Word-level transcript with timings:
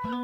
Heil 0.00 0.16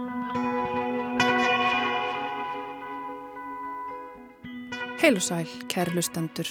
og 5.13 5.21
sæl, 5.21 5.45
kæri 5.69 5.93
lustendur. 5.93 6.49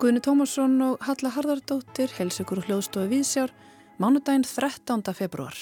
Guðni 0.00 0.24
Tómasson 0.24 0.80
og 0.86 0.96
Halla 1.04 1.28
Harðardóttir 1.34 2.08
hels 2.16 2.40
ykkur 2.40 2.64
hljóðstofi 2.64 3.12
Vísjár 3.12 3.52
mánudaginn 4.00 4.48
13. 4.48 5.04
februar. 5.12 5.52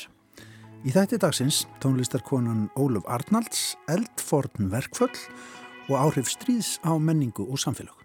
Í 0.86 0.94
þætti 0.94 1.18
dagsins 1.18 1.66
tónlistarkonan 1.82 2.70
Óluf 2.78 3.02
Arnalds, 3.10 3.74
eldforn 3.90 4.70
verkföll 4.70 5.18
og 5.90 5.98
áhrif 5.98 6.30
stríðs 6.30 6.78
á 6.86 6.94
menningu 6.94 7.42
og 7.50 7.58
samfélag. 7.58 7.98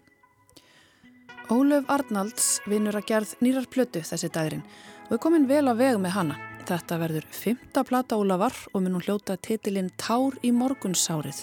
Óluf 1.46 1.86
Arnalds 1.86 2.58
vinur 2.66 2.98
að 2.98 3.06
gerð 3.14 3.38
nýrar 3.38 3.70
plötu 3.70 4.02
þessi 4.02 4.34
dagrin 4.34 4.66
og 5.06 5.14
er 5.14 5.22
komin 5.22 5.46
vel 5.46 5.70
á 5.70 5.78
veg 5.78 5.94
með 6.02 6.18
hana. 6.18 6.49
Þetta 6.70 7.00
verður 7.00 7.24
fymta 7.34 7.82
plata 7.82 8.14
Ólafar 8.14 8.54
og 8.70 8.84
mun 8.84 8.94
hún 8.94 9.02
hljóta 9.02 9.34
titilinn 9.42 9.88
Tár 9.98 10.36
í 10.46 10.52
morgunsárið. 10.54 11.40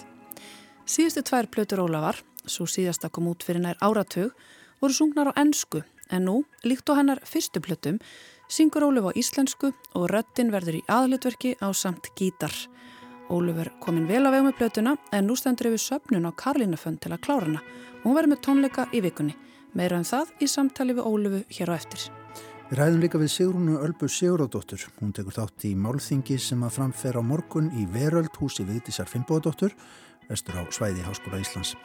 Síðustu 0.87 1.23
tvær 1.27 1.49
plötur 1.51 1.81
Ólafar, 1.83 2.21
svo 2.47 2.63
síðasta 2.63 3.09
kom 3.11 3.27
út 3.27 3.43
fyrir 3.43 3.59
nær 3.65 3.75
áratug, 3.83 4.31
voru 4.79 4.95
sungnar 4.95 5.33
á 5.35 5.39
ennsku 5.43 5.81
en 6.15 6.23
nú, 6.29 6.35
líkt 6.63 6.87
á 6.87 6.95
hennar 6.95 7.19
fyrstu 7.27 7.59
plötum, 7.59 7.97
syngur 8.47 8.85
Óluf 8.87 9.09
á 9.11 9.19
íslensku 9.19 9.73
og 9.99 10.05
röttin 10.13 10.53
verður 10.53 10.77
í 10.79 10.85
aðlutverki 10.87 11.57
á 11.59 11.75
samt 11.75 12.07
gítar. 12.15 12.55
Óluf 13.27 13.59
er 13.59 13.71
komin 13.83 14.07
vel 14.07 14.23
á 14.23 14.31
veg 14.31 14.45
með 14.45 14.55
plötuna 14.61 14.95
en 15.11 15.27
nú 15.27 15.35
stendur 15.35 15.73
yfir 15.73 15.83
söpnun 15.89 16.29
á 16.29 16.31
Karlínafönn 16.39 17.01
til 17.03 17.11
að 17.11 17.25
klára 17.27 17.49
hana 17.49 17.65
og 17.65 18.07
hún 18.07 18.15
verður 18.15 18.31
með 18.31 18.45
tónleika 18.47 18.87
í 18.95 19.03
vikunni. 19.03 19.35
Meira 19.75 19.99
en 19.99 20.07
um 20.07 20.11
það 20.13 20.31
í 20.39 20.47
samtali 20.47 20.95
við 20.95 21.11
Ólufu 21.11 21.43
hér 21.51 21.75
á 21.75 21.75
eftir. 21.75 22.07
Við 22.67 22.81
ræðum 22.81 22.99
líka 22.99 23.19
við 23.21 23.29
Sigrúnu 23.31 23.77
Ölbu 23.79 24.09
Siguródóttur. 24.11 24.81
Hún 24.99 25.13
tekur 25.15 25.37
þátt 25.37 25.63
í 25.69 25.69
málþingi 25.79 26.35
sem 26.35 26.65
að 26.67 26.73
framfera 26.75 27.21
á 27.23 27.23
morgun 27.23 27.69
í 27.79 27.85
Veröld 27.93 28.35
húsi 28.41 28.65
Vigdísar 28.67 29.07
Finnbóðadóttur, 29.07 29.71
vestur 30.27 30.57
á 30.59 30.67
Svæði 30.67 31.05
Háskóla 31.05 31.39
Íslands. 31.39 31.77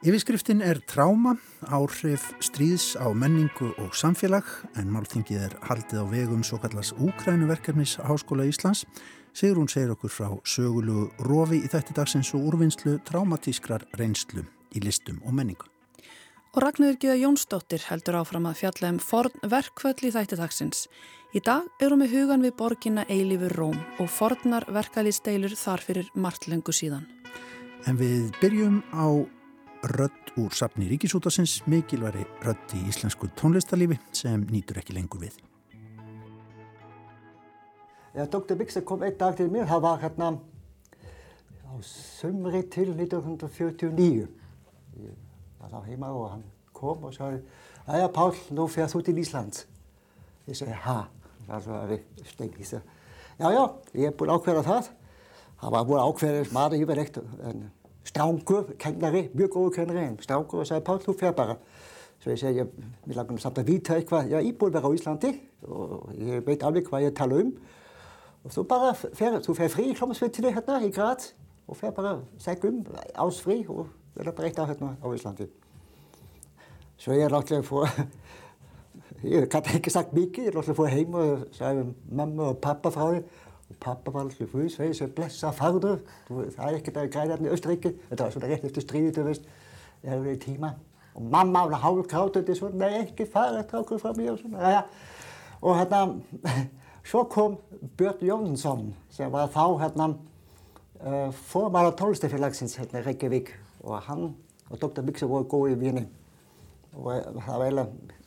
Yfirskriftin 0.00 0.64
er 0.64 0.80
tráma, 0.88 1.34
áhrif 1.68 2.30
stríðs 2.40 2.94
á 2.96 3.12
menningu 3.12 3.74
og 3.76 3.92
samfélag 3.92 4.48
en 4.80 4.88
málþingið 4.88 5.44
er 5.50 5.56
haldið 5.68 6.00
á 6.00 6.04
vegum 6.08 6.46
svo 6.48 6.56
kallast 6.62 6.96
Úkrænuverkefnis 6.96 7.98
Háskóla 8.00 8.48
Íslands. 8.48 8.86
Sigrún 9.36 9.68
segir 9.68 9.92
okkur 9.92 10.14
frá 10.14 10.30
sögulu 10.48 11.10
rofi 11.28 11.60
í 11.60 11.68
þætti 11.68 11.98
dagsins 12.00 12.32
og 12.32 12.48
úrvinnslu 12.48 12.96
traumatískrar 13.04 13.84
reynslu 14.00 14.48
í 14.72 14.80
listum 14.80 15.20
og 15.28 15.36
menningu. 15.36 15.68
Og 16.50 16.64
Ragnarður 16.64 16.96
Gíða 16.98 17.14
Jónsdóttir 17.14 17.82
heldur 17.86 18.16
áfram 18.18 18.48
að 18.50 18.56
fjalla 18.58 18.88
um 18.90 18.96
forn 18.98 19.44
verkvöld 19.52 20.00
í 20.02 20.08
þætti 20.10 20.38
dagsins. 20.40 20.88
Í 21.30 21.38
dag 21.46 21.68
erum 21.78 22.02
við 22.02 22.16
hugan 22.16 22.42
við 22.42 22.56
borginna 22.58 23.04
Eilífur 23.06 23.54
Róm 23.54 23.76
og 24.02 24.10
fornar 24.10 24.66
verkalýsteilur 24.66 25.54
þar 25.54 25.84
fyrir 25.86 26.08
margt 26.18 26.48
lengu 26.50 26.74
síðan. 26.74 27.06
En 27.86 27.94
við 28.00 28.34
byrjum 28.40 28.80
á 28.90 29.06
rödd 29.94 30.34
úr 30.42 30.50
sapni 30.50 30.90
Ríkisútasins 30.90 31.60
mikilværi 31.70 32.26
rödd 32.42 32.74
í 32.74 32.82
íslensku 32.90 33.30
tónlistarlífi 33.38 34.00
sem 34.10 34.42
nýtur 34.50 34.82
ekki 34.82 34.98
lengur 34.98 35.22
við. 35.22 35.38
Ja, 38.18 38.26
Dr. 38.26 38.58
Bixer 38.58 38.82
kom 38.82 39.06
einn 39.06 39.14
dag 39.14 39.38
til 39.38 39.46
mér, 39.54 39.70
það 39.70 39.86
var 39.86 40.02
hérna 40.02 40.34
á 40.34 41.74
sömri 41.86 42.66
til 42.66 42.90
1949. 42.98 44.26
Var 45.60 45.72
þá 45.72 45.80
heima 45.86 46.12
og 46.16 46.30
hann 46.34 46.44
kom 46.76 47.04
og 47.04 47.12
sagði, 47.14 47.42
aðja 47.86 48.08
Pál, 48.14 48.30
nú 48.56 48.66
færst 48.70 48.96
þú 48.96 49.02
til 49.04 49.18
Ísland. 49.20 49.64
Ég 50.48 50.56
segi, 50.56 50.76
ha? 50.86 51.02
Það 51.46 51.68
var 51.68 51.92
stengis. 52.30 52.72
Já, 53.40 53.46
já, 53.52 53.62
ég 53.96 54.08
er 54.08 54.16
búin 54.16 54.32
ákveða 54.32 54.64
það. 54.64 54.88
Það 55.60 55.74
var 55.76 55.86
búin 55.88 56.02
ákveða 56.06 56.46
maður 56.56 56.84
yfirrekt 56.84 57.20
en 57.20 57.68
Strangur, 58.08 58.72
kennari, 58.80 59.26
mjög 59.36 59.52
góðu 59.54 59.74
kennari, 59.76 60.06
en 60.08 60.16
Strangur 60.24 60.62
og 60.62 60.68
sagði 60.68 60.86
Pál, 60.86 61.02
þú 61.04 61.16
fer 61.20 61.36
bara. 61.36 61.58
Svo 62.20 62.32
ég 62.32 62.40
segi, 62.40 62.64
ég 62.64 63.16
langar 63.16 63.40
samt 63.40 63.60
að 63.60 63.70
vita 63.70 63.96
eitthvað, 63.96 64.32
ég 64.32 64.40
er 64.40 64.48
íbúin 64.48 64.72
vera 64.74 64.88
á 64.88 64.96
Íslandi 64.96 65.34
og 65.68 66.10
ég 66.16 66.42
veit 66.44 66.64
alveg 66.64 66.88
hvað 66.88 67.06
ég 67.06 67.14
tala 67.16 67.38
um. 67.44 67.52
Og 68.44 68.52
þú 68.56 68.64
bara 68.68 68.90
fer, 68.96 69.38
þú 69.44 69.54
fer 69.56 69.72
fri 69.72 69.86
í 69.90 69.96
hljómsveitinni 69.96 70.52
hérna 70.56 70.80
í 70.84 70.90
Graz 70.92 71.32
og 71.68 71.78
fer 71.80 71.92
bara 71.96 72.18
segg 72.40 72.64
um, 72.68 72.82
ásfri 73.20 73.62
og 73.68 73.88
verður 74.16 74.62
á 74.62 74.64
hérna 74.70 74.94
á 74.98 75.06
Íslandi. 75.14 75.48
Svo 77.00 77.14
ég 77.16 77.24
er 77.24 77.32
náttúrulega 77.32 77.64
fór, 77.64 77.88
ég 79.34 79.46
kann 79.52 79.68
ekki 79.72 79.92
sagt 79.92 80.12
mikið, 80.16 80.48
ég 80.48 80.50
er 80.50 80.58
náttúrulega 80.58 80.80
fór 80.80 80.92
heim 80.92 81.16
og 81.16 81.46
sagði 81.56 81.86
mamma 82.10 82.50
og 82.50 82.60
pappa 82.60 82.92
frá 82.92 83.06
því 83.06 83.22
og 83.70 83.78
pappa 83.80 84.10
var 84.10 84.26
alltaf 84.26 84.50
fyrir 84.50 84.70
svegi 84.72 84.96
sem 84.98 85.12
blessa 85.14 85.52
farður, 85.54 86.00
það 86.28 86.64
er 86.66 86.78
ekkert 86.80 86.98
að 86.98 87.10
græða 87.14 87.36
hérna 87.36 87.48
í 87.50 87.54
Östuríki, 87.54 87.92
þetta 88.08 88.26
var 88.26 88.34
svona 88.34 88.50
rétt 88.50 88.66
eftir 88.66 88.84
stríðið, 88.84 89.12
þú 89.16 89.26
veist, 89.28 89.46
það 90.00 90.10
hefur 90.10 90.24
verið 90.26 90.40
tíma. 90.44 90.72
Og 91.14 91.28
mamma 91.30 91.62
var 91.70 91.82
hálf 91.84 92.08
krátandi 92.10 92.56
svona, 92.58 92.80
nei 92.82 93.04
ekki 93.04 93.28
fara 93.30 93.60
þetta 93.60 93.80
okkur 93.84 94.02
frá 94.02 94.12
mér 94.18 94.32
og 94.34 94.42
svona, 94.42 94.74
já. 94.74 94.82
Og 95.60 95.78
hérna, 95.78 96.02
svo 97.10 97.24
kom 97.30 97.56
Björn 97.98 98.26
Jónsson 98.26 98.90
sem 99.14 99.30
var 99.32 99.50
þá 99.54 99.64
hérna 99.84 100.10
uh, 100.12 101.30
formála 101.52 101.94
tólstafélagsins 101.98 102.76
hérna 102.80 103.04
í 103.04 103.06
Reykjavík 103.06 103.54
og 103.80 104.00
hann 104.06 104.34
og 104.70 104.78
Dr. 104.80 105.02
Bixer 105.02 105.26
voru 105.26 105.48
góði 105.50 105.76
vini. 105.80 106.06
Og 106.94 107.10
það 107.10 107.54
var 107.56 107.66
eiginlega 107.66 108.18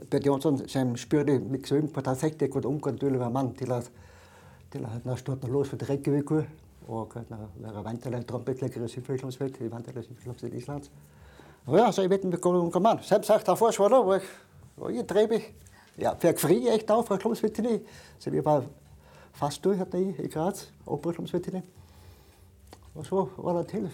Björn 0.00 0.26
Jónsson 0.26 0.62
sem 0.70 0.94
spurði 0.96 1.38
mig 1.44 1.66
svo 1.68 1.78
um 1.78 1.90
hvort 1.92 2.08
hann 2.08 2.18
þekkti 2.18 2.46
einhvern 2.46 2.70
ungan 2.70 2.98
dölur 2.98 3.28
mann 3.30 3.52
til 3.54 3.70
að 3.74 3.90
til 4.70 4.84
að 4.84 4.92
hérna, 4.94 5.16
stjórna 5.18 5.48
lóðsveit 5.50 5.82
Reykjavíku 5.88 6.36
og 6.90 7.14
hérna, 7.16 7.48
vera 7.58 7.82
vandarlega 7.82 8.26
trombitleikir 8.28 8.84
í 8.86 8.90
Symfóníkljómsveit, 8.92 9.58
í 9.58 9.70
vandarlega 9.70 10.06
Symfóníkljómsveit 10.06 10.54
í 10.54 10.60
Íslands. 10.60 10.92
Og 11.66 11.74
já, 11.78 11.86
så 11.90 12.04
ég 12.04 12.12
veit 12.12 12.24
um 12.24 12.30
við 12.30 12.42
góðum 12.44 12.68
unga 12.68 12.82
mann. 12.84 13.00
Sem 13.06 13.24
sagt, 13.26 13.48
það 13.48 13.58
fór 13.58 13.74
svona 13.74 13.98
og, 13.98 14.28
og 14.78 14.94
ég 14.94 15.08
dreifi, 15.10 15.40
já, 15.98 16.12
fekk 16.22 16.42
frí 16.42 16.60
eitt 16.70 16.90
á 16.90 17.02
frá 17.02 17.18
klómsveitinni 17.18 17.80
sem 18.22 18.38
ég 18.38 18.46
var 18.46 18.62
fastu 19.40 19.74
hérna 19.74 20.04
í, 20.04 20.12
í 20.22 20.30
Graz, 20.30 20.68
óbúrklómsveitinni. 20.86 21.64
Og 22.94 23.06
svo 23.06 23.26
var 23.40 23.58
það 23.60 23.68
til, 23.74 23.84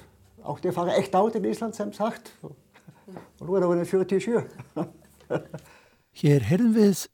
átti 0.53 0.71
að 0.71 0.79
fara 0.79 0.97
eitt 0.99 1.15
át 1.17 1.39
í 1.39 1.43
Ísland 1.51 1.77
sem 1.79 1.93
sagt 1.97 2.33
og, 2.47 2.57
nú 3.43 3.57
er 3.57 3.65
það 3.65 3.73
verið 3.73 3.91
47. 3.93 4.45
Hér 6.21 6.47
heyrðum 6.49 6.77
við 6.77 7.07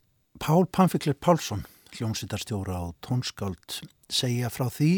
Pál 0.42 0.66
Pamfikler 0.66 1.16
Pálsson 1.18 1.64
hljómsýtarstjóra 1.92 2.78
og 2.88 2.94
tónskáld 3.04 3.82
segja 4.12 4.50
frá 4.52 4.68
því 4.72 4.92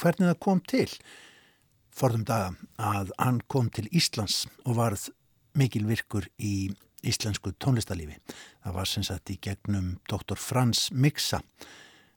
hvernig 0.00 0.30
það 0.30 0.42
kom 0.44 0.62
til 0.64 0.88
forðum 1.98 2.24
daga 2.28 2.52
að 2.78 3.10
hann 3.18 3.40
kom 3.50 3.68
til 3.74 3.88
Íslands 3.90 4.44
og 4.64 4.78
varð 4.78 5.08
mikil 5.58 5.84
virkur 5.88 6.28
í 6.38 6.70
íslensku 7.06 7.52
tónlistalífi. 7.62 8.16
Það 8.64 8.74
var 8.74 8.90
sem 8.90 9.06
sagt 9.06 9.30
í 9.32 9.38
gegnum 9.42 9.96
Dr. 10.10 10.38
Frans 10.38 10.88
Mixa, 10.92 11.40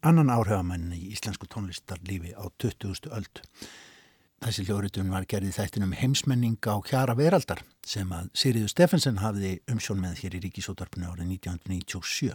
annan 0.05 0.31
áhrifamenn 0.33 0.91
í 0.95 1.11
íslensku 1.13 1.49
tónlistarlífi 1.49 2.33
á 2.33 2.45
20. 2.61 3.09
öld. 3.13 3.43
Þessi 4.41 4.63
hljóðritun 4.65 5.11
var 5.13 5.27
gerðið 5.29 5.57
þættinum 5.59 5.91
heimsmenning 5.93 6.55
á 6.65 6.81
Kjara 6.81 7.13
Veraldar 7.13 7.59
sem 7.85 8.09
að 8.09 8.31
Siriður 8.33 8.71
Steffensen 8.71 9.19
hafði 9.21 9.51
umsjón 9.69 10.01
með 10.01 10.23
hér 10.23 10.37
í 10.39 10.41
Ríkisótarpinu 10.47 11.11
árið 11.11 11.35
1997. 11.35 12.31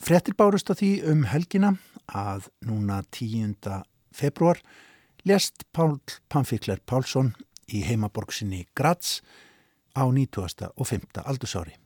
Frettir 0.00 0.36
bárust 0.38 0.72
á 0.72 0.74
því 0.80 0.90
um 1.12 1.26
helgina 1.28 1.74
að 2.08 2.48
núna 2.64 3.02
10. 3.12 3.52
februar 4.16 4.62
lest 5.28 5.66
Pál 5.76 5.98
Pamfikler 6.32 6.80
Pálsson 6.88 7.34
í 7.68 7.84
heimaborgsinni 7.84 8.64
Graz 8.72 9.20
á 9.92 10.08
90. 10.08 10.72
og 10.72 10.88
5. 10.88 11.20
aldursári. 11.20 11.76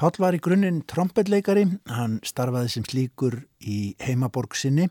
Pál 0.00 0.16
var 0.16 0.32
í 0.32 0.40
grunninn 0.40 0.80
trombetleikari, 0.88 1.66
hann 1.92 2.22
starfaði 2.24 2.72
sem 2.72 2.88
slíkur 2.88 3.42
í 3.60 3.98
heimaborgsinni 4.00 4.88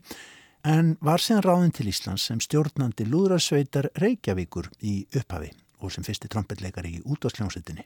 en 0.66 0.96
var 1.02 1.22
síðan 1.22 1.46
ráðin 1.46 1.76
til 1.76 1.90
Íslands 1.92 2.26
sem 2.30 2.40
stjórnandi 2.44 3.06
lúðrasveitar 3.10 3.92
Reykjavíkur 4.02 4.72
í 4.82 5.00
upphafi 5.16 5.52
og 5.82 5.94
sem 5.94 6.06
fyrsti 6.06 6.30
trombetleikari 6.32 6.98
í 6.98 7.04
útvarsljónsettinni. 7.06 7.86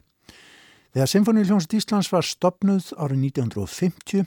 Þegar 0.91 1.07
Sinfoníuljónsett 1.07 1.77
Íslands 1.79 2.09
var 2.11 2.27
stopnuð 2.27 2.89
árið 2.99 3.21
1950 3.31 4.25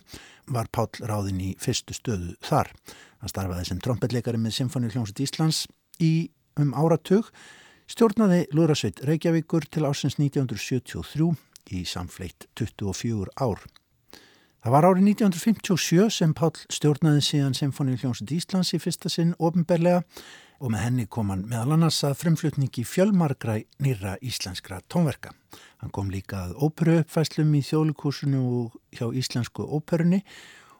var 0.54 0.70
Páll 0.72 1.04
ráðin 1.04 1.42
í 1.44 1.50
fyrstu 1.60 1.96
stöðu 1.96 2.32
þar. 2.44 2.70
Hann 3.20 3.32
starfaði 3.32 3.68
sem 3.68 3.82
trombetleikari 3.84 4.40
með 4.40 4.56
Sinfoníuljónsett 4.58 5.20
Íslands 5.26 5.66
í 6.00 6.30
um 6.60 6.72
áratug, 6.72 7.28
stjórnaði 7.90 8.46
Lúrasveit 8.56 9.02
Reykjavíkur 9.04 9.68
til 9.68 9.84
ásins 9.84 10.16
1973 10.16 11.34
í 11.76 11.84
samfleitt 11.88 12.48
24 12.56 13.28
ár. 13.36 13.60
Það 14.64 14.72
var 14.72 14.86
árið 14.88 15.08
1957 15.10 16.06
sem 16.14 16.30
Páll 16.32 16.54
stjórnaði 16.72 17.20
síðan 17.20 17.56
Sinfoníuljónsett 17.58 18.30
Íslands 18.32 18.70
í 18.72 18.78
fyrsta 18.80 19.10
sinn 19.12 19.34
ofinberlega 19.36 19.98
og 20.64 20.70
með 20.72 20.80
henni 20.86 21.04
kom 21.04 21.28
hann 21.28 21.42
meðal 21.50 21.74
annars 21.74 21.98
að 22.08 22.14
fremflutningi 22.22 22.86
fjölmargra 22.88 23.58
nýra 23.84 24.14
íslenskra 24.24 24.78
tónverka. 24.88 25.34
Hann 25.84 25.92
kom 25.92 26.08
líka 26.08 26.46
að 26.46 26.54
óperuuppfæslum 26.64 27.52
í 27.58 27.60
þjólikúsinu 27.60 28.40
og 28.40 28.78
hjá 28.96 29.04
íslensku 29.12 29.68
óperunni 29.68 30.22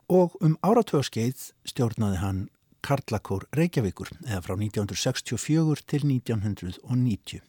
og 0.08 0.40
um 0.40 0.56
áratöðskeið 0.64 1.50
stjórnaði 1.68 2.22
hann 2.24 2.42
Karlakór 2.80 3.44
Reykjavíkur 3.52 4.14
eða 4.24 4.40
frá 4.48 4.56
1964 4.56 5.84
til 5.92 6.08
1990. 6.08 7.44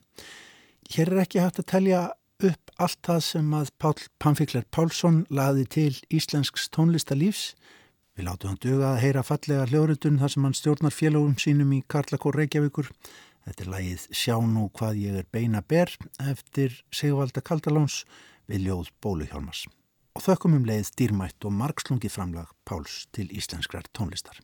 Hér 0.92 1.16
er 1.16 1.24
ekki 1.24 1.40
hægt 1.48 1.64
að 1.64 1.72
telja 1.72 2.06
upp 2.44 2.72
allt 2.82 3.00
það 3.06 3.22
sem 3.24 3.54
að 3.56 3.70
Pál 3.80 3.94
Pamfikler 4.20 4.66
Pálsson 4.74 5.22
laði 5.30 5.66
til 5.78 5.92
íslensks 6.14 6.68
tónlistalífs. 6.76 7.54
Við 8.16 8.28
látum 8.28 8.52
hann 8.52 8.62
duga 8.64 8.90
að 8.94 9.02
heyra 9.04 9.24
fallega 9.28 9.68
hljóðrutun 9.70 10.20
þar 10.22 10.34
sem 10.34 10.48
hann 10.48 10.58
stjórnar 10.58 10.96
félagum 10.96 11.38
sínum 11.40 11.72
í 11.76 11.84
Karlakór 11.92 12.40
Reykjavíkur. 12.40 12.92
Þetta 13.46 13.64
er 13.66 13.72
lagið 13.76 14.08
Sjá 14.12 14.36
nú 14.42 14.70
hvað 14.76 15.02
ég 15.04 15.20
er 15.22 15.30
beina 15.32 15.62
ber 15.62 15.92
eftir 16.24 16.82
Sigvalda 16.92 17.44
Kaldalóns 17.46 18.04
við 18.50 18.68
ljóð 18.70 18.92
Bóluhjálmars 19.04 19.66
og 20.16 20.24
þökkum 20.24 20.56
um 20.56 20.68
leið 20.68 20.94
dýrmætt 20.96 21.44
og 21.44 21.56
margslungi 21.60 22.08
framlag 22.12 22.52
Páls 22.64 23.04
til 23.12 23.28
íslenskrar 23.36 23.84
tónlistar. 23.92 24.40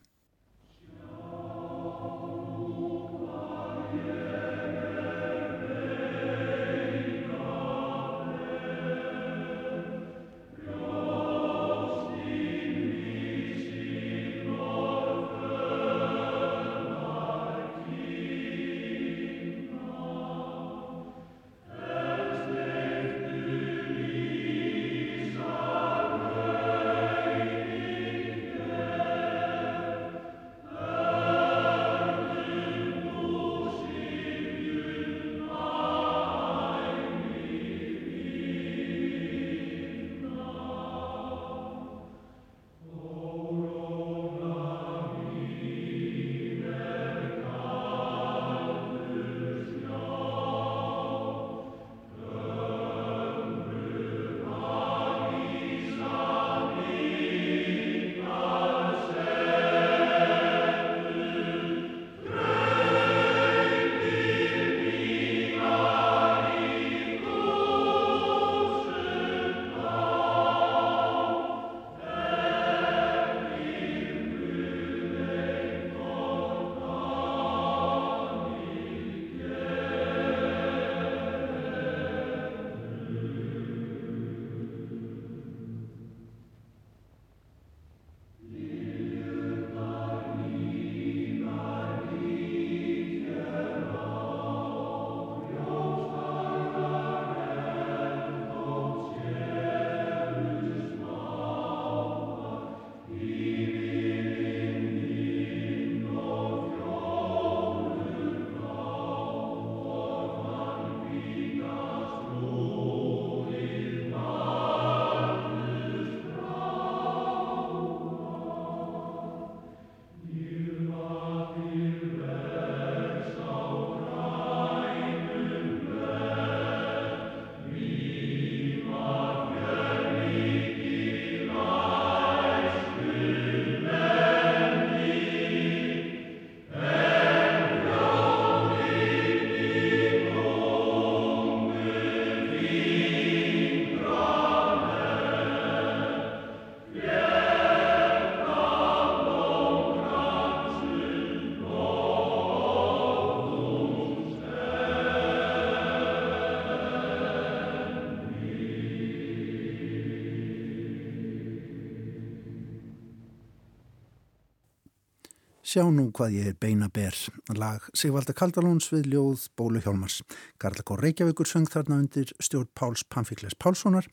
Sjá 165.72 165.86
nú 165.88 166.10
hvað 166.12 166.34
ég 166.36 166.48
er 166.50 166.56
beina 166.60 166.90
ber. 166.92 167.16
Lag 167.56 167.86
Sigvalda 167.96 168.34
Kaldalóns 168.36 168.90
við 168.92 169.06
ljóð 169.14 169.46
Bólu 169.56 169.80
Hjálmars. 169.80 170.18
Garðakó 170.60 170.98
Reykjavíkur 171.00 171.48
söng 171.48 171.70
þarna 171.72 172.02
undir 172.02 172.34
stjórn 172.44 172.68
Páls 172.76 173.06
Pamfikles 173.08 173.56
Pálssonar 173.56 174.10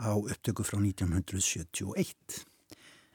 á 0.00 0.16
upptöku 0.16 0.64
frá 0.64 0.78
1971. 0.80 2.38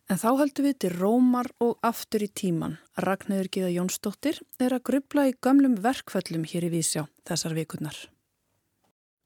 En 0.06 0.22
þá 0.22 0.30
höldum 0.44 0.70
við 0.70 0.78
til 0.86 0.94
Rómar 1.00 1.50
og 1.66 1.82
aftur 1.82 2.28
í 2.28 2.30
tíman. 2.30 2.78
Ragnæður 2.94 3.50
Gíða 3.58 3.74
Jónsdóttir 3.80 4.44
er 4.62 4.78
að 4.78 4.86
grubla 4.92 5.26
í 5.32 5.36
gamlum 5.42 5.82
verkföllum 5.82 6.46
hér 6.46 6.70
í 6.70 6.74
Vísjá 6.78 7.08
þessar 7.26 7.58
vikurnar. 7.58 7.98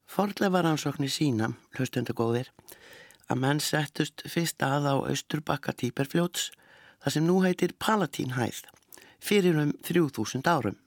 Fordlega 0.08 0.56
var 0.56 0.72
ansóknir 0.72 1.12
sína, 1.12 1.52
hlaustundagóðir, 1.76 2.48
að 3.28 3.44
menn 3.44 3.60
settust 3.60 4.24
fyrst 4.24 4.64
að 4.64 4.88
á 4.88 4.94
Östurbakka 5.12 5.76
Týperfljóts 5.76 6.54
það 7.04 7.14
sem 7.16 7.26
nú 7.28 7.40
heitir 7.44 7.74
Palatínhæð, 7.76 8.62
fyrir 9.20 9.58
um 9.60 9.74
3000 9.84 10.48
árum. 10.48 10.78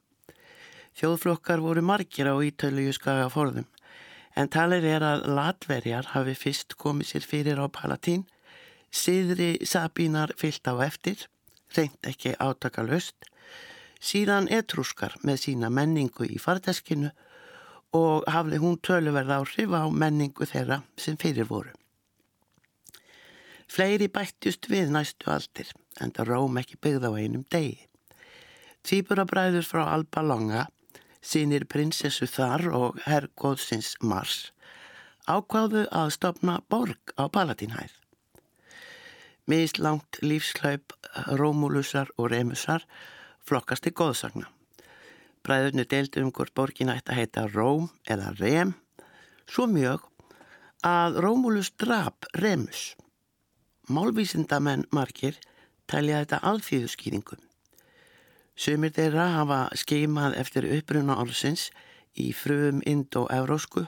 Þjóðflokkar 0.97 1.61
voru 1.61 1.83
margir 1.85 2.25
á 2.25 2.33
ítöluju 2.41 2.95
skaga 2.97 3.29
forðum, 3.29 3.67
en 4.33 4.49
talir 4.49 4.85
er 4.85 5.05
að 5.05 5.27
latverjar 5.37 6.09
hafi 6.15 6.33
fyrst 6.33 6.73
komið 6.81 7.11
sér 7.11 7.27
fyrir 7.29 7.61
á 7.61 7.69
Palatín, 7.69 8.25
siðri 8.89 9.57
sabínar 9.61 10.33
fyllt 10.41 10.65
á 10.65 10.73
eftir, 10.81 11.27
reynd 11.77 12.09
ekki 12.09 12.33
átakalust, 12.41 13.29
síðan 14.01 14.49
etrúskar 14.49 15.13
með 15.21 15.43
sína 15.45 15.69
menningu 15.69 16.25
í 16.25 16.41
fardeskinu 16.41 17.13
og 17.97 18.25
hafði 18.29 18.61
hún 18.61 18.79
töluverð 18.81 19.35
áhrif 19.37 19.73
á 19.73 19.85
menningu 19.89 20.49
þeirra 20.49 20.81
sem 20.97 21.17
fyrir 21.17 21.45
voru. 21.49 21.73
Fleiri 23.67 24.07
bættjust 24.07 24.69
við 24.71 24.93
næstu 24.95 25.29
aldir, 25.31 25.69
en 25.99 26.13
það 26.15 26.29
róm 26.31 26.59
ekki 26.61 26.79
byggð 26.81 27.07
á 27.07 27.11
einum 27.19 27.43
degi. 27.51 27.83
Týpurabræður 28.87 29.65
frá 29.67 29.83
Alba 29.91 30.23
Longa, 30.23 30.65
sínir 31.19 31.67
prinsessu 31.67 32.27
þar 32.31 32.69
og 32.71 32.99
herrgóðsins 33.03 33.95
Mars, 33.99 34.53
ákváðu 35.27 35.83
að 35.91 36.13
stopna 36.15 36.61
borg 36.71 37.11
á 37.19 37.27
Palatínhæð. 37.27 37.91
Mist 39.47 39.79
langt 39.79 40.19
lífslaup 40.23 40.95
Rómulusar 41.39 42.09
og 42.15 42.31
Remusar 42.31 42.83
flokkast 43.47 43.87
í 43.87 43.93
góðsagna. 43.95 44.47
Bræðurnu 45.43 45.85
deildi 45.87 46.23
um 46.23 46.31
hvort 46.35 46.55
borgin 46.55 46.91
ætti 46.91 47.13
að 47.13 47.19
heita 47.21 47.43
Róm 47.51 47.87
eða 48.07 48.33
Rem, 48.39 48.73
svo 49.47 49.67
mjög 49.71 50.07
að 50.87 51.19
Rómulus 51.23 51.71
drap 51.79 52.27
Remus. 52.35 52.95
Málvísindamenn 53.87 54.83
margir 54.91 55.37
telja 55.87 56.19
þetta 56.23 56.41
alþýðuskýringum. 56.49 57.39
Sumir 58.57 58.91
þeirra 58.91 59.27
hafa 59.35 59.59
skeimað 59.79 60.35
eftir 60.41 60.65
uppruna 60.75 61.15
orðsins 61.21 61.69
í 62.19 62.31
fröðum 62.35 62.81
indo-eurósku 62.89 63.85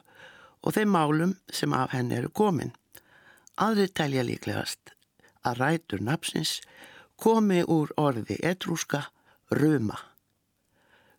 og 0.63 0.75
þeim 0.75 0.93
málum 0.93 1.33
sem 1.51 1.73
af 1.75 1.91
henni 1.95 2.15
eru 2.19 2.31
komin. 2.31 2.71
Aðrið 3.59 3.91
telja 3.99 4.23
líklegast 4.23 4.93
að 5.43 5.59
rætur 5.63 6.05
napsins 6.05 6.59
komi 7.19 7.59
úr 7.67 7.91
orði 7.99 8.37
etrúska 8.39 9.03
ruma. 9.51 9.97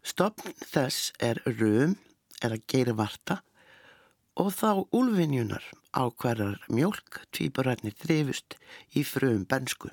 Stopn 0.00 0.54
þess 0.64 1.12
er 1.20 1.42
rum, 1.44 1.98
er 2.40 2.56
að 2.56 2.64
geira 2.64 2.96
varta 2.96 3.42
og 4.40 4.54
þá 4.56 4.86
úlfinjunar 4.96 5.66
á 5.94 6.02
hverjar 6.10 6.60
mjölk 6.68 7.22
tvíburarnir 7.34 7.96
þrifust 7.98 8.56
í 8.94 9.02
frum 9.06 9.46
bensku. 9.50 9.90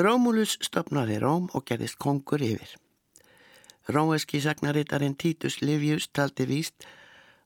Rómulus 0.00 0.56
stopnaði 0.64 1.18
Róm 1.20 1.50
og 1.52 1.66
gerðist 1.68 1.98
kongur 2.00 2.42
yfir. 2.44 2.76
Rómeski 3.90 4.40
sagnarittarinn 4.40 5.16
Títus 5.18 5.60
Livius 5.60 6.08
taldi 6.14 6.46
víst 6.48 6.86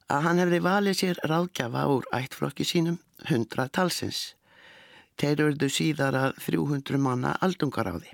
að 0.07 0.27
hann 0.27 0.41
hefði 0.43 0.59
valið 0.63 0.97
sér 0.99 1.21
ráðgjafa 1.31 1.85
úr 1.91 2.07
ættflokki 2.13 2.67
sínum 2.67 2.99
hundra 3.29 3.67
talsins. 3.67 4.35
Þeir 5.17 5.45
örðu 5.47 5.69
síðar 5.71 6.17
að 6.19 6.37
300 6.45 7.01
manna 7.01 7.33
aldungaráði. 7.41 8.11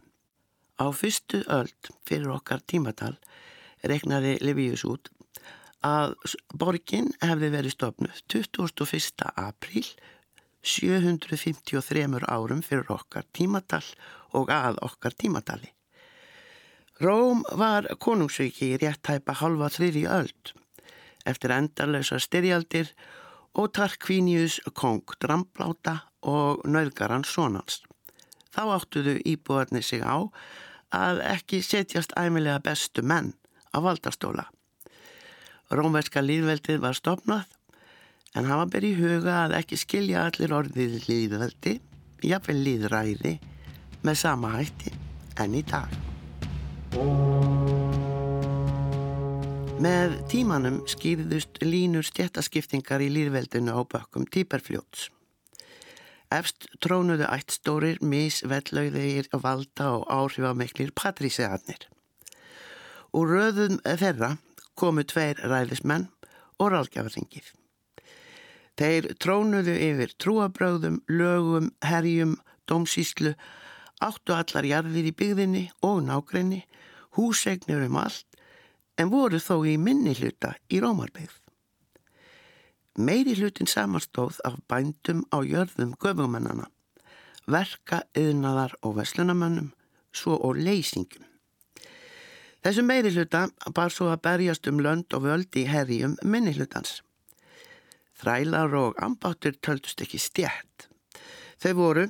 Á 0.80 0.86
fyrstu 0.96 1.42
öld 1.50 1.92
fyrir 2.08 2.32
okkar 2.34 2.62
tímatal 2.66 3.18
reknaði 3.84 4.38
Livius 4.42 4.86
út 4.88 5.12
að 5.86 6.16
borgin 6.54 7.10
hefði 7.22 7.52
verið 7.56 7.76
stopnuð 7.76 8.24
21. 8.30 9.30
apríl 9.36 9.86
753 10.62 12.06
árum 12.30 12.62
fyrir 12.62 12.92
okkar 12.94 13.26
tímatal 13.34 13.84
og 14.38 14.52
að 14.54 14.78
okkar 14.86 15.16
tímatali. 15.18 15.74
Róm 17.02 17.42
var 17.58 17.88
konungsviki 17.98 18.76
í 18.76 18.78
réttæpa 18.78 19.34
halva 19.42 19.72
þriði 19.74 20.06
öld 20.06 20.54
eftir 21.26 21.54
endarlösa 21.54 22.20
styrjaldir 22.22 22.94
og 23.58 23.74
Tarkvínius 23.74 24.60
kong 24.74 25.04
drambláta 25.22 25.98
og 26.22 26.62
nöðgaran 26.66 27.26
sonans. 27.26 27.82
Þá 28.54 28.64
áttuðu 28.78 29.18
íbúarnir 29.26 29.86
sig 29.86 30.06
á 30.06 30.30
að 30.94 31.22
ekki 31.26 31.62
setjast 31.64 32.14
æmilega 32.20 32.60
bestu 32.64 33.02
menn 33.02 33.34
á 33.74 33.78
valdastóla. 33.82 34.50
Rómverska 35.72 36.20
líðveldið 36.20 36.82
var 36.84 36.96
stopnað 36.98 37.48
en 38.36 38.48
hafa 38.48 38.66
beri 38.74 38.90
í 38.92 38.98
huga 39.00 39.46
að 39.46 39.56
ekki 39.62 39.78
skilja 39.80 40.25
allir 40.28 40.51
orðið 40.56 40.98
líðveldi, 41.08 41.78
jafnvel 42.28 42.58
líðræði, 42.66 43.38
með 44.04 44.20
sama 44.20 44.51
hætti 44.58 44.92
enn 45.40 45.56
í 45.56 45.63
dag. 45.68 45.96
Með 49.82 50.18
tímanum 50.30 50.82
skýrðust 50.92 51.63
línur 51.63 52.06
stjættaskiptingar 52.06 53.01
í 53.01 53.08
líðveldinu 53.16 53.72
á 53.72 53.82
bökkum 53.88 54.28
týperfljóts. 54.28 55.08
Efst 56.32 56.68
trónuðu 56.84 57.25
ættstórir, 57.32 58.04
misvellauðir, 58.04 59.32
valda 59.32 59.90
og 59.96 60.06
áhrifamiklir 60.12 60.92
patrísegarnir. 60.96 61.88
Úr 63.16 63.36
röðum 63.36 63.80
þeirra 63.84 64.36
komu 64.75 65.04
tveir 65.08 65.42
ræðismenn 65.44 66.08
og 66.62 66.72
rálgjafaringið. 66.74 67.51
Þeir 68.80 69.12
trónuðu 69.22 69.74
yfir 69.78 70.13
trúabröðum, 70.22 71.01
lögum, 71.12 71.70
herjum, 71.86 72.38
dómsíslu, 72.70 73.36
áttu 74.01 74.34
allar 74.34 74.66
jarðir 74.66 75.12
í 75.12 75.16
byggðinni 75.18 75.63
og 75.86 76.01
nákrenni, 76.08 76.63
húsegnir 77.18 77.84
um 77.86 78.00
allt, 78.01 78.25
en 78.98 79.12
voru 79.12 79.40
þó 79.42 79.62
í 79.68 79.78
minni 79.78 80.16
hluta 80.18 80.56
í 80.72 80.82
Rómarbyggð. 80.82 81.38
Meiri 83.01 83.38
hlutin 83.40 83.70
samanstóð 83.72 84.42
af 84.48 84.58
bændum 84.68 85.24
á 85.32 85.40
jörðum 85.48 85.94
göfumennana, 86.01 86.68
verka, 87.48 88.01
yðnaðar 88.18 88.75
og 88.82 88.98
veslunamönnum, 89.00 89.72
svo 90.12 90.36
og 90.36 90.60
leysingum. 90.60 91.31
Þessu 92.62 92.84
meiri 92.86 93.10
hluta 93.10 93.48
bar 93.74 93.89
svo 93.89 94.12
að 94.13 94.22
berjast 94.27 94.68
um 94.70 94.82
lönd 94.86 95.13
og 95.18 95.24
völdi 95.25 95.63
í 95.63 95.70
herjum 95.70 96.13
minni 96.22 96.53
hlutans. 96.53 97.00
Þrælar 98.22 98.75
og 98.77 99.00
ambáttur 99.01 99.56
töldust 99.65 100.03
ekki 100.06 100.20
stjætt. 100.22 100.86
Þau 101.62 101.74
voru, 101.80 102.03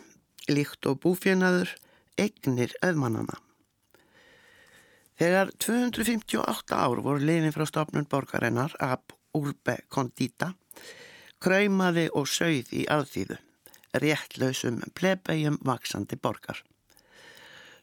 líkt 0.51 0.88
og 0.91 1.00
búfjönaður, 1.05 1.72
egnir 2.20 2.75
öðmannana. 2.84 3.39
Þegar 5.22 5.53
258 5.62 6.75
ár 6.75 7.00
voru 7.05 7.24
liðin 7.24 7.55
frá 7.55 7.63
stopnun 7.70 8.10
borgarinnar 8.12 8.75
ab 8.84 9.15
Urbe 9.38 9.77
Condita, 9.88 10.51
kröymaði 11.39 12.10
og 12.12 12.27
sögð 12.27 12.74
í 12.75 12.84
alþýðu, 12.91 13.38
réttlausum 14.03 14.81
plebegjum 14.98 15.62
vaksandi 15.63 16.20
borgar. 16.20 16.60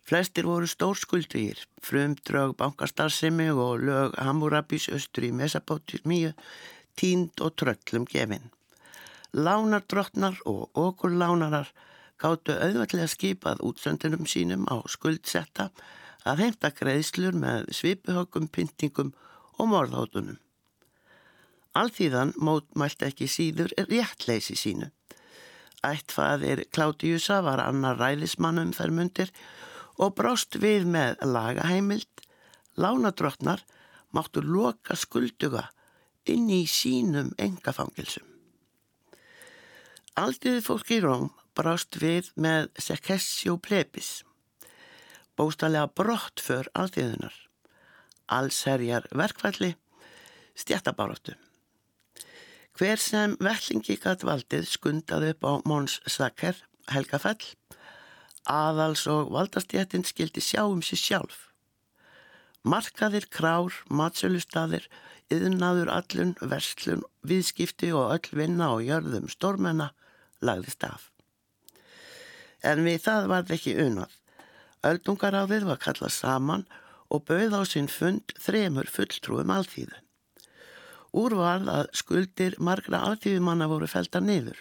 Flestir 0.09 0.47
voru 0.49 0.65
stór 0.65 0.97
skuldrýr, 0.97 1.59
frumdraug 1.85 2.55
bankastarðsemi 2.57 3.51
og 3.53 3.83
lög 3.85 4.15
Hammurabís 4.17 4.87
östur 4.97 5.27
í 5.29 5.35
Mesapótismíu 5.37 6.31
tínd 6.97 7.43
og 7.45 7.53
tröllum 7.61 8.07
gefin. 8.09 8.47
Lánardrottnar 9.37 10.39
og 10.49 10.73
okurlánarar 10.73 11.69
gáttu 12.17 12.57
auðvitað 12.57 13.13
skipað 13.13 13.61
útsöndunum 13.69 14.25
sínum 14.25 14.65
á 14.73 14.81
skuldsetta 14.89 15.69
að 16.25 16.41
heimta 16.47 16.73
greiðslur 16.73 17.37
með 17.37 17.69
svipuhögum, 17.77 18.49
pyntingum 18.49 19.13
og 19.61 19.73
morðhóttunum. 19.75 20.41
Alþýðan 21.77 22.33
mótmælt 22.41 23.05
ekki 23.05 23.29
síður 23.29 23.77
réttleysi 23.77 24.57
sínu. 24.57 24.89
Ættfaðir 25.85 26.65
Klátiusa 26.73 27.43
var 27.45 27.61
annar 27.61 28.01
ræðismannum 28.01 28.73
þær 28.73 28.97
mundir 28.97 29.29
og 29.29 29.68
brást 30.15 30.59
við 30.63 30.87
með 30.87 31.19
lagaheimild. 31.27 32.25
Lánadrottnar 32.79 33.65
máttu 34.15 34.43
loka 34.45 34.95
skulduga 34.97 35.67
inn 36.29 36.49
í 36.53 36.63
sínum 36.71 37.33
engafangilsum. 37.41 38.27
Aldiði 40.19 40.63
fólk 40.67 40.93
í 40.95 41.01
Róm 41.03 41.29
brást 41.59 41.99
við 42.03 42.31
með 42.39 42.71
sekessjó 42.83 43.57
plebis, 43.63 44.23
bóstalega 45.39 45.91
brott 45.91 46.43
för 46.43 46.71
aldiðunar, 46.79 47.35
allsherjar 48.27 49.07
verkvalli, 49.15 49.75
stjættabaróttu. 50.59 51.35
Hver 52.79 53.01
sem 53.03 53.35
vellingi 53.43 53.97
gætt 53.99 54.23
valdið 54.27 54.69
skundaði 54.71 55.33
upp 55.35 55.47
á 55.47 55.53
Móns 55.67 55.99
Saker, 56.07 56.55
Helgafell, 56.91 57.43
aðals 58.47 59.07
og 59.11 59.33
valdastjættin 59.35 60.07
skildi 60.07 60.43
sjá 60.45 60.65
um 60.67 60.83
sér 60.85 61.01
sjálf. 61.03 61.39
Markaðir, 62.69 63.29
krár, 63.31 63.73
matsölustadir, 63.89 64.89
yðnaður 65.33 65.91
allun, 65.93 66.35
verslun, 66.41 67.05
viðskipti 67.23 67.93
og 67.95 68.15
öll 68.17 68.39
vinna 68.41 68.73
og 68.75 68.85
jörðum 68.87 69.29
stórmenna 69.31 69.93
lagðist 70.45 70.85
af. 70.85 71.11
En 72.65 72.83
við 72.85 73.03
það 73.05 73.29
varð 73.33 73.55
ekki 73.57 73.77
unað. 73.79 74.13
Öldungaráðið 74.89 75.69
var 75.69 75.81
kallað 75.83 76.15
saman 76.15 76.67
og 77.09 77.25
bauð 77.29 77.57
á 77.57 77.63
sinn 77.67 77.89
fund 77.91 78.35
þremur 78.43 78.91
fulltrúum 78.91 79.51
alþýðu. 79.55 79.97
Úrvarð 81.19 81.71
að 81.73 81.87
skuldir 81.97 82.57
margra 82.61 83.01
alþýðumanna 83.09 83.69
voru 83.71 83.89
felta 83.89 84.21
niður. 84.21 84.59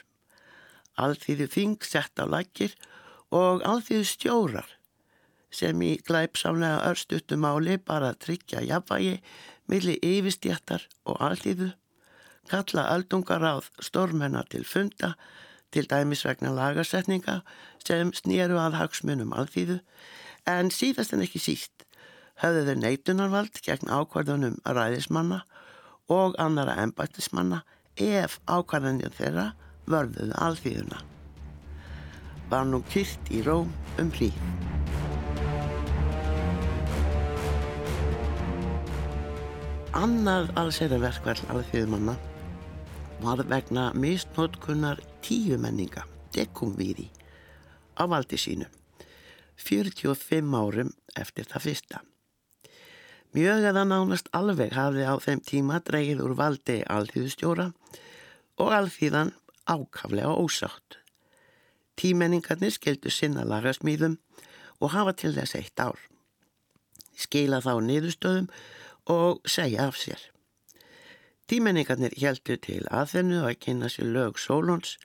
Alþýðu 0.98 1.48
þing 1.54 1.84
sett 1.86 2.18
á 2.18 2.26
lakir 2.26 2.74
og 2.74 2.97
alþýðu 3.34 4.06
stjórar 4.08 4.70
sem 5.52 5.82
í 5.82 5.98
glæpsamlega 6.08 6.84
örstutumáli 6.92 7.78
bara 7.78 8.14
tryggja 8.14 8.62
jafnvægi 8.68 9.18
milli 9.68 9.98
yfirstjættar 10.04 10.86
og 11.06 11.20
alþýðu, 11.24 11.72
kalla 12.48 12.86
aldungaráð 12.94 13.72
stórmenna 13.84 14.44
til 14.50 14.64
funda, 14.64 15.16
til 15.72 15.88
dæmis 15.90 16.24
vegna 16.26 16.54
lagarsetninga 16.56 17.42
sem 17.84 18.14
snýru 18.16 18.60
að 18.60 18.80
hagsmunum 18.80 19.34
alþýðu, 19.36 19.82
en 20.48 20.72
síðast 20.72 21.16
en 21.16 21.26
ekki 21.26 21.44
síst 21.44 21.88
höfðu 22.44 22.68
þau 22.70 22.82
neitunarvald 22.84 23.60
gegn 23.66 23.92
ákvarðunum 23.92 24.60
ræðismanna 24.64 25.42
og 26.14 26.38
annara 26.40 26.78
embættismanna 26.84 27.64
ef 27.98 28.40
ákvarðanir 28.46 29.16
þeirra 29.18 29.52
vörðuðu 29.90 30.36
alþýðuna. 30.38 31.17
Var 32.48 32.66
nú 32.70 32.80
kyrkt 32.92 33.32
í 33.34 33.42
róm 33.44 33.72
um 34.00 34.10
hríð. 34.16 34.36
Annað 39.98 40.52
allsera 40.62 41.00
verkvall 41.02 41.40
alþjóðumanna 41.50 42.14
var 43.24 43.42
vegna 43.50 43.88
mistnótkunnar 43.98 45.00
tíu 45.26 45.58
menninga, 45.58 46.04
dekumvíði, 46.36 47.08
á 47.98 48.06
valdi 48.06 48.38
sínu, 48.38 48.68
45 49.58 50.54
árum 50.54 50.94
eftir 51.18 51.50
það 51.50 51.66
fyrsta. 51.66 52.04
Mjög 53.34 53.66
eða 53.72 53.84
nánast 53.90 54.30
alveg 54.38 54.78
hafði 54.78 55.10
á 55.10 55.18
þeim 55.20 55.42
tíma 55.50 55.82
dreigið 55.90 56.24
úr 56.28 56.38
valdi 56.38 56.78
alþjóðustjóra 56.86 57.68
og 58.62 58.72
alþýðan 58.78 59.34
ákaflega 59.66 60.38
ósátt. 60.38 61.02
Tímenningarnir 61.98 62.76
skildu 62.76 63.10
sinna 63.10 63.46
lagasmýðum 63.48 64.18
og 64.80 64.94
hafa 64.94 65.16
til 65.18 65.34
þess 65.36 65.58
eitt 65.58 65.82
ár. 65.82 66.00
Skila 67.18 67.62
þá 67.66 67.74
niðurstöðum 67.82 68.50
og 69.10 69.42
segja 69.50 69.88
af 69.90 69.98
sér. 69.98 70.20
Tímenningarnir 71.48 72.14
heldu 72.20 72.58
til 72.62 72.84
aðfennu 72.92 73.42
að 73.48 73.58
kynna 73.64 73.90
sér 73.90 74.12
lög 74.14 74.38
Sólons, 74.42 74.98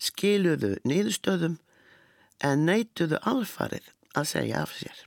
skiluðu 0.00 0.76
niðurstöðum 0.86 1.58
en 2.46 2.66
neytuðu 2.68 3.18
alfarið 3.26 3.90
að 4.16 4.28
segja 4.32 4.62
af 4.64 4.74
sér. 4.78 5.06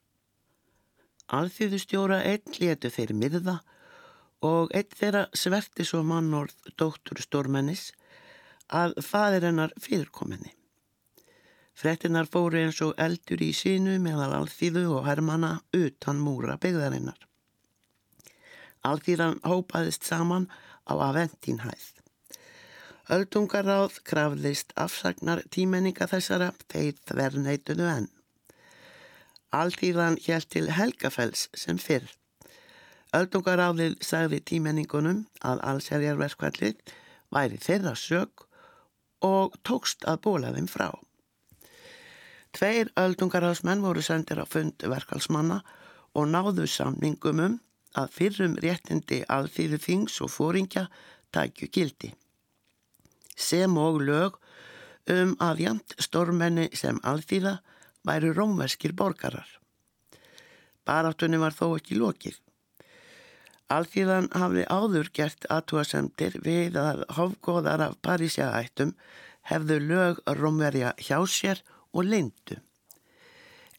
Alþýðustjóra 1.34 2.20
einn 2.30 2.58
létu 2.60 2.92
þeir 2.94 3.14
miða 3.18 3.62
og 4.44 4.74
einn 4.76 4.92
þeirra 5.00 5.24
sverti 5.34 5.86
svo 5.88 6.04
mannorð 6.06 6.74
dóttur 6.78 7.22
stórmennis 7.24 7.92
að 8.68 9.00
fadir 9.02 9.48
hennar 9.48 9.74
fyrirkominni. 9.82 10.52
Frettinnar 11.74 12.28
fóru 12.30 12.60
eins 12.62 12.80
og 12.86 12.94
eldur 13.02 13.42
í 13.42 13.50
sínu 13.58 13.98
meðal 14.02 14.32
alþýðu 14.38 14.86
og 15.00 15.08
hermana 15.08 15.56
utan 15.74 16.22
múra 16.22 16.60
byggðarinnar. 16.62 17.18
Alþýðan 18.86 19.40
hópaðist 19.48 20.06
saman 20.06 20.50
á 20.86 20.94
aventínhæð. 21.10 21.86
Öldungaráð 23.12 23.98
krafðist 24.08 24.74
afsagnar 24.80 25.42
tímenninga 25.52 26.08
þessara 26.08 26.52
þeir 26.72 27.00
þverneituðu 27.10 27.88
enn. 27.92 28.10
Alþýðan 29.54 30.20
hjælt 30.24 30.50
til 30.56 30.70
Helgafells 30.78 31.48
sem 31.58 31.80
fyrr. 31.82 32.06
Öldungaráðið 33.14 33.98
sagði 34.02 34.40
tímenningunum 34.52 35.26
að 35.46 35.62
allsærjarverkvallið 35.72 36.94
væri 37.34 37.60
þeirra 37.62 37.94
sög 38.00 38.46
og 39.26 39.58
tókst 39.68 40.08
að 40.10 40.22
bóla 40.28 40.54
þeim 40.56 40.70
frá. 40.72 40.90
Tveir 42.54 42.92
öldungarhausmenn 43.00 43.82
voru 43.82 44.02
sendir 44.06 44.38
á 44.38 44.46
fund 44.46 44.84
verkalsmanna 44.86 45.64
og 46.14 46.28
náðu 46.30 46.68
samningum 46.70 47.42
um 47.42 47.56
að 47.98 48.14
fyrrum 48.18 48.58
réttindi 48.62 49.24
alþýðu 49.36 49.80
þings 49.82 50.20
og 50.22 50.32
fóringja 50.34 50.86
tækju 51.34 51.70
gildi. 51.74 52.14
Sem 53.36 53.78
og 53.78 54.02
lög 54.06 54.38
um 55.10 55.34
að 55.42 55.66
jamt 55.66 55.96
stormenni 55.98 56.70
sem 56.78 57.02
alþýða 57.02 57.58
væri 58.06 58.32
rómverskir 58.38 58.94
borgarar. 58.94 59.50
Baráttunni 60.86 61.40
var 61.42 61.56
þó 61.58 61.74
ekki 61.78 61.98
lokið. 61.98 62.38
Alþýðan 63.74 64.30
hafði 64.38 64.64
áður 64.70 65.10
gert 65.18 65.46
aðtúasemtir 65.50 66.36
við 66.46 66.78
að 66.78 67.06
hofgóðar 67.18 67.88
af 67.88 67.96
Parísjaættum 68.06 68.92
hefðu 69.50 69.80
lög 69.82 70.20
rómverja 70.28 70.94
hjá 71.00 71.18
sér 71.26 71.64
og 71.94 72.08
lindu. 72.10 72.58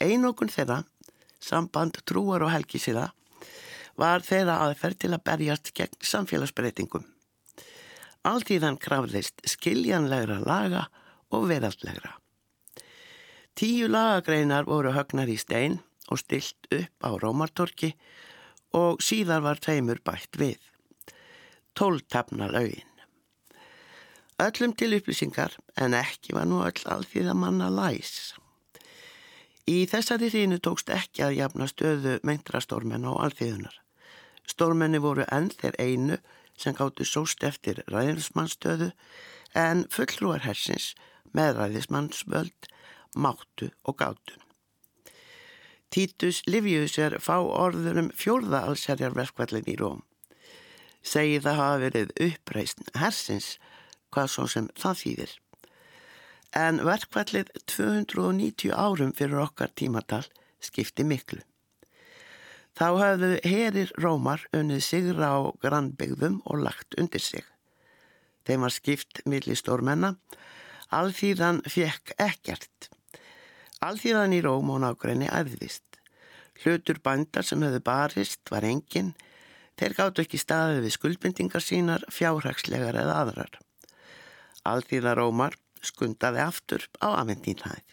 Einokun 0.03 0.51
þeirra, 0.51 0.83
samband 1.43 2.01
trúar 2.09 2.45
og 2.47 2.53
helgisíða, 2.55 3.11
var 4.01 4.25
þeirra 4.27 4.59
aðferð 4.67 5.01
til 5.05 5.13
að 5.15 5.25
berjast 5.29 5.71
gegn 5.77 5.99
samfélagsbreytingum. 6.03 7.05
Alltíðan 8.25 8.79
krafðist 8.81 9.43
skiljanlegra 9.47 10.41
laga 10.43 10.87
og 11.35 11.49
veraldlegra. 11.51 12.15
Tíu 13.55 13.87
lagagreinar 13.91 14.67
voru 14.67 14.95
högnar 14.97 15.31
í 15.31 15.37
stein 15.39 15.79
og 16.11 16.19
stilt 16.23 16.67
upp 16.75 17.07
á 17.07 17.11
Rómartorki 17.23 17.93
og 18.75 19.05
síðar 19.05 19.45
var 19.45 19.61
tveimur 19.63 20.01
bætt 20.03 20.41
við. 20.41 20.59
Tóltafna 21.75 22.51
laugin. 22.51 22.94
Öllum 24.43 24.73
til 24.75 24.97
upplýsingar 24.97 25.53
en 25.79 25.95
ekki 25.95 26.35
var 26.35 26.49
nú 26.51 26.59
öll 26.67 26.81
alþýða 26.91 27.37
manna 27.39 27.69
læs. 27.71 28.35
Í 29.71 29.85
þessari 29.87 30.27
þínu 30.33 30.59
tókst 30.59 30.91
ekki 30.91 31.23
að 31.23 31.37
jafna 31.39 31.69
stöðu 31.71 32.17
meintrastórmenn 32.27 33.07
á 33.07 33.15
alþýðunar. 33.15 33.77
Stórmenni 34.51 34.99
voru 34.99 35.23
enn 35.31 35.53
þeir 35.55 35.79
einu 35.79 36.19
sem 36.59 36.75
gáttu 36.75 37.07
sóst 37.07 37.47
eftir 37.47 37.79
ræðismannstöðu 37.87 38.91
en 39.55 39.85
fullrúar 39.95 40.43
hersins 40.43 40.97
með 41.31 41.61
ræðismannsvöld 41.61 42.69
máttu 43.15 43.71
og 43.87 43.99
gáttu. 44.03 44.35
Títus 45.95 46.43
Livius 46.51 46.99
er 46.99 47.21
fá 47.23 47.39
orðurum 47.39 48.11
fjórða 48.19 48.65
allsherjarverkvallin 48.67 49.71
í 49.71 49.79
Róm. 49.79 50.03
Segir 51.07 51.47
það 51.47 51.61
hafa 51.63 51.81
verið 51.85 52.13
uppreist 52.27 52.83
hersins 52.99 53.53
hvað 54.15 54.31
svo 54.31 54.47
sem 54.51 54.69
það 54.79 55.01
þýðir. 55.03 55.33
En 56.55 56.79
verkvallið 56.87 57.51
290 57.67 58.71
árum 58.71 59.11
fyrir 59.19 59.43
okkar 59.43 59.75
tímatal 59.75 60.23
skipti 60.63 61.05
miklu. 61.07 61.43
Þá 62.75 62.87
hafðu 62.99 63.31
herir 63.47 63.91
Rómar 64.03 64.43
unnið 64.55 64.81
sigra 64.83 65.31
á 65.35 65.39
grannbyggðum 65.63 66.41
og 66.51 66.63
lagt 66.67 66.97
undir 66.99 67.23
sig. 67.23 67.45
Þeim 68.45 68.67
var 68.67 68.75
skipt 68.75 69.23
milli 69.31 69.55
stórmenna, 69.57 70.17
alþýðan 70.91 71.63
fjekk 71.71 72.17
ekkert. 72.21 72.91
Alþýðan 73.85 74.35
í 74.35 74.41
Róm 74.45 74.73
og 74.75 74.83
nákvæmni 74.83 75.31
æðvist. 75.31 75.87
Hlutur 76.63 76.99
bandar 77.03 77.47
sem 77.47 77.63
hefðu 77.63 77.81
barist 77.87 78.51
var 78.51 78.67
engin, 78.67 79.15
þeir 79.79 79.97
gáttu 79.99 80.25
ekki 80.25 80.39
staðið 80.43 80.85
við 80.85 80.97
skuldbindingar 80.99 81.63
sínar, 81.63 82.07
fjárhagslegar 82.11 82.99
eða 82.99 83.21
aðrar. 83.23 83.64
Alþýða 84.65 85.15
Rómar 85.19 85.57
skundaði 85.85 86.41
aftur 86.45 86.87
á 87.05 87.21
avendínhæð. 87.21 87.85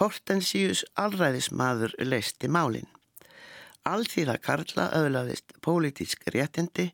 Hortensius 0.00 0.82
allræðismadur 0.98 1.94
leisti 2.02 2.50
málinn. 2.50 2.88
Alþýða 3.86 4.34
Karla 4.42 4.88
öðlaðist 4.96 5.54
pólitísk 5.64 6.26
réttindi, 6.34 6.90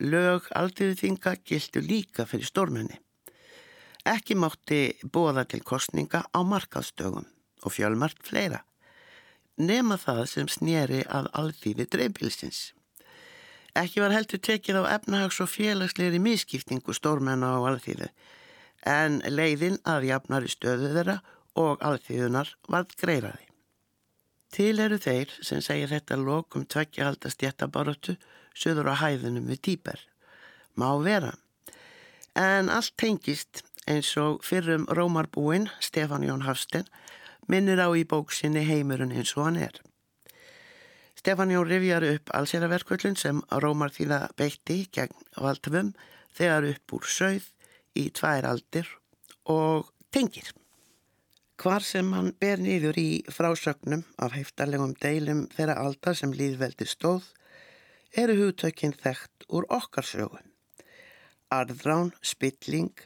lög 0.00 0.48
alþýðuþinga 0.56 1.36
gildu 1.46 1.82
líka 1.84 2.26
fyrir 2.26 2.48
stórmenni. 2.48 2.98
Ekki 4.08 4.34
mátti 4.34 4.80
bóða 5.14 5.44
til 5.46 5.62
kostninga 5.62 6.24
á 6.26 6.40
markaðstögum 6.42 7.28
og 7.62 7.74
fjölmart 7.76 8.18
fleira, 8.26 8.64
nema 9.56 10.00
það 10.00 10.24
sem 10.32 10.48
snýri 10.50 11.04
að 11.06 11.28
alþýði 11.38 11.86
dreifbilsins. 11.94 12.72
Ekki 13.78 14.02
var 14.04 14.12
heldur 14.12 14.40
tekið 14.42 14.82
á 14.84 14.98
efnahags- 14.98 15.40
og 15.40 15.48
félagsleiri 15.48 16.20
miskiptingu 16.20 16.92
stórmenna 16.92 17.54
á 17.56 17.60
alþýðu 17.70 18.08
en 18.88 19.20
leiðin 19.30 19.78
að 19.86 20.08
jafnari 20.10 20.50
stöðu 20.50 20.90
þeirra 20.92 21.20
og 21.56 21.82
alþýðunar 21.86 22.50
varð 22.68 22.94
greiraði. 23.00 23.46
Til 24.52 24.76
eru 24.84 24.98
þeir 25.00 25.30
sem 25.40 25.62
segja 25.64 25.88
þetta 25.88 26.18
lokum 26.20 26.66
tveggja 26.68 27.06
haldast 27.08 27.40
jættabaróttu 27.40 28.18
söður 28.52 28.92
á 28.92 28.94
hæðunum 29.00 29.46
við 29.48 29.62
týper. 29.68 30.00
Má 30.76 30.92
vera. 31.00 31.32
En 32.36 32.68
allt 32.68 32.92
tengist 33.00 33.62
eins 33.88 34.12
og 34.20 34.44
fyrrum 34.44 34.84
Rómarbúin 34.88 35.70
Stefán 35.80 36.26
Jón 36.26 36.44
Hafsten 36.44 36.84
minnir 37.48 37.80
á 37.80 37.88
í 37.96 38.04
bóksinni 38.04 38.66
heimurinn 38.68 39.14
eins 39.16 39.32
og 39.36 39.48
hann 39.48 39.62
er. 39.68 39.80
Stefán 41.22 41.52
Jón 41.54 41.68
rifjar 41.68 42.02
upp 42.02 42.30
allseraverkvöldun 42.34 43.14
sem 43.14 43.40
Rómar 43.62 43.92
þýða 43.94 44.16
beitti 44.34 44.80
gegn 44.90 45.20
valdhafum 45.44 45.92
þegar 46.34 46.64
upp 46.72 46.94
úr 46.96 47.06
sögð 47.16 47.44
í 47.94 48.02
tvær 48.18 48.48
aldir 48.48 48.90
og 49.54 49.92
tengir. 50.10 50.48
Hvar 51.62 51.86
sem 51.86 52.10
hann 52.16 52.32
ber 52.42 52.58
nýður 52.58 52.98
í 52.98 53.06
frásögnum 53.36 54.02
af 54.18 54.34
heftarlegum 54.34 54.96
deilum 54.98 55.46
þeirra 55.54 55.78
aldar 55.84 56.18
sem 56.18 56.34
líðveldi 56.34 56.90
stóð 56.90 57.30
eru 58.24 58.40
hugtökinn 58.42 58.98
þekkt 59.06 59.46
úr 59.46 59.70
okkar 59.78 60.10
sögum. 60.10 60.42
Arðrán, 61.54 62.10
spilling, 62.18 62.98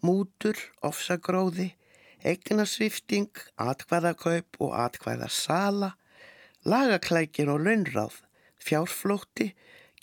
mútur, 0.00 0.56
ofsagróði, 0.80 1.74
eignarsvifting, 2.24 3.28
atkvæðakaup 3.60 4.56
og 4.56 4.78
atkvæðasala 4.88 5.98
lagaklækir 6.68 7.48
og 7.48 7.64
launráð, 7.64 8.20
fjárflótti, 8.60 9.54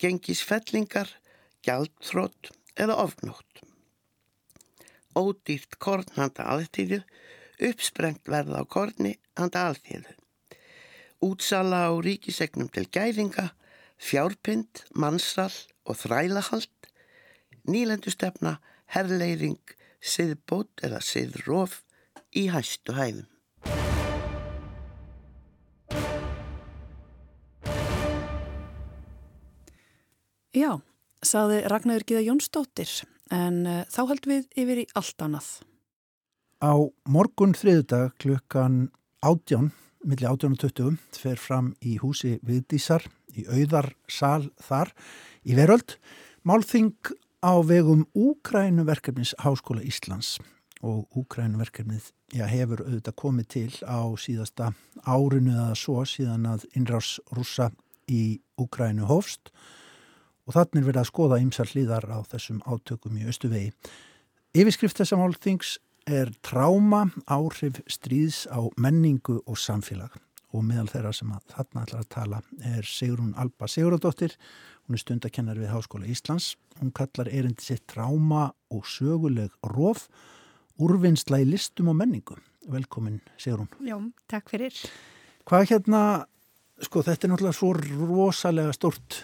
gengisfellingar, 0.02 1.10
gjaldþrótt 1.66 2.52
eða 2.76 2.98
ofnótt. 3.06 3.62
Ódýrt 5.16 5.78
korn 5.80 6.10
handa 6.18 6.48
alþýðu, 6.56 7.04
uppsprengt 7.70 8.28
verða 8.28 8.62
á 8.62 8.64
korni 8.68 9.14
handa 9.38 9.70
alþýðu. 9.70 10.16
Útsala 11.24 11.86
á 11.88 11.94
ríkisegnum 12.04 12.68
til 12.74 12.90
gæðinga, 12.92 13.52
fjárpind, 14.02 14.84
mannsal 14.92 15.54
og 15.86 16.02
þrælahald, 16.02 16.90
nýlendustefna, 17.70 18.58
herrleiring, 18.92 19.62
siðbót 20.02 20.84
eða 20.86 21.00
siðróf 21.02 21.80
í 22.36 22.50
hæstu 22.52 22.98
hæðum. 22.98 23.35
Já, 30.56 30.78
saði 31.20 31.66
Ragnar 31.68 32.06
Gíða 32.08 32.22
Jónsdóttir, 32.30 32.88
en 33.28 33.66
uh, 33.68 33.82
þá 33.92 33.98
held 34.14 34.28
við 34.30 34.46
yfir 34.56 34.80
í 34.80 34.86
allt 34.96 35.26
annað. 35.26 35.50
Á 36.64 36.80
morgun 37.12 37.52
þriðdag 37.60 38.14
klukkan 38.24 38.78
átján 39.20 39.74
milli 40.08 40.24
1820 40.24 41.20
fer 41.20 41.44
fram 41.44 41.74
í 41.84 41.98
húsi 42.00 42.38
Viðdísar 42.48 43.04
í 43.36 43.44
auðarsal 43.52 44.48
þar 44.64 44.96
í 45.44 45.60
veröld. 45.60 45.98
Málþing 46.48 47.12
á 47.44 47.60
vegum 47.60 48.08
Úkrænuverkefnis 48.16 49.36
Háskóla 49.44 49.84
Íslands 49.84 50.38
og 50.80 51.04
Úkrænuverkefnið 51.20 52.14
já, 52.32 52.48
hefur 52.48 52.88
auðvitað 52.88 53.20
komið 53.20 53.54
til 53.58 53.72
á 53.84 54.08
síðasta 54.16 54.72
árinu 55.04 55.52
eða 55.52 55.74
svo 55.76 56.06
síðan 56.08 56.48
að 56.56 56.70
innrás 56.80 57.18
rúsa 57.36 57.74
í 58.08 58.38
Úkrænu 58.56 59.12
hófst 59.12 59.52
og 59.52 59.84
þannig 60.54 60.82
er 60.82 60.88
verið 60.90 61.02
að 61.02 61.10
skoða 61.10 61.40
ymsar 61.42 61.72
hlýðar 61.72 62.06
á 62.14 62.20
þessum 62.30 62.62
átökum 62.70 63.18
í 63.18 63.26
Östuvegi. 63.30 63.72
Yfirskrift 64.56 65.00
þessa 65.02 65.18
málþings 65.18 65.78
er 66.06 66.30
tráma 66.46 67.08
áhrif 67.26 67.82
stríðs 67.90 68.46
á 68.54 68.62
menningu 68.78 69.40
og 69.50 69.58
samfélag 69.58 70.14
og 70.56 70.64
meðal 70.64 70.88
þeirra 70.92 71.12
sem 71.16 71.32
að 71.34 71.50
þarna 71.52 71.84
ætlar 71.84 72.04
að 72.04 72.12
tala 72.14 72.42
er 72.76 72.88
Sigrun 72.88 73.34
Alba 73.42 73.68
Sigurðardóttir, 73.68 74.36
hún 74.86 74.96
er 74.96 75.02
stundakennar 75.02 75.60
við 75.60 75.74
Háskóla 75.74 76.08
Íslands, 76.08 76.54
hún 76.80 76.94
kallar 76.96 77.32
erindi 77.34 77.66
sitt 77.66 77.84
tráma 77.92 78.52
og 78.72 78.86
söguleg 78.88 79.52
róf, 79.74 80.06
úrvinnsla 80.80 81.42
í 81.42 81.50
listum 81.50 81.92
og 81.92 82.00
menningu. 82.00 82.38
Velkomin 82.72 83.20
Sigrun. 83.42 83.70
Já, 83.84 83.98
takk 84.32 84.54
fyrir. 84.54 84.78
Hvað 85.46 85.70
hérna, 85.74 86.02
sko 86.86 87.04
þetta 87.06 87.28
er 87.28 87.34
náttúrulega 87.34 87.60
svo 87.60 87.74
rosalega 87.76 88.78
stort 88.78 89.20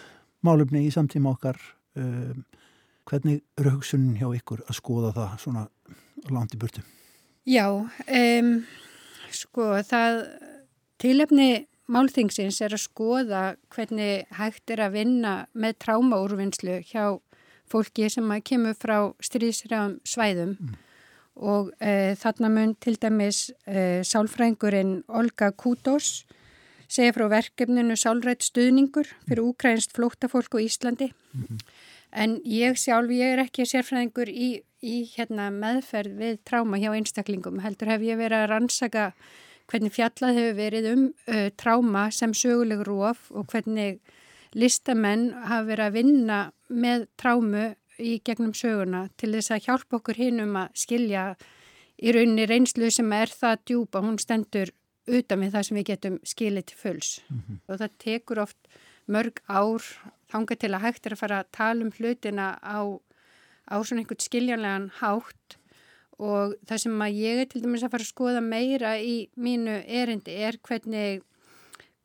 málumni 0.46 0.86
í 0.86 0.92
samtíma 0.94 1.34
okkar, 1.34 1.58
um, 1.98 2.44
hvernig 3.10 3.42
eru 3.58 3.76
hugsunin 3.76 4.18
hjá 4.20 4.28
ykkur 4.38 4.62
að 4.68 4.78
skoða 4.78 5.12
það 5.16 5.36
svona 5.42 5.66
langt 6.30 6.54
í 6.54 6.60
burtu? 6.62 6.84
Já, 7.48 7.66
um, 7.72 8.54
sko 9.34 9.72
það 9.88 10.22
tilefni 11.02 11.66
málþingsins 11.92 12.60
er 12.62 12.74
að 12.76 12.84
skoða 12.84 13.42
hvernig 13.72 14.26
hægt 14.38 14.70
er 14.72 14.84
að 14.86 14.96
vinna 15.00 15.34
með 15.52 15.78
trámaúrvinnslu 15.84 16.78
hjá 16.88 17.18
fólki 17.70 18.08
sem 18.12 18.30
kemur 18.44 18.76
frá 18.78 18.96
stríðsræðum 19.24 19.98
svæðum 20.06 20.54
mm. 20.58 20.76
og 21.48 21.72
e, 21.80 22.14
þarna 22.20 22.52
mun 22.52 22.74
til 22.82 22.96
dæmis 23.00 23.48
e, 23.66 24.02
sálfrængurinn 24.06 25.00
Olga 25.08 25.50
Kutos 25.52 26.24
segja 26.92 27.14
frá 27.16 27.28
verkefninu 27.32 27.96
Sálrætt 27.96 28.44
stuðningur 28.44 29.08
fyrir 29.26 29.44
úkrænst 29.46 29.94
flóttafólk 29.96 30.56
á 30.56 30.58
Íslandi. 30.60 31.12
Mm 31.32 31.44
-hmm. 31.44 31.58
en 32.12 32.40
ég 32.44 32.76
sjálf, 32.76 33.10
ég 33.10 33.32
er 33.32 33.38
ekki 33.38 33.64
sérfræðingur 33.64 34.28
í, 34.28 34.62
í 34.82 34.96
hérna, 35.16 35.50
meðferð 35.50 36.18
við 36.18 36.38
tráma 36.44 36.76
hjá 36.76 36.92
einstaklingum. 36.92 37.60
Heldur 37.60 37.88
hef 37.88 38.00
ég 38.00 38.16
verið 38.16 38.38
að 38.38 38.50
rannsaka 38.50 39.12
hvernig 39.66 39.92
fjallað 39.92 40.36
hefur 40.36 40.56
verið 40.56 40.92
um 40.92 41.04
uh, 41.28 41.48
tráma 41.56 42.10
sem 42.10 42.34
söguleg 42.34 42.84
róf 42.86 43.30
og 43.30 43.46
hvernig 43.46 44.00
listamenn 44.52 45.32
hafa 45.32 45.64
verið 45.64 45.86
að 45.86 45.92
vinna 45.92 46.52
með 46.68 47.06
trámu 47.16 47.74
í 47.98 48.20
gegnum 48.24 48.52
söguna 48.54 49.08
til 49.16 49.32
þess 49.32 49.50
að 49.50 49.64
hjálpa 49.66 49.96
okkur 49.96 50.20
hinn 50.20 50.40
um 50.40 50.56
að 50.56 50.68
skilja 50.74 51.24
í 52.02 52.12
rauninni 52.12 52.46
reynslu 52.46 52.90
sem 52.90 53.12
er 53.12 53.30
það 53.30 53.58
djúpa, 53.70 54.02
hún 54.02 54.18
stendur 54.18 54.72
utan 55.06 55.40
við 55.42 55.54
það 55.54 55.66
sem 55.66 55.76
við 55.76 55.88
getum 55.90 56.18
skilið 56.24 56.66
til 56.66 56.76
fulls 56.78 57.20
mm 57.28 57.38
-hmm. 57.38 57.58
og 57.68 57.78
það 57.78 57.98
tekur 57.98 58.38
oft 58.38 58.68
mörg 59.06 59.40
ár 59.48 59.82
þanga 60.30 60.56
til 60.56 60.74
að 60.74 60.84
hægt 60.86 61.06
er 61.06 61.12
að 61.12 61.22
fara 61.22 61.40
að 61.40 61.50
tala 61.52 61.84
um 61.84 61.90
hlutina 61.90 62.58
á, 62.62 62.78
á 63.66 63.76
svona 63.82 64.02
einhvern 64.02 64.20
skiljanlegan 64.20 64.90
hátt 65.00 65.58
og 66.22 66.54
það 66.68 66.82
sem 66.84 67.04
að 67.04 67.18
ég 67.18 67.40
er 67.42 67.48
til 67.50 67.62
dæmis 67.62 67.82
að 67.82 67.94
fara 67.94 68.06
að 68.06 68.12
skoða 68.12 68.42
meira 68.44 68.96
í 69.00 69.28
mínu 69.34 69.82
erindi 69.86 70.36
er 70.46 70.58
hvernig, 70.62 71.22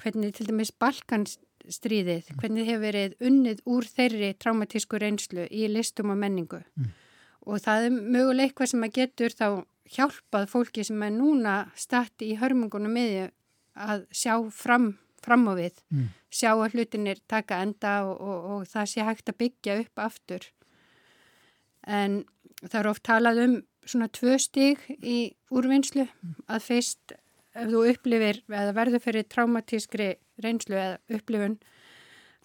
hvernig 0.01 0.33
til 0.33 0.47
dæmis 0.47 0.71
Balkanstríðið, 0.71 2.31
mm. 2.31 2.39
hvernig 2.41 2.65
hefur 2.65 2.85
verið 2.87 3.17
unnið 3.29 3.61
úr 3.65 3.85
þeirri 3.85 4.33
traumatísku 4.41 4.97
reynslu 4.97 5.47
í 5.51 5.67
listum 5.69 6.13
og 6.13 6.17
menningu 6.17 6.63
mm. 6.63 6.93
og 7.45 7.61
það 7.61 7.89
er 7.89 7.97
möguleik 7.97 8.55
hvað 8.57 8.73
sem 8.73 8.87
að 8.87 8.95
getur 9.01 9.37
þá 9.37 9.47
hjálpað 9.93 10.49
fólki 10.51 10.85
sem 10.87 11.03
er 11.05 11.13
núna 11.15 11.57
stati 11.75 12.31
í 12.33 12.37
hörmungunum 12.39 12.93
miðju 12.93 13.27
að 13.77 14.05
sjá 14.11 14.33
fram, 14.53 14.91
fram 15.23 15.45
á 15.47 15.53
við, 15.57 15.77
mm. 15.93 16.09
sjá 16.33 16.51
að 16.55 16.75
hlutinir 16.75 17.21
taka 17.29 17.61
enda 17.65 17.99
og, 18.07 18.17
og, 18.21 18.47
og 18.55 18.69
það 18.69 18.91
sé 18.93 19.07
hægt 19.07 19.31
að 19.31 19.39
byggja 19.43 19.79
upp 19.83 20.03
aftur 20.07 20.49
en 21.87 22.23
það 22.63 22.79
er 22.81 22.91
oft 22.91 23.05
talað 23.07 23.43
um 23.45 23.55
svona 23.87 24.09
tvö 24.11 24.35
stíg 24.41 24.83
í 24.99 25.17
úrvinnslu 25.53 26.07
að 26.51 26.65
fyrst 26.65 27.15
ef 27.57 27.71
þú 27.71 27.83
upplifir 27.93 28.41
eða 28.51 28.75
verður 28.75 29.03
fyrir 29.03 29.27
traumatískri 29.31 30.09
reynslu 30.43 30.77
eða 30.77 31.17
upplifun 31.17 31.57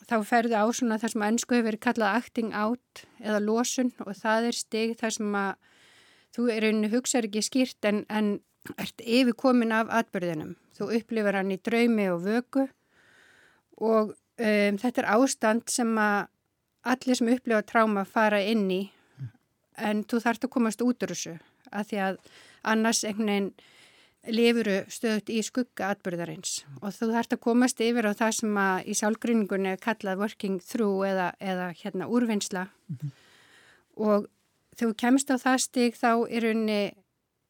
þá 0.09 0.17
ferðu 0.27 0.59
á 0.59 0.67
svona 0.75 0.99
það 1.01 1.15
sem 1.15 1.27
ennsku 1.27 1.57
hefur 1.57 1.69
verið 1.71 1.85
kallað 1.87 2.21
acting 2.21 2.55
out 2.55 3.05
eða 3.23 3.43
losun 3.43 3.93
og 4.05 4.15
það 4.19 4.49
er 4.51 4.59
stig 4.59 4.95
þar 5.01 5.17
sem 5.19 5.37
að 5.39 5.53
þú 6.35 6.49
er 6.53 6.69
einu 6.69 6.91
hugsaður 6.93 7.29
ekki 7.31 7.43
skýrt 7.43 7.89
en, 7.89 8.05
en 8.09 8.41
ert 8.79 9.03
yfirkomin 9.03 9.75
af 9.75 9.91
atbyrðinum. 9.91 10.57
Þú 10.77 10.93
upplifir 10.99 11.37
hann 11.37 11.53
í 11.53 11.61
draumi 11.61 12.09
og 12.13 12.23
vöku 12.25 12.67
og 13.83 14.15
um, 14.15 14.79
þetta 14.79 15.03
er 15.03 15.11
ástand 15.17 15.69
sem 15.71 15.91
að 15.99 16.29
allir 16.83 17.19
sem 17.19 17.31
upplifa 17.31 17.63
tráma 17.67 18.05
fara 18.09 18.41
inn 18.43 18.67
í 18.71 18.83
en 19.79 20.03
þú 20.09 20.21
þarfst 20.23 20.47
að 20.47 20.55
komast 20.57 20.83
út 20.85 21.05
úr 21.05 21.15
þessu 21.15 21.37
að 21.73 21.87
því 21.91 22.01
að 22.07 22.19
annars 22.73 23.03
einhvern 23.07 23.31
veginn 23.31 23.53
lifuru 24.33 24.77
stöðut 24.93 25.31
í 25.35 25.41
skugga 25.43 25.93
atbyrðarins 25.95 26.61
og 26.81 26.93
þú 26.95 27.09
þarfst 27.15 27.37
að 27.37 27.43
komast 27.47 27.83
yfir 27.83 28.07
á 28.07 28.13
það 28.19 28.37
sem 28.39 28.61
að 28.65 28.91
í 28.91 28.97
sálgrinningunni 28.99 29.73
er 29.73 29.83
kallað 29.83 30.23
working 30.23 30.61
through 30.63 31.07
eða, 31.09 31.33
eða 31.43 31.73
hérna 31.81 32.07
úrvinnsla 32.11 32.69
mm 32.69 32.99
-hmm. 33.01 33.11
og 33.97 34.29
þegar 34.77 34.93
þú 34.93 34.99
kemst 35.05 35.33
á 35.33 35.37
það 35.41 35.63
stig 35.67 35.97
þá 35.99 36.11
er 36.29 36.49
unni 36.53 36.83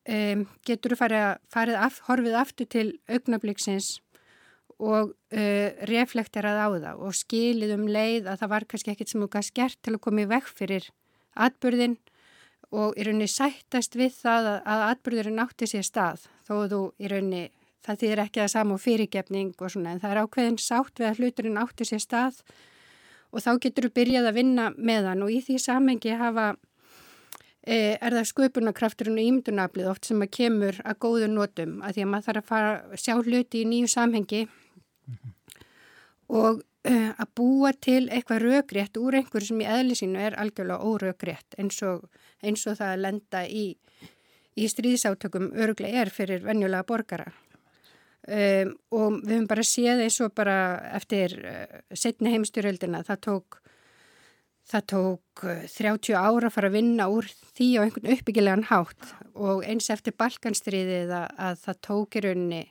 um, 0.08 0.46
getur 0.66 0.94
þú 0.94 1.00
farið, 1.02 1.26
farið 1.52 1.82
af, 1.86 2.00
horfið 2.08 2.38
aftur 2.38 2.70
til 2.70 2.88
augnabliksins 3.10 3.94
og 4.82 5.12
uh, 5.12 5.68
reflekterað 5.88 6.58
á 6.58 6.68
það 6.72 7.04
og 7.06 7.16
skilið 7.16 7.76
um 7.76 7.86
leið 7.86 8.30
að 8.30 8.42
það 8.42 8.52
var 8.54 8.68
kannski 8.70 8.94
ekkit 8.94 9.12
sem 9.12 9.22
þú 9.22 9.30
gæst 9.36 9.54
gert 9.54 9.78
til 9.82 9.94
að 9.96 10.02
koma 10.06 10.24
í 10.24 10.30
vekk 10.30 10.50
fyrir 10.50 10.88
atbyrðin 11.38 11.98
og 12.72 12.96
í 12.96 13.04
rauninni 13.06 13.28
sættast 13.28 13.96
við 14.00 14.14
það 14.16 14.48
að, 14.54 14.58
að 14.72 14.84
atbyrðurinn 14.90 15.42
átti 15.44 15.68
sér 15.68 15.86
stað 15.86 16.26
þó 16.48 16.54
þú 16.72 16.82
í 16.98 17.10
rauninni, 17.12 17.44
það 17.84 18.02
þýðir 18.02 18.24
ekki 18.24 18.42
að 18.42 18.52
samu 18.56 18.78
fyrirgefning 18.80 19.54
og 19.60 19.72
svona 19.74 19.94
en 19.94 20.02
það 20.02 20.14
er 20.14 20.22
ákveðin 20.24 20.60
sátt 20.62 20.98
við 20.98 21.10
að 21.10 21.22
hluturinn 21.22 21.62
átti 21.62 21.86
sér 21.86 22.02
stað 22.02 22.42
og 23.32 23.44
þá 23.44 23.52
getur 23.64 23.88
þú 23.88 23.94
byrjað 24.00 24.28
að 24.28 24.38
vinna 24.40 24.68
með 24.76 25.10
hann 25.10 25.24
og 25.24 25.32
í 25.32 25.40
því 25.44 25.58
samengi 25.62 26.16
hafa 26.18 26.52
er 27.62 28.16
það 28.16 28.28
sköpunarkrafturinn 28.32 29.20
og 29.20 29.28
ímyndunaflið 29.28 29.90
oft 29.92 30.08
sem 30.08 30.22
að 30.24 30.32
kemur 30.34 30.80
að 30.82 30.98
góðu 31.04 31.28
nótum 31.30 31.78
að 31.82 31.94
því 31.94 32.02
að 32.02 32.10
maður 32.10 32.26
þarf 32.26 32.42
að 32.42 32.48
fara 32.48 32.72
að 32.80 33.02
sjá 33.04 33.14
hluti 33.20 33.62
í 33.62 33.68
nýju 33.70 33.90
samhengi 33.92 34.40
mm 34.46 35.14
-hmm. 35.14 35.34
og 36.42 36.62
e, 36.82 36.94
að 37.22 37.28
búa 37.34 37.72
til 37.72 38.08
eitthvað 38.08 38.42
rögrétt 38.42 38.98
úr 38.98 39.14
einhverju 39.14 39.46
sem 39.46 39.60
í 39.60 39.70
eðlisínu 39.76 40.18
er 40.18 40.34
algjörlega 40.34 40.82
órögrétt 40.82 41.54
eins 41.58 41.82
eins 42.42 42.66
og 42.66 42.76
það 42.76 42.92
að 42.92 43.02
lenda 43.06 43.46
í, 43.46 43.76
í 44.56 44.68
stríðsátökum 44.68 45.52
öruglega 45.54 46.02
er 46.02 46.10
fyrir 46.10 46.42
venjulega 46.42 46.82
borgara. 46.82 47.32
Um, 48.22 48.76
og 48.90 49.22
við 49.22 49.32
höfum 49.34 49.46
bara 49.50 49.62
séð 49.62 50.04
eins 50.04 50.20
og 50.20 50.34
bara 50.34 50.78
eftir 50.94 51.32
setni 51.94 52.30
heimstyrjöldina 52.30 53.02
það 53.02 53.20
tók, 53.20 53.61
það 54.70 54.86
tók 54.92 55.44
uh, 55.46 55.64
30 55.66 56.14
ára 56.16 56.48
að 56.48 56.54
fara 56.54 56.70
að 56.70 56.76
vinna 56.78 57.08
úr 57.12 57.28
því 57.56 57.68
á 57.78 57.80
einhvern 57.84 58.12
uppbyggilegan 58.14 58.68
hátt 58.70 59.10
og 59.34 59.64
eins 59.66 59.90
eftir 59.90 60.16
balkanstríðið 60.18 61.12
að, 61.16 61.28
að 61.36 61.60
það 61.66 61.82
tók 61.88 62.16
í 62.16 62.24
rauninni 62.26 62.62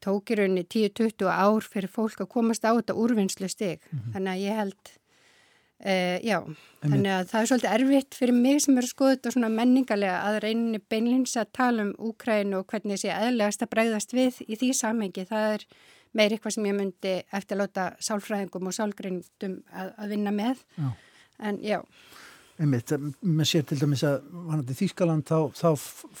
tók 0.00 0.32
í 0.32 0.38
rauninni 0.38 0.64
10-20 0.64 1.28
ár 1.28 1.66
fyrir 1.66 1.92
fólk 1.92 2.22
að 2.24 2.32
komast 2.32 2.64
á 2.64 2.72
þetta 2.72 2.96
úrvinnslu 2.96 3.48
stig. 3.52 3.84
Mm 3.90 3.98
-hmm. 3.98 4.12
Þannig 4.14 4.32
að 4.32 4.44
ég 4.46 4.60
held 4.62 4.96
Uh, 5.80 6.20
já, 6.20 6.42
en 6.84 6.90
þannig 6.92 7.08
að 7.08 7.22
það 7.30 7.40
er 7.40 7.46
svolítið 7.48 7.70
erfitt 7.72 8.16
fyrir 8.18 8.36
mig 8.36 8.58
sem 8.60 8.76
er 8.76 8.84
að 8.84 8.90
skoða 8.90 9.14
þetta 9.14 9.30
svona 9.32 9.48
menningarlega 9.48 10.18
að 10.28 10.34
reyninni 10.44 10.80
beinlins 10.92 11.38
að 11.40 11.54
tala 11.56 11.86
um 11.86 11.94
Úkræn 11.96 12.52
og 12.52 12.66
hvernig 12.68 12.98
þessi 12.98 13.08
eðlegast 13.14 13.64
að 13.64 13.70
bregðast 13.72 14.12
við 14.12 14.42
í 14.44 14.58
því 14.60 14.68
samengi. 14.76 15.24
Það 15.30 15.46
er 15.54 15.64
meir 16.16 16.34
eitthvað 16.34 16.56
sem 16.56 16.66
ég 16.70 16.76
myndi 16.76 17.14
eftir 17.30 17.56
að 17.56 17.62
láta 17.64 17.86
sálfræðingum 18.02 18.70
og 18.70 18.76
sálgrindum 18.76 19.60
að, 19.70 19.92
að 19.96 20.16
vinna 20.16 20.34
með. 20.34 20.64
Já. 20.76 20.90
En 21.40 21.60
já. 21.64 21.78
Einmitt, 22.60 22.92
maður 23.24 23.48
sér 23.48 23.62
til 23.64 23.78
dæmis 23.80 24.02
að 24.04 24.18
vanandi 24.34 24.74
Þýskaland 24.76 25.24
þá, 25.30 25.38
þá 25.56 25.70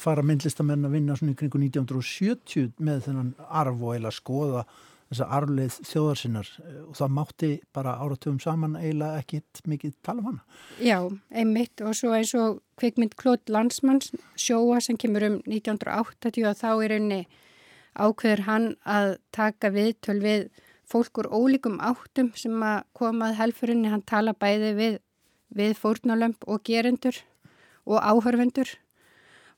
fara 0.00 0.22
myndlistamenn 0.24 0.88
að 0.88 0.94
vinna 0.96 1.16
svona 1.18 1.34
í 1.34 1.40
kringu 1.40 1.60
1970 1.60 2.70
með 2.80 3.02
þennan 3.08 3.34
arf 3.44 3.82
og 3.82 3.98
eila 3.98 4.12
skoða 4.14 4.64
þessa 5.10 5.26
arfleið 5.36 5.76
þjóðarsinnar 5.90 6.50
og 6.86 6.96
það 6.96 7.14
mátti 7.16 7.50
bara 7.74 7.96
áratugum 7.98 8.38
saman 8.42 8.78
eiginlega 8.78 9.20
ekkit 9.24 9.62
mikið 9.68 9.94
tala 10.06 10.22
um 10.22 10.28
hana. 10.30 10.42
Já, 10.78 10.98
einmitt 11.34 11.82
og 11.82 11.96
svo 11.98 12.14
eins 12.14 12.32
og 12.38 12.60
kvikmynd 12.80 13.16
Klót 13.20 13.50
Landsmanns 13.50 14.14
sjóa 14.38 14.78
sem 14.84 14.98
kemur 15.00 15.26
um 15.26 15.38
1980 15.44 16.46
og 16.46 16.58
þá 16.62 16.70
er 16.72 16.96
unni 17.00 17.20
ákveður 17.94 18.44
hann 18.46 18.66
að 18.84 19.16
taka 19.34 19.70
viðtöl 19.74 20.18
við 20.22 20.48
fólk 20.90 21.22
úr 21.22 21.30
ólíkum 21.30 21.78
áttum 21.82 22.32
sem 22.38 22.56
að 22.62 22.82
komað 22.98 23.38
helfurinni, 23.38 23.90
hann 23.90 24.02
tala 24.06 24.34
bæði 24.34 24.74
við, 24.78 24.98
við 25.54 25.76
fórnalömp 25.78 26.46
og 26.50 26.62
gerendur 26.66 27.20
og 27.86 28.02
áhörvendur 28.02 28.76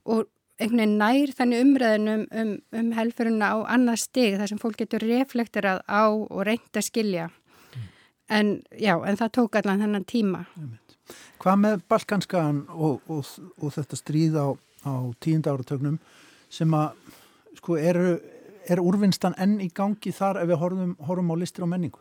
og 0.05 0.29
einhvern 0.61 0.79
veginn 0.79 0.99
nær 1.01 1.33
þannig 1.37 1.63
umræðinum 1.65 2.25
um, 2.25 2.41
um, 2.41 2.53
um 2.79 2.91
helfurina 2.97 3.53
á 3.55 3.59
annað 3.75 4.03
stig 4.05 4.37
þar 4.39 4.53
sem 4.53 4.61
fólk 4.61 4.83
getur 4.83 5.05
reflekterað 5.05 5.81
á 5.89 6.05
og 6.13 6.43
reynd 6.47 6.77
að 6.77 6.89
skilja. 6.89 7.31
Mm. 7.73 7.89
en 8.29 8.53
já, 8.79 8.95
en 9.07 9.17
það 9.17 9.33
tók 9.39 9.57
allan 9.57 9.83
þennan 9.83 10.05
tíma. 10.09 10.45
Hvað 11.43 11.59
með 11.65 11.83
Balkanskagan 11.89 12.63
og, 12.71 13.01
og, 13.09 13.27
og 13.59 13.75
þetta 13.75 13.99
stríð 13.99 14.39
á, 14.39 14.49
á 14.87 14.95
tíunda 15.21 15.57
áratögnum 15.57 15.99
sem 16.53 16.77
að 16.77 16.93
sko 17.59 17.77
eru 17.81 18.17
er 18.71 18.83
úrvinnstan 18.83 19.35
enn 19.43 19.59
í 19.63 19.69
gangi 19.75 20.13
þar 20.15 20.43
ef 20.43 20.51
við 20.51 20.61
horfum, 20.61 20.95
horfum 21.03 21.33
á 21.35 21.37
listir 21.39 21.67
og 21.67 21.73
menningu? 21.73 21.99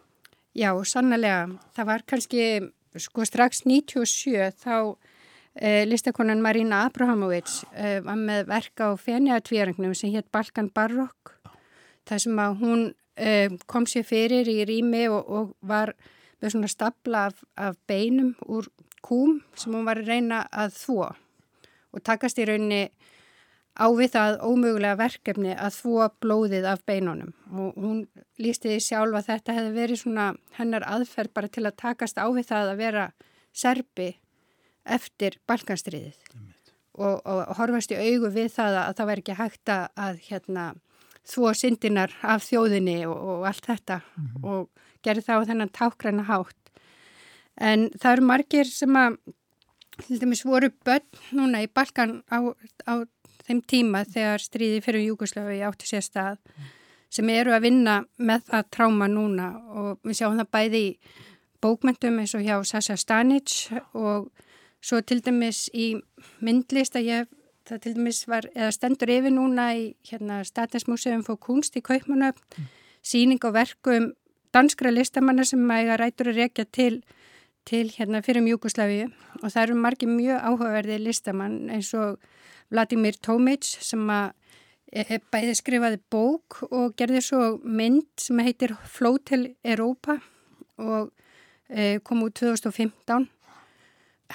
Já, 0.58 0.72
sannlega. 0.86 1.48
Það 1.76 1.88
var 1.88 2.06
kannski 2.08 2.46
sko 3.00 3.26
strax 3.26 3.64
97 3.66 4.52
þá 4.62 4.76
eh, 5.56 5.84
listakonan 5.88 6.44
Marina 6.44 6.86
Abrahamovic 6.90 7.62
eh, 7.72 8.00
var 8.04 8.20
með 8.20 8.50
verka 8.52 8.92
á 8.92 9.00
fenniatvírangnum 9.00 9.96
sem 9.98 10.12
hétt 10.14 10.30
Balkan 10.32 10.70
Barokk. 10.74 11.38
Það 12.08 12.24
sem 12.26 12.42
að 12.44 12.58
hún 12.62 12.88
eh, 13.16 13.50
kom 13.66 13.88
sér 13.88 14.06
fyrir 14.08 14.50
í 14.52 14.62
rými 14.68 15.08
og, 15.10 15.22
og 15.24 15.54
var 15.62 15.96
með 16.42 16.56
svona 16.56 16.72
stapla 16.72 17.28
af, 17.30 17.44
af 17.56 17.78
beinum 17.88 18.36
úr 18.50 18.68
kúm 19.02 19.40
sem 19.58 19.74
hún 19.74 19.88
var 19.88 20.02
að 20.02 20.12
reyna 20.12 20.44
að 20.52 20.76
þvó 20.78 21.12
og 21.92 22.04
takast 22.06 22.40
í 22.40 22.46
rauninni 22.48 22.90
á 23.75 23.86
við 23.95 24.13
það 24.15 24.39
ómögulega 24.43 24.99
verkefni 24.99 25.53
að 25.55 25.75
þvó 25.79 26.07
blóðið 26.23 26.67
af 26.71 26.84
beinunum. 26.86 27.34
Og 27.51 27.77
hún 27.79 28.01
lísti 28.41 28.73
því 28.73 28.79
sjálf 28.84 29.19
að 29.19 29.29
þetta 29.29 29.57
hefði 29.57 29.75
verið 29.77 30.01
svona 30.03 30.27
hennar 30.57 30.88
aðferð 30.88 31.34
bara 31.34 31.51
til 31.51 31.65
að 31.65 31.79
takast 31.84 32.19
á 32.19 32.27
við 32.27 32.49
það 32.51 32.73
að 32.73 32.81
vera 32.81 33.05
serbi 33.51 34.10
eftir 34.86 35.38
balkanstriðið 35.47 36.17
og, 36.97 37.21
og 37.25 37.41
horfast 37.60 37.93
í 37.93 37.99
augu 37.99 38.31
við 38.34 38.49
það 38.55 38.77
að 38.84 38.95
það 38.97 39.10
væri 39.12 39.23
ekki 39.23 39.38
hægt 39.39 39.73
að 39.73 40.23
hérna, 40.27 40.65
þvó 41.27 41.51
syndinar 41.57 42.15
af 42.21 42.47
þjóðinni 42.47 42.97
og, 43.07 43.15
og 43.15 43.45
allt 43.49 43.67
þetta 43.69 44.01
mm 44.01 44.25
-hmm. 44.25 44.47
og 44.49 45.03
gerði 45.05 45.27
það 45.27 45.38
á 45.39 45.47
þennan 45.51 45.75
tákræna 45.77 46.27
hátt. 46.27 46.73
En 47.57 47.89
það 47.99 48.12
eru 48.12 48.25
margir 48.25 48.65
sem 48.65 48.95
að 48.95 49.17
til 50.01 50.19
dæmis 50.21 50.45
voru 50.45 50.71
börn 50.86 51.05
núna 51.31 51.62
í 51.62 51.67
Balkan 51.67 52.23
á, 52.31 52.39
á 52.88 53.05
þeim 53.52 53.66
tíma 53.68 54.06
þegar 54.08 54.44
stríði 54.44 54.80
fyrir 54.86 55.10
Júkoslavi 55.10 55.60
átti 55.68 55.90
sér 55.90 56.06
stað 56.06 56.40
sem 57.12 57.28
eru 57.34 57.52
að 57.52 57.68
vinna 57.68 57.98
með 58.24 58.48
það 58.48 58.70
tráma 58.72 59.10
núna 59.12 59.50
og 59.76 60.00
við 60.08 60.22
sjáum 60.22 60.40
það 60.40 60.52
bæði 60.56 60.82
í 60.86 60.94
bókmyndum 61.62 62.22
eins 62.22 62.34
og 62.38 62.46
hjá 62.46 62.56
Sasha 62.66 62.98
Stanic 62.98 63.68
og 63.94 64.32
svo 64.82 65.02
til 65.06 65.20
dæmis 65.22 65.68
í 65.78 65.94
myndlist 66.42 66.96
að 66.98 67.10
ég, 67.10 67.32
það 67.70 67.84
til 67.84 67.96
dæmis 67.98 68.24
var, 68.30 68.48
eða 68.56 68.72
stendur 68.74 69.12
yfir 69.14 69.36
núna 69.36 69.68
í 69.78 69.92
hérna 70.10 70.42
Statensmuseum 70.48 71.26
fór 71.28 71.38
kunst 71.42 71.78
í 71.78 71.84
Kaupmannöf, 71.86 72.40
mm. 72.58 72.70
síning 73.06 73.44
og 73.46 73.54
verkum 73.60 74.12
danskra 74.56 74.92
listamanna 74.92 75.46
sem 75.48 75.62
mæga 75.62 76.00
rætur 76.00 76.32
að 76.32 76.42
rekja 76.42 76.66
til, 76.66 77.02
til 77.67 77.89
hérna 77.93 78.21
fyrir 78.26 78.45
Júkoslavi 78.50 79.06
og 79.41 79.47
það 79.47 79.63
eru 79.63 79.80
margi 79.80 80.10
mjög 80.10 80.45
áhugaverði 80.50 81.00
listamann 81.02 81.69
eins 81.74 81.93
og 81.97 82.21
Vladimir 82.71 83.17
Tomic 83.21 83.67
sem 83.67 84.04
að 84.10 84.32
e, 84.91 85.19
bæði 85.32 85.56
skrifaði 85.60 86.00
bók 86.12 86.62
og 86.69 86.95
gerði 87.00 87.21
svo 87.26 87.41
mynd 87.63 88.08
sem 88.21 88.39
heitir 88.43 88.76
Flótel 88.88 89.52
Europa 89.63 90.17
og 90.82 91.12
e, 91.69 92.00
kom 92.04 92.24
út 92.26 92.39
2015. 92.39 93.28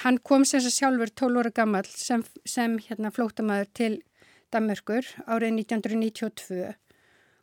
Hann 0.02 0.18
kom 0.20 0.44
sem 0.44 0.60
þess 0.60 0.72
að 0.72 0.78
sjálfur 0.78 1.12
12 1.24 1.40
óra 1.40 1.52
gammal 1.56 1.86
sem, 1.88 2.24
sem 2.44 2.76
hérna, 2.84 3.12
flótamæður 3.14 3.70
til 3.72 3.92
Danmörkur 4.52 5.08
árið 5.26 5.62
1992 5.64 6.74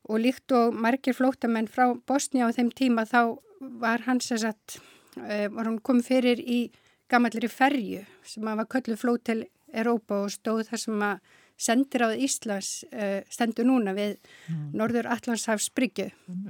og 0.03 0.19
líkt 0.19 0.51
og 0.55 0.75
margir 0.75 1.15
flótamenn 1.15 1.69
frá 1.71 1.93
Bosnia 2.07 2.49
á 2.49 2.55
þeim 2.55 2.69
tíma 2.75 3.07
þá 3.09 3.39
var 3.81 4.03
hann 4.07 4.19
sem 4.21 4.39
sagt, 4.41 4.77
e, 4.77 4.92
var 5.17 5.67
hann 5.67 5.79
komið 5.85 6.07
fyrir 6.07 6.39
í 6.41 6.59
gammallir 7.11 7.45
í 7.45 7.51
ferju 7.51 8.03
sem 8.25 8.47
var 8.47 8.69
köllu 8.69 8.97
Flótel 8.97 9.43
Europa 9.73 10.23
og 10.23 10.31
stóð 10.33 10.67
þar 10.69 10.81
sem 10.81 11.03
að 11.05 11.33
sendir 11.63 12.05
á 12.05 12.09
Íslands 12.13 12.71
uh, 12.89 13.19
stendur 13.31 13.67
núna 13.67 13.93
við 13.97 14.15
mm. 14.49 14.71
Norður 14.77 15.09
Allandshafs 15.13 15.69
Bryggju 15.75 16.09
mm. 16.09 16.47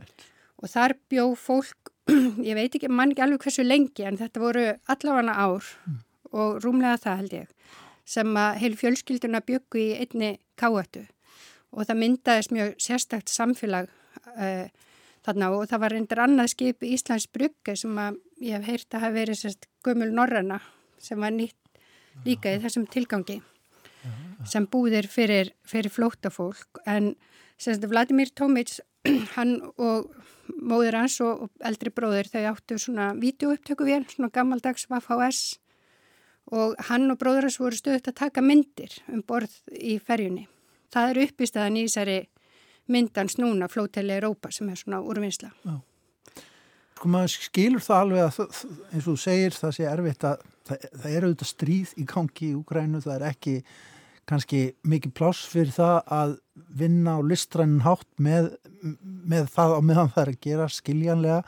og 0.63 0.71
þar 0.71 0.95
bjó 1.11 1.27
fólk, 1.39 1.91
ég 2.47 2.57
veit 2.57 2.71
ekki, 2.71 2.91
mann 2.91 3.13
ekki 3.13 3.25
alveg 3.25 3.45
hversu 3.45 3.65
lengi 3.65 4.07
en 4.07 4.19
þetta 4.19 4.43
voru 4.43 4.67
allavega 4.91 5.35
ár 5.35 5.71
mm. 5.87 5.99
og 6.31 6.61
rúmlega 6.63 7.01
það 7.03 7.19
held 7.23 7.35
ég 7.41 7.81
sem 8.13 8.35
að 8.35 8.57
heil 8.59 8.73
fjölskylduna 8.79 9.43
byggu 9.47 9.79
í 9.79 9.91
einni 10.03 10.33
káatu 10.59 11.05
og 11.73 11.87
það 11.87 12.01
myndaðist 12.01 12.55
mjög 12.55 12.73
sérstakt 12.83 13.31
samfélag 13.31 13.91
uh, 14.35 14.67
þarna 15.23 15.51
og 15.55 15.69
það 15.71 15.83
var 15.83 15.95
reyndir 15.95 16.23
annað 16.23 16.51
skip 16.51 16.83
í 16.83 16.93
Íslands 16.97 17.29
Brygge 17.31 17.77
sem 17.79 17.95
að 17.99 18.19
ég 18.43 18.57
hef 18.57 18.67
heyrt 18.67 18.95
að 18.95 19.05
hafa 19.05 19.17
verið 19.17 19.39
sérst 19.39 19.67
gömul 19.85 20.11
Norrana 20.11 20.59
sem 21.01 21.19
var 21.19 21.33
nýtt 21.35 21.59
líka 22.27 22.51
í 22.53 22.61
þessum 22.61 22.85
tilgangi 22.91 23.39
sem 24.49 24.65
búðir 24.67 25.07
fyrir, 25.07 25.53
fyrir 25.63 25.91
flóttafólk 25.93 26.81
en 26.89 27.13
semst 27.57 27.85
Vladimir 27.87 28.33
Tomic 28.35 28.75
hann 29.35 29.55
og 29.77 30.11
móður 30.59 30.99
hans 30.99 31.19
og 31.23 31.47
eldri 31.63 31.91
bróðir 31.95 32.29
þau 32.31 32.41
áttu 32.51 32.77
svona 32.79 33.11
videouptökuvél, 33.19 34.03
svona 34.11 34.31
gammaldags 34.33 34.87
VHS 34.91 35.59
og 36.51 36.75
hann 36.89 37.07
og 37.11 37.19
bróður 37.21 37.47
hans 37.47 37.59
voru 37.61 37.79
stöðut 37.79 38.11
að 38.11 38.19
taka 38.25 38.43
myndir 38.43 38.97
um 39.07 39.23
borð 39.23 39.55
í 39.71 39.95
ferjunni. 40.03 40.49
Það 40.91 41.13
eru 41.13 41.25
uppistæðan 41.29 41.79
í 41.79 41.87
þessari 41.87 42.19
myndans 42.91 43.39
núna 43.39 43.71
Flóteli 43.71 44.17
Europa 44.17 44.51
sem 44.51 44.67
er 44.69 44.79
svona 44.79 44.99
úrvinnsla. 44.99 45.53
Já. 45.63 45.79
Sko 47.03 47.09
maður 47.11 47.33
skilur 47.35 47.81
það 47.83 47.97
alveg 47.99 48.21
að 48.23 48.35
eins 48.95 49.01
og 49.01 49.07
þú 49.09 49.13
segir 49.19 49.55
það 49.59 49.71
sé 49.75 49.87
erfitt 49.91 50.21
að 50.23 50.45
það, 50.63 50.85
það 51.01 51.09
er 51.09 51.25
auðvitað 51.25 51.49
stríð 51.49 51.91
í 51.99 52.05
gangi 52.07 52.45
í 52.47 52.53
Ukrænu, 52.55 53.01
það 53.03 53.15
er 53.17 53.25
ekki 53.27 53.55
kannski 54.31 54.61
mikið 54.87 55.13
pláss 55.19 55.41
fyrir 55.51 55.73
það 55.75 55.97
að 56.15 56.37
vinna 56.79 57.17
á 57.19 57.27
listrænin 57.27 57.83
hátt 57.83 58.07
með, 58.15 58.49
með 59.03 59.51
það 59.51 59.75
á 59.75 59.79
meðan 59.83 60.13
það 60.15 60.23
er 60.23 60.31
að 60.31 60.39
gera 60.47 60.69
skiljanlega 60.77 61.43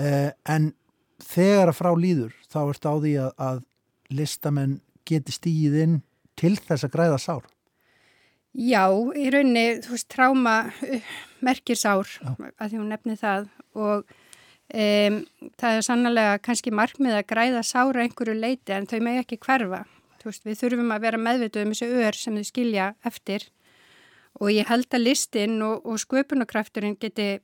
eh, 0.00 0.32
en 0.56 0.72
þegar 1.28 1.74
að 1.74 1.80
frá 1.82 1.92
líður 1.92 2.34
þá 2.48 2.60
er 2.62 2.72
þetta 2.80 2.96
á 2.96 2.96
því 2.96 3.14
að, 3.26 3.30
að 3.50 3.62
listamenn 4.16 4.76
geti 5.12 5.36
stíð 5.36 5.80
inn 5.84 6.02
til 6.40 6.56
þess 6.56 6.88
að 6.88 6.96
græða 6.96 7.20
sár. 7.20 7.48
Já, 8.56 8.88
í 9.12 9.28
rauninni, 9.28 9.82
þú 9.84 9.98
veist, 9.98 10.08
tráma 10.08 10.60
uh, 10.72 11.16
merkir 11.44 11.76
sár 11.76 12.08
Já. 12.08 12.32
að 12.32 12.70
því 12.70 12.78
hún 12.80 12.94
nefni 12.94 13.20
það 13.20 13.50
og 13.76 14.16
Um, 14.66 15.20
það 15.60 15.76
er 15.76 15.84
sannlega 15.86 16.38
kannski 16.42 16.72
markmið 16.74 17.20
að 17.20 17.28
græða 17.30 17.60
sára 17.62 18.02
einhverju 18.02 18.34
leiti 18.34 18.74
en 18.74 18.88
þau 18.90 18.98
með 19.04 19.20
ekki 19.22 19.38
hverfa. 19.44 19.84
Veist, 20.26 20.42
við 20.42 20.58
þurfum 20.58 20.88
að 20.90 21.04
vera 21.04 21.20
meðvituð 21.22 21.62
um 21.62 21.74
þessu 21.74 22.00
ör 22.02 22.16
sem 22.18 22.34
þau 22.34 22.46
skilja 22.48 22.86
eftir 23.06 23.44
og 24.40 24.50
ég 24.50 24.66
held 24.68 24.90
að 24.90 25.04
listin 25.06 25.60
og, 25.62 25.84
og 25.86 26.00
sköpunarkrafturinn 26.02 26.96
geti 27.00 27.36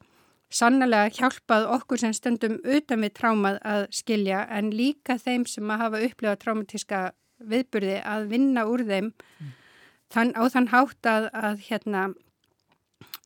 sannlega 0.52 1.08
hjálpað 1.14 1.68
okkur 1.76 2.02
sem 2.02 2.14
stundum 2.16 2.58
utan 2.64 3.04
við 3.06 3.14
trámað 3.20 3.60
að 3.64 3.86
skilja 3.94 4.42
en 4.52 4.72
líka 4.74 5.16
þeim 5.20 5.46
sem 5.48 5.70
að 5.70 5.84
hafa 5.84 6.02
upplifað 6.08 6.40
trámatíska 6.42 7.00
viðburði 7.52 8.00
að 8.02 8.28
vinna 8.34 8.66
úr 8.68 8.84
þeim 8.88 9.08
mm. 9.12 9.54
þann, 10.12 10.34
á 10.36 10.42
þann 10.52 10.68
hátt 10.74 11.08
að, 11.08 11.30
að 11.32 11.64
hérna, 11.68 12.04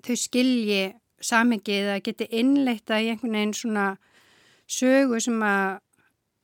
þau 0.06 0.16
skilji 0.20 0.84
samengið 1.20 1.90
að 1.94 2.02
geti 2.08 2.28
innleita 2.30 3.00
í 3.00 3.10
einhvern 3.10 3.32
veginn 3.38 3.54
svona 3.54 3.86
sögu 4.66 5.20
sem 5.20 5.42
að 5.42 5.80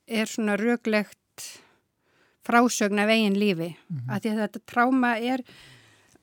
er 0.06 0.26
svona 0.26 0.56
röglegt 0.56 1.18
frásögn 2.46 2.98
af 2.98 3.08
eigin 3.08 3.38
lífi 3.38 3.70
mm 3.70 3.96
-hmm. 3.96 4.12
að 4.12 4.20
því 4.22 4.30
að 4.30 4.40
þetta 4.42 4.60
tráma 4.66 5.18
er 5.18 5.44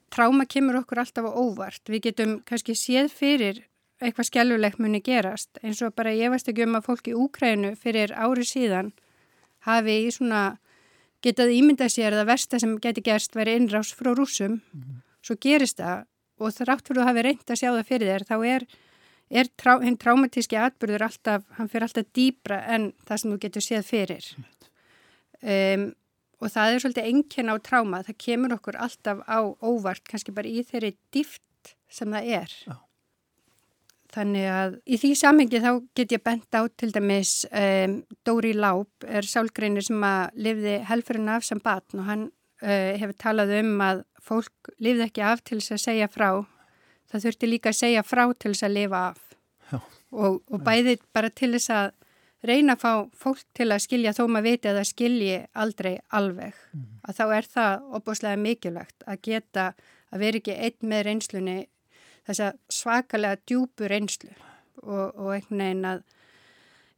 tráma 0.10 0.46
kemur 0.46 0.76
okkur 0.76 1.00
alltaf 1.00 1.26
á 1.26 1.32
óvart 1.32 1.90
við 1.90 2.02
getum 2.02 2.42
kannski 2.46 2.76
séð 2.76 3.10
fyrir 3.10 3.64
eitthvað 4.02 4.30
skjálfulegt 4.30 4.80
muni 4.80 5.02
gerast 5.02 5.60
eins 5.64 5.82
og 5.82 5.96
bara 5.96 6.16
ég 6.16 6.32
veist 6.32 6.48
ekki 6.48 6.64
um 6.64 6.76
að 6.76 6.88
fólk 6.88 7.08
í 7.08 7.14
Úkrænu 7.14 7.76
fyrir 7.76 8.14
ári 8.16 8.46
síðan 8.48 8.92
hafi 9.68 10.08
í 10.08 10.12
svona 10.12 10.58
getað 11.26 11.52
ímyndað 11.52 11.94
sér 11.96 12.14
að 12.16 12.30
versta 12.32 12.60
sem 12.60 12.78
geti 12.80 13.02
gerst 13.02 13.36
væri 13.36 13.56
innrás 13.60 13.92
frá 13.94 14.14
rúsum 14.16 14.52
mm 14.52 14.62
-hmm. 14.74 15.02
svo 15.22 15.36
gerist 15.36 15.78
það 15.78 16.06
og 16.40 16.56
þrátt 16.56 16.88
fyrir 16.88 17.04
að 17.04 17.10
hafa 17.12 17.26
reynd 17.28 17.46
að 17.46 17.62
sjá 17.62 17.70
það 17.70 17.88
fyrir 17.92 18.12
þér 18.14 18.28
þá 18.30 18.36
er, 18.56 18.66
er 19.30 19.52
trá, 19.60 19.74
hinn 19.84 20.00
traumatíski 20.00 20.60
atbyrður 20.60 21.08
alltaf, 21.10 21.46
hann 21.60 21.72
fyrir 21.72 21.88
alltaf 21.88 22.10
dýbra 22.16 22.64
en 22.76 22.92
það 23.06 23.22
sem 23.22 23.34
þú 23.34 23.40
getur 23.46 23.66
séð 23.66 23.88
fyrir 23.90 24.30
um, 25.44 25.88
og 26.40 26.54
það 26.54 26.74
er 26.74 26.84
svolítið 26.84 27.10
engin 27.12 27.52
á 27.52 27.56
tráma, 27.64 28.04
það 28.08 28.22
kemur 28.26 28.56
okkur 28.56 28.80
alltaf 28.80 29.24
á 29.28 29.40
óvart, 29.44 30.06
kannski 30.08 30.36
bara 30.36 30.48
í 30.48 30.64
þeirri 30.64 30.94
dýft 31.14 31.74
sem 31.92 32.14
það 32.14 32.30
er. 32.40 32.54
Já. 32.68 32.78
Þannig 34.10 34.46
að 34.50 34.76
í 34.90 34.98
því 34.98 35.10
samengi 35.20 35.60
þá 35.62 35.72
get 35.98 36.14
ég 36.16 36.24
bent 36.26 36.56
á 36.58 36.66
til 36.82 36.90
dæmis 36.96 37.44
um, 37.54 38.00
Dóri 38.26 38.56
Láp 38.58 39.06
er 39.06 39.28
sálgreinir 39.28 39.86
sem 39.86 40.02
að 40.02 40.40
lifði 40.48 40.80
helfurinn 40.90 41.30
af 41.30 41.46
sem 41.46 41.62
batn 41.62 42.02
og 42.02 42.08
hann 42.08 42.24
uh, 42.64 42.96
hefur 42.98 43.14
talað 43.22 43.54
um 43.60 43.76
að 43.86 44.02
fólk 44.24 44.72
lifði 44.80 45.08
ekki 45.08 45.26
af 45.26 45.44
til 45.44 45.60
þess 45.60 45.76
að 45.76 45.84
segja 45.86 46.10
frá. 46.12 46.30
Það 47.10 47.26
þurfti 47.26 47.50
líka 47.50 47.72
að 47.72 47.80
segja 47.80 48.04
frá 48.06 48.24
til 48.36 48.54
þess 48.54 48.68
að 48.68 48.76
lifa 48.76 49.06
af. 49.12 49.26
Og, 50.10 50.40
og 50.50 50.62
bæði 50.66 50.98
bara 51.14 51.30
til 51.30 51.52
þess 51.54 51.70
að 51.70 51.92
reyna 52.50 52.74
að 52.74 52.82
fá 52.82 52.92
fólk 53.20 53.44
til 53.58 53.68
að 53.70 53.84
skilja 53.84 54.14
þó 54.16 54.24
maður 54.26 54.48
viti 54.48 54.70
að 54.72 54.80
það 54.80 54.88
skilji 54.90 55.40
aldrei 55.64 55.92
alveg. 56.16 56.62
Mm. 56.74 56.86
Að 57.04 57.20
þá 57.20 57.26
er 57.36 57.50
það 57.54 57.90
opbúslega 58.00 58.42
mikilvægt 58.42 59.06
að 59.06 59.22
geta 59.28 59.66
að 60.10 60.24
vera 60.24 60.42
ekki 60.42 60.56
einn 60.56 60.90
með 60.92 61.04
reynslunni 61.08 61.58
þess 62.30 62.46
að 62.46 62.62
svakalega 62.74 63.42
djúpu 63.50 63.90
reynslu 63.90 64.32
og, 64.84 65.14
og 65.16 65.36
einhvern 65.36 65.64
veginn 65.64 65.90
að 65.90 66.02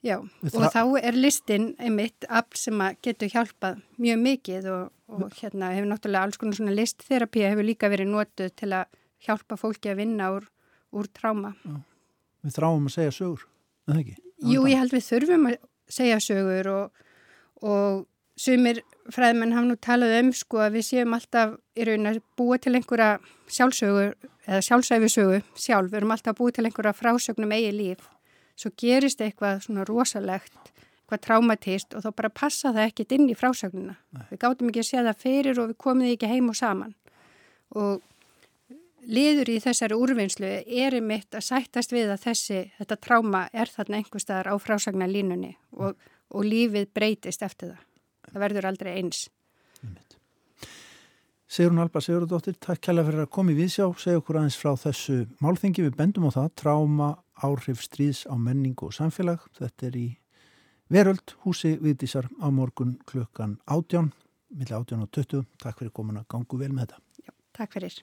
já 0.01 0.15
og 0.17 0.65
þá 0.73 0.81
er 1.01 1.17
listin 1.17 1.71
einmitt 1.81 2.25
afl 2.29 2.57
sem 2.59 2.81
að 2.81 2.97
getur 3.05 3.31
hjálpað 3.33 3.81
mjög 4.01 4.23
mikið 4.25 4.69
og, 4.73 4.89
og 5.11 5.37
hérna 5.37 5.71
hefur 5.75 5.89
náttúrulega 5.91 6.27
alls 6.27 6.39
konar 6.39 6.57
svona 6.57 6.75
listterapi 6.75 7.43
hefur 7.45 7.67
líka 7.67 7.89
verið 7.91 8.11
nótuð 8.13 8.53
til 8.57 8.71
að 8.77 8.99
hjálpa 9.25 9.57
fólki 9.59 9.91
að 9.91 10.01
vinna 10.01 10.29
úr, 10.37 10.47
úr 10.95 11.09
tráma. 11.13 11.53
Já. 11.65 11.81
Við 12.41 12.55
þráum 12.57 12.87
að 12.89 12.95
segja 12.95 13.17
sögur, 13.17 13.43
en 13.85 13.93
það 13.93 14.01
ekki? 14.03 14.15
Jú, 14.51 14.63
ég 14.65 14.79
held 14.81 14.95
við 14.95 15.05
þurfum 15.05 15.49
að 15.51 15.57
segja 15.91 16.21
sögur 16.25 16.71
og, 16.71 17.03
og 17.61 17.99
sumir 18.39 18.81
fræðmenn 19.11 19.53
hafa 19.53 19.67
nú 19.67 19.77
talað 19.77 20.15
um 20.21 20.31
sko 20.33 20.63
að 20.65 20.79
við 20.79 20.87
séum 20.87 21.13
alltaf 21.17 21.53
í 21.77 21.85
raun 21.85 22.09
að 22.09 22.21
búa 22.39 22.57
til 22.61 22.73
einhverja 22.77 23.11
sjálfsögur 23.51 24.15
eða 24.47 24.63
sjálfsæfisögu 24.65 25.41
sjálf, 25.53 25.91
við 25.91 25.99
erum 26.01 26.15
alltaf 26.15 26.33
að 26.33 26.39
búa 26.39 26.55
til 26.55 26.65
einhverja 26.65 26.97
frásögnum 26.97 27.53
eigi 27.53 27.75
líf 27.75 28.07
svo 28.57 28.71
gerist 28.77 29.21
eitthvað 29.21 29.63
svona 29.65 29.85
rosalegt 29.87 30.71
eitthvað 31.11 31.25
traumatist 31.27 31.97
og 31.97 32.05
þá 32.05 32.11
bara 32.21 32.31
passa 32.31 32.71
það 32.71 32.87
ekkit 32.87 33.17
inn 33.17 33.27
í 33.31 33.35
frásögnuna 33.37 33.97
Nei. 34.15 34.23
við 34.29 34.41
gátum 34.45 34.71
ekki 34.71 34.83
að 34.83 34.89
segja 34.89 35.03
það 35.09 35.25
fyrir 35.25 35.59
og 35.59 35.69
við 35.73 35.77
komum 35.83 36.07
því 36.07 36.15
ekki 36.15 36.31
heim 36.31 36.49
og 36.51 36.57
saman 36.57 36.95
og 37.75 38.07
liður 39.09 39.49
í 39.49 39.57
þessari 39.61 39.97
úrvinnslu 39.97 40.49
er 40.61 40.95
einmitt 40.97 41.33
að 41.35 41.47
sættast 41.47 41.93
við 41.93 42.13
að 42.13 42.25
þessi, 42.27 42.61
þetta 42.79 42.97
tráma 43.01 43.43
er 43.53 43.71
þarna 43.71 43.99
einhver 43.99 44.23
staðar 44.23 44.51
á 44.53 44.55
frásagna 44.61 45.07
línunni 45.09 45.55
og, 45.73 45.95
og 46.29 46.45
lífið 46.45 46.91
breytist 46.93 47.41
eftir 47.45 47.73
það. 47.73 47.85
Það 48.31 48.43
verður 48.45 48.69
aldrei 48.69 48.91
eins. 48.93 49.25
Sigrun 51.51 51.81
Alba 51.83 51.99
Sigurðardóttir, 51.99 52.55
takk 52.63 52.79
kælega 52.85 53.09
fyrir 53.09 53.25
að 53.25 53.33
koma 53.35 53.51
í 53.51 53.57
viðsjá, 53.57 53.89
segja 53.99 54.21
okkur 54.21 54.37
aðeins 54.39 54.55
frá 54.55 54.69
þessu 54.79 55.17
málþengi, 55.43 55.83
við 55.83 55.97
bendum 55.97 56.29
á 56.31 56.37
það, 56.37 56.53
tráma, 56.61 57.09
áhrif, 57.43 57.81
stríðs 57.83 58.21
á 58.31 58.39
menningu 58.39 58.87
og 58.87 58.95
samfélag. 58.95 59.43
Þetta 59.57 59.89
er 59.89 59.97
í 59.99 60.05
Veröld, 60.91 61.37
húsi 61.45 61.77
viðdísar 61.79 62.25
á 62.43 62.51
morgun 62.51 62.97
klukkan 63.07 63.53
átján, 63.63 64.09
millir 64.51 64.75
átján 64.75 65.05
og 65.05 65.11
töttu. 65.15 65.45
Takk 65.63 65.77
fyrir 65.79 65.93
komin 65.95 66.17
að 66.19 66.25
gangu 66.33 66.57
vel 66.59 66.73
með 66.75 66.89
þetta. 66.89 66.97
Já, 67.23 67.31
takk 67.55 67.77
fyrir. 67.77 67.95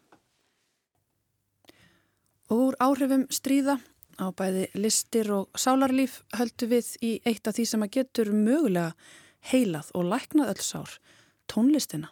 Og 2.48 2.62
úr 2.70 2.78
áhrifum 2.80 3.26
stríða 3.28 3.74
á 4.16 4.32
bæði 4.32 4.70
listir 4.80 5.28
og 5.36 5.50
sálarlíf 5.52 6.22
höldu 6.38 6.70
við 6.70 6.88
í 7.04 7.10
eitt 7.28 7.50
af 7.50 7.58
því 7.58 7.66
sem 7.68 7.84
að 7.84 7.92
getur 7.98 8.32
mögulega 8.32 8.94
heilað 9.52 9.92
og 9.92 10.08
læknað 10.08 10.54
öll 10.54 10.64
sár, 10.64 10.96
tónlistina. 11.44 12.08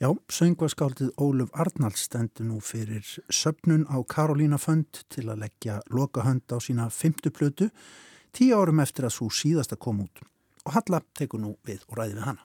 Já, 0.00 0.12
söngvaskáldið 0.28 1.16
Óluf 1.16 1.48
Arnalds 1.56 2.04
stendur 2.10 2.44
nú 2.44 2.60
fyrir 2.60 3.08
söpnun 3.32 3.88
á 3.88 3.96
Karolína 4.04 4.60
Fönd 4.60 5.00
til 5.08 5.30
að 5.32 5.46
leggja 5.46 5.80
lokahönd 5.88 6.44
á 6.52 6.60
sína 6.60 6.92
fymtu 6.92 7.32
plötu 7.32 7.72
tíu 8.32 8.58
árum 8.58 8.82
eftir 8.82 9.06
að 9.08 9.16
svo 9.16 9.30
síðasta 9.34 9.78
kom 9.80 10.04
út 10.06 10.22
og 10.64 10.74
Halla 10.76 11.00
tekur 11.16 11.40
nú 11.40 11.54
við 11.66 11.84
og 11.88 11.98
ræði 11.98 12.18
við 12.18 12.26
hana. 12.28 12.44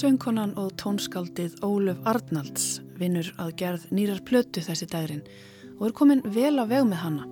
Söngkonan 0.00 0.54
og 0.56 0.70
tónskaldið 0.80 1.58
Óluf 1.66 1.98
Arnalds 2.08 2.78
vinnur 2.96 3.26
að 3.42 3.50
gerð 3.60 3.82
nýrar 3.92 4.22
plötu 4.24 4.62
þessi 4.64 4.86
dagrin 4.88 5.20
og 5.74 5.82
er 5.90 5.92
komin 5.98 6.22
vel 6.24 6.56
á 6.56 6.64
veg 6.64 6.86
með 6.88 7.00
hanna. 7.02 7.24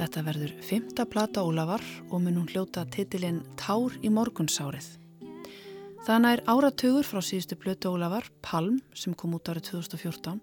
Þetta 0.00 0.22
verður 0.26 0.54
fymta 0.66 1.04
plata 1.06 1.44
Ólafar 1.46 1.84
og 2.08 2.16
mun 2.24 2.40
hún 2.40 2.48
hljóta 2.50 2.82
titilinn 2.90 3.44
Tár 3.60 3.94
í 4.02 4.10
morgunsárið. 4.10 4.88
Þannig 6.08 6.32
er 6.32 6.42
áratugur 6.50 7.06
frá 7.06 7.20
síðustu 7.22 7.54
plötu 7.60 7.92
Ólafar, 7.92 8.26
Palm, 8.42 8.80
sem 8.90 9.14
kom 9.14 9.36
út 9.38 9.46
árið 9.52 9.68
2014, 9.68 10.40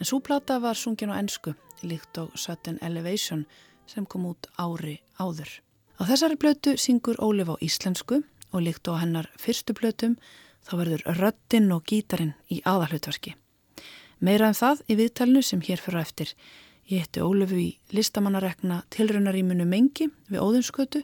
en 0.00 0.08
svo 0.08 0.20
plata 0.24 0.56
var 0.64 0.80
sungin 0.80 1.12
á 1.12 1.20
ennsku, 1.20 1.52
líkt 1.84 2.16
á 2.16 2.24
Sudden 2.32 2.78
Elevation, 2.80 3.44
sem 3.84 4.06
kom 4.06 4.30
út 4.30 4.48
ári 4.56 5.02
áður. 5.20 5.58
Á 6.00 6.08
þessari 6.08 6.40
plötu 6.40 6.78
syngur 6.80 7.20
Ólif 7.20 7.52
á 7.52 7.60
íslensku 7.60 8.22
og 8.52 8.64
líkt 8.64 8.88
á 8.88 8.96
hennar 8.96 9.28
fyrstu 9.36 9.76
plötum 9.76 10.16
þá 10.66 10.74
verður 10.80 11.06
röddinn 11.18 11.72
og 11.74 11.86
gítarin 11.88 12.34
í 12.50 12.60
aðalhutverki. 12.68 13.34
Meira 14.22 14.46
en 14.46 14.54
um 14.54 14.58
það 14.58 14.82
í 14.86 14.96
viðtalinu 15.00 15.42
sem 15.42 15.62
hér 15.66 15.80
fyrir 15.82 16.02
eftir. 16.02 16.32
Ég 16.90 17.04
hetti 17.04 17.22
Ólöfu 17.22 17.58
í 17.58 17.68
listamannarekna 17.94 18.82
tilraunarímunu 18.94 19.66
Mengi 19.66 20.08
við 20.30 20.42
Óðunskötu 20.42 21.02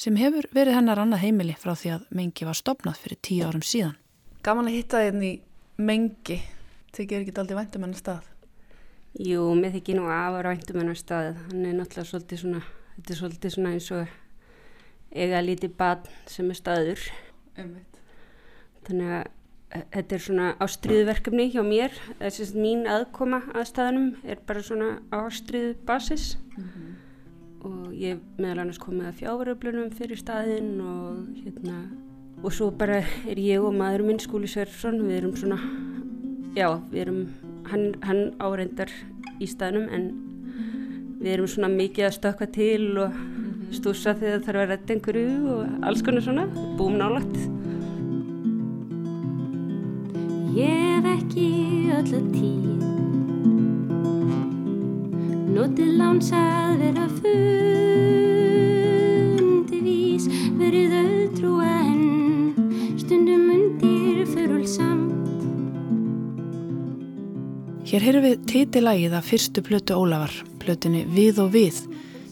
sem 0.00 0.16
hefur 0.20 0.48
verið 0.56 0.76
hennar 0.78 1.00
annað 1.00 1.24
heimili 1.24 1.56
frá 1.60 1.74
því 1.76 1.94
að 1.96 2.06
Mengi 2.16 2.48
var 2.48 2.58
stopnað 2.58 3.00
fyrir 3.02 3.20
tíu 3.24 3.48
árum 3.48 3.64
síðan. 3.64 3.96
Gaman 4.44 4.68
að 4.68 4.76
hitta 4.78 5.02
þérn 5.04 5.24
í 5.24 5.32
Mengi. 5.80 6.40
Þykir 6.96 7.22
ekki 7.22 7.36
aldrei 7.40 7.58
væntum 7.60 7.84
hennar 7.86 8.00
stað? 8.00 8.30
Jú, 9.20 9.44
með 9.56 9.78
þykir 9.78 10.00
nú 10.00 10.08
afar 10.12 10.50
væntum 10.50 10.80
hennar 10.82 10.98
stað. 10.98 11.36
Hann 11.48 11.68
er 11.68 11.76
náttúrulega 11.78 12.10
svolítið 12.10 12.42
svona, 12.44 12.64
þetta 12.96 13.14
er 13.14 13.20
svolítið 13.20 13.54
svona 13.56 13.76
eins 13.76 13.92
og 13.96 14.16
eiga 15.10 15.44
lítið 15.44 15.76
badn 15.78 16.18
sem 16.30 16.50
er 16.52 16.60
staður. 16.60 17.06
Umvitt 17.60 17.89
þannig 18.90 19.14
að 19.16 19.24
eh, 19.70 19.84
þetta 19.96 20.16
er 20.16 20.24
svona 20.26 20.50
ástriðverkefni 20.66 21.48
hjá 21.54 21.62
mér 21.66 21.96
þess 22.18 22.44
að 22.48 22.60
mín 22.66 22.86
aðkoma 22.90 23.42
að 23.54 23.68
staðanum 23.70 24.12
er 24.24 24.44
bara 24.46 24.66
svona 24.66 24.90
ástrið 25.14 25.72
basis 25.88 26.36
mm 26.56 26.64
-hmm. 26.64 26.92
og 27.70 27.94
ég 27.94 28.20
meðal 28.38 28.64
annars 28.64 28.82
komið 28.82 29.06
að 29.08 29.18
fjáveröflunum 29.22 29.90
fyrir 29.90 30.18
staðin 30.18 30.80
og 30.80 31.26
hérna 31.44 31.84
og 32.42 32.52
svo 32.52 32.70
bara 32.70 33.02
er 33.28 33.38
ég 33.38 33.60
og 33.60 33.74
maður 33.74 34.06
minn 34.06 34.18
Skúli 34.18 34.48
Sverðsson, 34.48 35.02
við 35.04 35.16
erum 35.16 35.36
svona 35.36 35.58
já, 36.56 36.80
við 36.90 37.00
erum 37.00 37.28
hann, 37.70 37.94
hann 38.02 38.32
áreindar 38.40 38.90
í 39.40 39.46
staðnum 39.46 39.88
en 39.92 40.10
við 41.20 41.32
erum 41.34 41.46
svona 41.46 41.68
mikið 41.68 42.08
að 42.08 42.16
stökka 42.16 42.46
til 42.52 42.98
og 42.98 43.12
mhm. 43.12 43.72
stúsa 43.76 44.14
þegar 44.14 44.38
það 44.38 44.46
þarf 44.46 44.62
að 44.62 44.70
redda 44.72 44.94
einhverju 44.94 45.54
og 45.54 45.88
alls 45.90 46.02
konar 46.02 46.24
svona, 46.24 46.46
búum 46.78 46.96
nálagt 47.00 47.59
hef 50.54 51.04
ekki 51.16 51.48
öllu 51.98 52.20
tíð 52.34 52.82
Notið 55.50 55.90
láns 55.98 56.30
að 56.34 56.78
vera 56.84 57.06
fundi 57.20 57.38
vís 59.84 60.24
Verið 60.60 60.90
auðtrú 61.00 61.52
en 61.66 62.00
stundum 63.00 63.44
undir 63.56 64.26
förul 64.30 64.66
samt 64.70 65.10
Hér 67.90 68.04
heyrum 68.06 68.22
við 68.22 68.44
titilægið 68.46 69.14
af 69.18 69.26
fyrstu 69.26 69.60
plötu 69.66 69.96
Ólafar, 69.98 70.30
plötunni 70.62 71.02
Við 71.10 71.40
og 71.42 71.48
Við. 71.56 71.74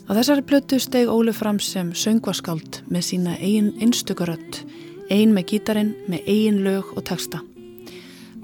Á 0.06 0.14
þessari 0.14 0.46
plötu 0.46 0.78
steg 0.78 1.10
Óli 1.10 1.34
fram 1.34 1.58
sem 1.58 1.90
söngvaskáld 1.98 2.86
með 2.86 3.02
sína 3.08 3.34
eigin 3.42 3.74
einstökurött, 3.82 4.62
ein 5.10 5.34
með 5.34 5.50
gítarin, 5.50 5.90
með 6.06 6.30
eigin 6.30 6.62
lög 6.62 6.94
og 6.94 7.02
texta. 7.10 7.42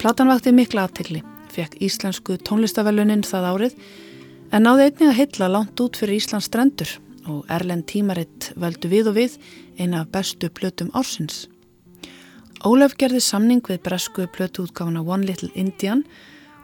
Platan 0.05 0.29
vakti 0.29 0.51
mikla 0.53 0.83
aðtegli, 0.85 1.23
fekk 1.49 1.79
íslensku 1.81 2.35
tónlistavellunin 2.45 3.23
það 3.25 3.45
árið, 3.49 3.77
en 4.53 4.67
náði 4.67 4.89
einnig 4.91 5.07
að 5.09 5.15
hylla 5.17 5.47
langt 5.49 5.81
út 5.81 5.97
fyrir 5.97 6.19
Íslands 6.19 6.51
strendur 6.51 6.91
og 7.25 7.47
Erlend 7.49 7.87
tímaritt 7.89 8.51
völdu 8.61 8.91
Við 8.93 9.07
og 9.09 9.15
Við 9.17 9.39
eina 9.79 10.03
af 10.03 10.11
bestu 10.13 10.51
plötum 10.53 10.91
ársins. 10.93 11.47
Ólaf 12.61 12.99
gerði 13.01 13.23
samning 13.25 13.65
við 13.65 13.81
bresku 13.87 14.27
plötuútgáfana 14.35 15.01
One 15.01 15.25
Little 15.25 15.49
Indian 15.57 16.05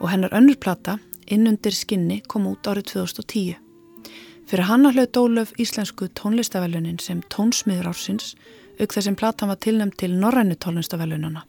og 0.02 0.10
hennar 0.12 0.36
önnur 0.36 0.60
plata, 0.60 0.98
Innundir 1.24 1.72
skinni, 1.72 2.20
kom 2.28 2.44
út 2.50 2.68
árið 2.68 2.90
2010. 2.92 3.56
Fyrir 4.52 4.68
hanna 4.68 4.92
hlaut 4.92 5.16
Ólaf 5.16 5.54
íslensku 5.56 6.10
tónlistavellunin 6.12 7.00
sem 7.00 7.24
tónsmiður 7.32 7.88
ársins, 7.94 8.34
auk 8.76 8.92
þess 8.92 9.08
sem 9.08 9.16
platan 9.16 9.48
var 9.48 9.62
tilnæmt 9.64 9.96
til 9.96 10.12
norrænu 10.12 10.60
tónlistavellunana. 10.60 11.46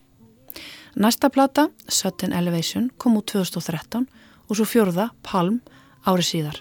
Næsta 0.96 1.30
plata, 1.32 1.70
Sudden 1.88 2.34
Elevation, 2.34 2.90
kom 3.00 3.16
út 3.16 3.32
2013 3.32 4.10
og 4.50 4.58
svo 4.58 4.66
fjörða, 4.68 5.06
Palm, 5.24 5.62
árið 6.04 6.28
síðar. 6.28 6.58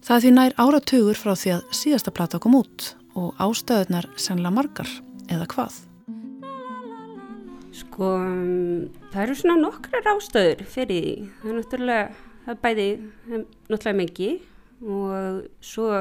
Það 0.00 0.16
er 0.16 0.22
því 0.24 0.30
nær 0.32 0.54
áratugur 0.64 1.18
frá 1.20 1.34
því 1.36 1.52
að 1.58 1.74
síðasta 1.76 2.14
plata 2.16 2.40
kom 2.40 2.56
út 2.56 2.94
og 3.12 3.36
ástöðunar 3.36 4.08
sannlega 4.16 4.54
margar, 4.56 4.88
eða 5.28 5.50
hvað? 5.52 5.76
Sko, 7.76 8.10
það 9.12 9.20
eru 9.26 9.36
svona 9.42 9.58
nokkrar 9.60 10.10
ástöður 10.14 10.64
fyrir 10.64 11.04
því. 11.04 11.14
Það 11.42 11.52
er 11.52 11.60
náttúrulega, 11.60 12.10
það 12.46 12.56
er 12.56 12.60
bæði 12.64 12.90
það 12.96 13.36
er 13.36 13.46
náttúrulega 13.74 14.00
mikið 14.00 14.90
og 14.96 15.46
svo 15.60 15.92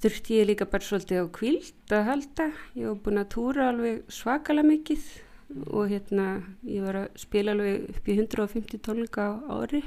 þurfti 0.00 0.40
ég 0.40 0.52
líka 0.54 0.72
bara 0.72 0.88
svolítið 0.88 1.20
á 1.20 1.26
kvíld 1.36 1.96
að 2.00 2.12
halda. 2.14 2.52
Ég 2.80 2.88
hef 2.88 3.00
búin 3.04 3.20
að 3.20 3.32
túra 3.36 3.72
alveg 3.74 4.04
svakalega 4.08 4.72
mikið 4.72 5.08
og 5.48 5.88
hérna 5.88 6.42
ég 6.68 6.84
var 6.84 7.04
að 7.04 7.08
spila 7.16 7.54
alveg 7.54 7.88
upp 7.94 8.08
í 8.08 8.18
150 8.18 8.82
tónleika 8.84 9.30
á 9.32 9.32
ári 9.62 9.82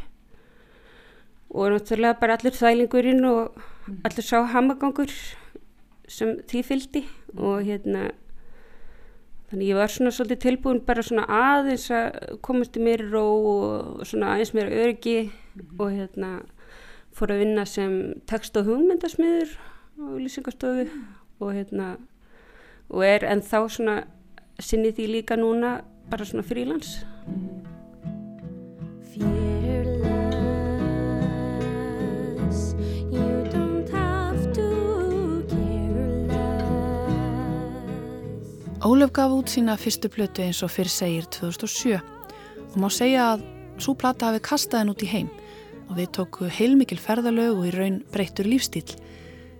og 1.51 1.73
náttúrulega 1.73 2.19
bara 2.19 2.37
allir 2.37 2.55
þælingurinn 2.55 3.25
og 3.27 3.61
allir 4.07 4.25
sá 4.25 4.41
hamagangur 4.53 5.11
sem 6.07 6.39
því 6.47 6.63
fylgdi 6.65 7.05
og 7.37 7.63
hérna 7.67 8.11
Þannig 9.51 9.67
ég 9.67 9.75
var 9.75 9.91
svona 9.91 10.13
svolítið 10.15 10.39
tilbúin 10.45 10.77
bara 10.87 11.03
svona 11.03 11.25
aðeins 11.27 11.89
að 11.91 12.37
komast 12.39 12.77
í 12.79 12.83
mér 12.85 13.01
ró 13.11 13.25
og 13.49 14.05
svona 14.07 14.29
aðeins 14.31 14.53
mér 14.55 14.69
örgi 14.71 15.17
mm 15.27 15.31
-hmm. 15.31 15.79
og 15.83 15.89
hérna 15.91 16.29
fór 17.11 17.33
að 17.33 17.41
vinna 17.43 17.65
sem 17.65 18.13
text- 18.25 18.57
og 18.57 18.65
hugmyndasmiður 18.65 19.49
á 19.99 20.07
lýsingastofu 20.23 20.85
mm. 20.87 21.03
og 21.39 21.53
hérna 21.53 21.97
og 22.89 23.05
er 23.05 23.25
en 23.25 23.41
þá 23.41 23.67
svona 23.69 24.03
sinni 24.59 24.91
því 24.91 25.07
líka 25.15 25.37
núna 25.39 25.81
bara 26.09 26.25
svona 26.25 26.43
frílans. 26.43 26.99
Ólef 38.81 39.11
gaf 39.13 39.31
út 39.31 39.47
sína 39.47 39.75
fyrstu 39.77 40.09
plötu 40.09 40.41
eins 40.41 40.63
og 40.65 40.71
fyrr 40.73 40.89
segir 40.89 41.27
2007 41.29 41.99
og 42.01 42.77
má 42.81 42.87
segja 42.89 43.27
að 43.35 43.43
svo 43.77 43.93
plata 43.93 44.31
hafi 44.31 44.41
kastað 44.41 44.81
henn 44.81 44.91
út 44.93 45.05
í 45.05 45.09
heim 45.11 45.29
og 45.85 45.99
við 45.99 46.09
tóku 46.17 46.49
heilmikil 46.49 46.97
ferðalög 46.99 47.59
og 47.59 47.67
í 47.69 47.73
raun 47.75 47.99
breyttur 48.11 48.49
lífstíl. 48.49 48.87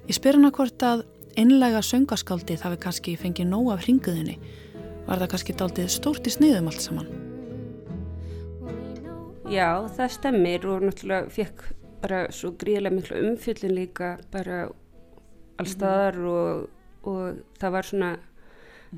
Ég 0.10 0.18
spyr 0.18 0.40
hana 0.40 0.50
hvort 0.56 0.82
að 0.82 1.06
einlega 1.38 1.84
söngaskáldið 1.86 2.66
hafi 2.66 2.80
kannski 2.82 3.16
fengið 3.20 3.50
nóg 3.52 3.70
af 3.76 3.86
hringuðinni. 3.86 4.40
Var 5.12 5.20
það 5.20 5.32
kannski 5.34 5.54
daldið 5.60 5.88
stórt 5.92 6.28
í 6.30 6.32
sniðum 6.32 6.70
allt 6.72 6.84
saman? 6.86 7.08
Já, 9.52 9.84
það 9.92 10.14
stemmir 10.14 10.68
og 10.72 10.86
náttúrulega 10.86 11.34
fekk 11.36 11.66
bara 12.00 12.22
svo 12.32 12.54
gríðilega 12.56 12.96
miklu 12.96 13.18
umfjöldin 13.28 13.74
líka 13.76 14.14
bara 14.32 14.62
allstaðar 15.60 16.22
og, 16.32 16.64
og 17.04 17.42
það 17.60 17.76
var 17.76 17.90
svona 17.90 18.14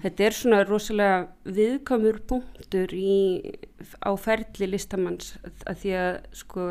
Þetta 0.04 0.26
er 0.26 0.38
svona 0.38 0.62
rosalega 0.66 1.18
viðkamur 1.58 2.22
punktur 2.30 2.94
í, 2.94 3.58
á 4.02 4.14
ferli 4.18 4.70
listamanns 4.70 5.36
að 5.70 5.82
því 5.82 5.98
að 5.98 6.14
sko, 6.44 6.70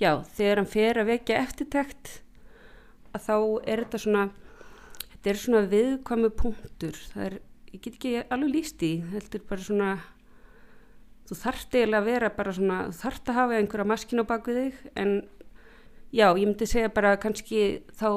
já, 0.00 0.12
þegar 0.36 0.62
hann 0.62 0.70
fer 0.76 1.00
að 1.00 1.10
vekja 1.14 1.42
eftirtækt 1.42 2.14
að 3.16 3.26
þá 3.26 3.36
er 3.64 3.82
þetta 3.86 4.04
svona, 4.04 4.30
þetta 5.10 5.32
er 5.32 5.42
svona 5.42 5.68
viðkamur 5.72 6.36
punktur, 6.44 7.04
það 7.12 7.30
er, 7.30 7.38
ég 7.72 7.82
get 7.82 7.94
ekki 7.94 8.14
alveg 8.28 8.54
líst 8.54 8.82
í, 8.86 8.92
er 9.02 9.44
bara 9.48 9.64
svona, 9.64 9.90
þú 11.28 11.38
þarft 11.42 11.76
eiginlega 11.76 12.00
að 12.02 12.10
vera 12.10 12.32
bara 12.36 12.54
svona, 12.56 12.78
þú 12.88 13.00
þarft 13.02 13.30
að 13.32 13.38
hafa 13.40 13.58
einhverja 13.58 13.90
maskin 13.92 14.22
á 14.22 14.30
baku 14.30 14.56
þig 14.56 14.82
en 14.96 15.14
já, 16.12 16.26
ég 16.32 16.44
myndi 16.44 16.68
segja 16.68 16.92
bara 16.92 17.16
kannski 17.20 17.64
þá 17.98 18.10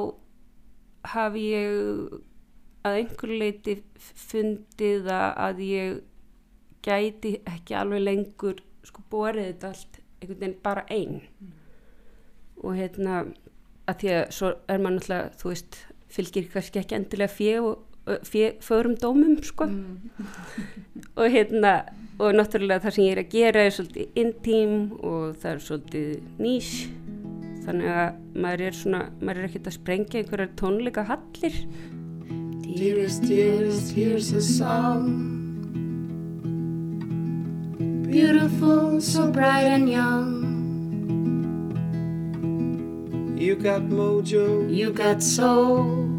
hafi 1.12 1.48
ég 1.52 2.20
að 2.88 2.98
einhver 3.02 3.34
leiti 3.38 3.78
fundið 4.00 5.10
að 5.12 5.62
ég 5.66 6.00
gæti 6.86 7.36
ekki 7.46 7.76
alveg 7.78 8.06
lengur 8.06 8.62
sko 8.86 9.04
borið 9.12 9.52
þetta 9.52 9.72
allt 9.74 10.00
einhvern 10.22 10.40
veginn 10.40 10.58
bara 10.64 10.86
einn 10.90 11.20
mm. 11.22 11.52
og 12.64 12.78
hérna 12.78 13.22
að 13.90 14.02
því 14.02 14.12
að 14.16 14.24
svo 14.38 14.52
er 14.52 14.82
maður 14.82 14.98
náttúrulega 14.98 15.40
þú 15.42 15.52
veist, 15.52 15.80
fylgir 16.12 16.50
kannski 16.54 16.82
ekki 16.82 16.98
endilega 16.98 17.36
fjö 17.36 17.56
förum 18.62 18.96
dómum 19.02 19.38
sko 19.44 19.68
mm. 19.70 19.98
og 21.16 21.28
hérna 21.32 21.74
og 22.22 22.36
náttúrulega 22.38 22.84
það 22.84 22.96
sem 22.96 23.06
ég 23.06 23.16
er 23.16 23.24
að 23.24 23.32
gera 23.36 23.64
er 23.66 23.76
svolítið 23.76 24.20
intím 24.24 24.76
og 25.00 25.38
það 25.42 25.52
er 25.54 25.64
svolítið 25.68 26.12
nýs 26.42 26.74
þannig 27.62 27.90
að 27.94 28.20
maður 28.44 28.68
er 28.68 28.78
svona, 28.78 29.02
maður 29.22 29.42
er 29.42 29.50
ekkert 29.50 29.72
að 29.72 29.78
sprengja 29.78 30.22
einhverjar 30.22 30.54
tónleika 30.60 31.08
hallir 31.10 31.58
Dearest, 32.76 33.28
dearest, 33.28 33.94
here's 33.94 34.32
a 34.32 34.42
song. 34.42 35.38
Beautiful, 38.10 39.02
so 39.02 39.30
bright 39.30 39.66
and 39.66 39.90
young. 39.90 40.42
You 43.38 43.56
got 43.58 43.82
mojo, 43.82 44.74
you 44.74 44.94
got 44.94 45.22
soul. 45.22 46.11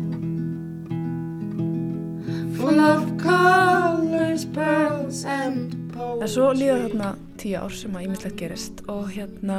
Full 2.62 2.78
of 2.78 3.08
colors, 3.18 4.44
pearls 4.54 5.24
and 5.26 5.72
poles. 5.90 6.20
Það 6.20 6.26
er 6.28 6.30
svo 6.30 6.50
líða 6.54 6.76
þarna 6.84 7.08
tíu 7.42 7.56
ár 7.58 7.74
sem 7.74 7.96
að 7.98 8.04
ímyndilegt 8.06 8.38
gerist 8.38 8.82
og 8.92 9.08
hérna 9.10 9.56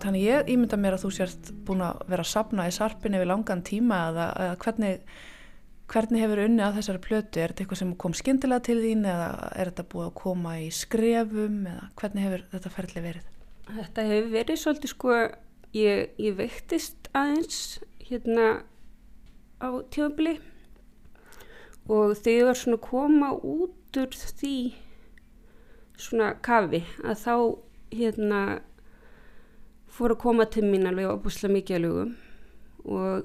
þannig 0.00 0.24
ég 0.24 0.48
ímynda 0.54 0.78
mér 0.80 0.96
að 0.96 1.04
þú 1.04 1.10
sért 1.18 1.52
búin 1.68 1.84
að 1.84 2.00
vera 2.08 2.24
að 2.24 2.30
sapna 2.30 2.64
í 2.64 2.72
sarpinni 2.72 3.20
við 3.20 3.28
langan 3.28 3.60
tíma 3.66 4.00
eða, 4.08 4.30
eða 4.46 4.56
hvernig 4.64 5.04
Hvernig 5.88 6.20
hefur 6.20 6.42
unni 6.46 6.60
að 6.60 6.74
þessari 6.80 7.00
plötu? 7.00 7.40
Er 7.40 7.52
þetta 7.52 7.62
eitthvað 7.66 7.80
sem 7.80 7.92
kom 8.00 8.16
skindilega 8.16 8.64
til 8.66 8.80
þín 8.82 9.06
eða 9.08 9.28
er 9.52 9.70
þetta 9.70 9.88
búið 9.92 10.08
að 10.08 10.18
koma 10.18 10.58
í 10.60 10.66
skrefum 10.76 11.62
eða 11.68 11.86
hvernig 12.00 12.26
hefur 12.26 12.50
þetta 12.56 12.72
ferli 12.74 13.04
verið? 13.04 13.30
Þetta 13.68 14.10
hefur 14.10 14.28
verið 14.34 14.60
svolítið 14.60 14.92
sko, 14.92 15.22
ég, 15.76 16.10
ég 16.20 16.36
veiktist 16.40 17.08
aðeins 17.16 17.62
hérna 18.04 18.52
á 19.60 19.68
tjóðbili 19.92 20.38
og 21.88 22.14
þegar 22.20 22.58
svona 22.58 22.80
koma 22.84 23.32
út 23.36 23.98
úr 23.98 24.12
því 24.12 24.56
svona 25.98 26.34
kafi 26.44 26.82
að 27.02 27.22
þá 27.24 27.34
hérna 27.98 28.42
fór 29.98 30.14
að 30.14 30.22
koma 30.22 30.46
til 30.52 30.66
mín 30.68 30.86
alveg 30.88 31.10
óbúslega 31.10 31.56
mikið 31.56 31.78
að 31.78 31.84
lögum. 31.86 32.12
Og 32.88 33.24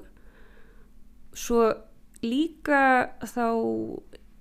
svo 1.36 1.68
líka 2.24 2.80
þá 3.22 3.46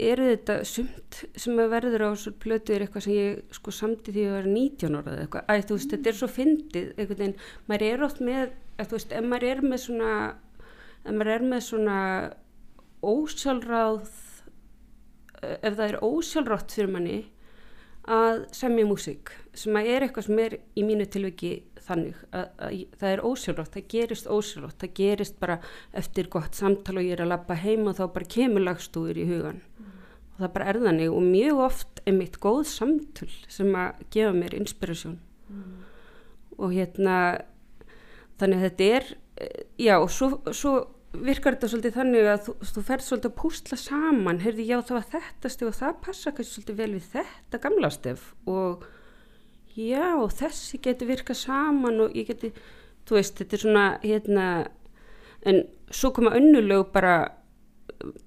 eru 0.03 0.29
þetta 0.31 0.55
sumt 0.67 1.19
sem 1.39 1.59
að 1.61 1.73
verður 1.75 2.05
á 2.07 2.09
þessu 2.13 2.33
plötu 2.41 2.73
er 2.73 2.85
eitthvað 2.85 3.05
sem 3.05 3.15
ég 3.17 3.55
sko 3.55 3.73
samti 3.75 4.13
því 4.15 4.23
að 4.27 4.37
vera 4.37 4.53
19 4.55 4.97
ára 4.97 5.13
eða 5.13 5.25
eitthvað, 5.25 5.45
að 5.53 5.65
þú 5.69 5.77
veist, 5.77 5.93
þetta 5.93 6.09
er 6.09 6.17
svo 6.19 6.29
fyndið 6.31 6.87
einhvern 6.97 7.19
veginn, 7.19 7.35
maður 7.69 7.85
er 7.89 8.05
oft 8.07 8.23
með 8.23 8.41
að 8.79 8.87
þú 8.89 8.97
veist, 8.97 9.13
ef 9.13 9.27
maður 9.29 9.47
er 9.51 9.61
með 9.67 9.83
svona 9.83 10.13
ef 11.03 11.11
maður 11.11 11.33
er 11.35 11.45
með 11.51 11.63
svona 11.67 11.97
ósjálfráð 13.03 14.09
ef 15.43 15.75
það 15.75 15.87
er 15.87 16.01
ósjálfrátt 16.03 16.73
fyrir 16.75 16.91
manni 16.93 17.19
að 18.03 18.43
semja 18.55 18.87
músík 18.87 19.31
sem 19.55 19.75
að 19.79 19.89
er 19.93 20.05
eitthvað 20.05 20.27
sem 20.27 20.41
er 20.43 20.55
í 20.75 20.83
mínu 20.83 21.05
tilviki 21.11 21.53
þannig 21.83 22.17
að, 22.31 22.47
að 22.57 22.75
það 22.99 23.09
er 23.09 23.23
ósjálfrátt, 23.27 23.75
það 23.75 23.87
gerist 23.93 24.27
ósjálfrátt, 24.27 24.79
það 24.81 24.93
gerist 24.99 25.37
bara 25.39 25.57
eftir 25.99 26.29
gott 26.31 26.57
samtal 26.57 26.97
og 26.99 27.05
ég 27.05 27.15
er 27.15 27.23
að 27.25 27.31
lappa 27.31 27.57
heim 27.59 27.87
og 27.87 27.97
þá 27.99 28.03
bara 28.15 28.31
kemur 28.35 28.65
lagstúður 28.65 29.19
í 29.23 29.27
hugan 29.29 29.61
mm. 29.61 29.93
og 30.33 30.41
það 30.43 30.53
bara 30.57 30.69
er 30.71 30.81
þannig 30.87 31.15
og 31.15 31.27
mjög 31.27 31.63
oft 31.67 32.03
er 32.03 32.17
mitt 32.17 32.39
góð 32.43 32.63
samtul 32.71 33.31
sem 33.51 33.71
að 33.79 34.03
gefa 34.15 34.35
mér 34.35 34.57
inspirasjón 34.59 35.19
mm. 35.47 35.73
og 36.59 36.75
hérna 36.75 37.17
þannig 38.41 38.59
að 38.59 38.67
þetta 38.67 38.89
er 38.97 39.09
já 39.79 39.95
og 39.99 40.11
svo, 40.11 40.33
svo 40.51 40.75
virkar 41.13 41.55
þetta 41.55 41.69
svolítið 41.69 41.95
þannig 41.97 42.27
að 42.31 42.39
þú, 42.47 42.53
þú 42.69 42.83
ferð 42.87 43.05
svolítið 43.05 43.29
að 43.29 43.37
púsla 43.37 43.77
saman, 43.77 44.41
heyrði 44.41 44.65
já 44.65 44.77
það 44.81 44.95
var 44.97 45.09
þetta 45.11 45.51
stef 45.53 45.69
og 45.69 45.77
það 45.77 45.99
passa 46.05 46.33
kannski 46.33 46.55
svolítið 46.55 46.79
vel 46.79 46.89
við 46.95 47.09
þetta 47.13 47.59
gamla 47.65 47.91
stef. 47.93 48.23
Og 48.49 48.87
já 49.77 50.07
þessi 50.39 50.79
getur 50.81 51.11
virkað 51.11 51.39
saman 51.43 52.01
og 52.05 52.17
ég 52.17 52.31
geti, 52.31 52.49
þú 53.05 53.19
veist 53.19 53.37
þetta 53.41 53.57
er 53.57 53.63
svona 53.65 53.85
hérna 54.01 54.47
en 55.45 55.63
svo 55.93 56.13
koma 56.15 56.33
önnulegu 56.37 56.89
bara 56.93 57.15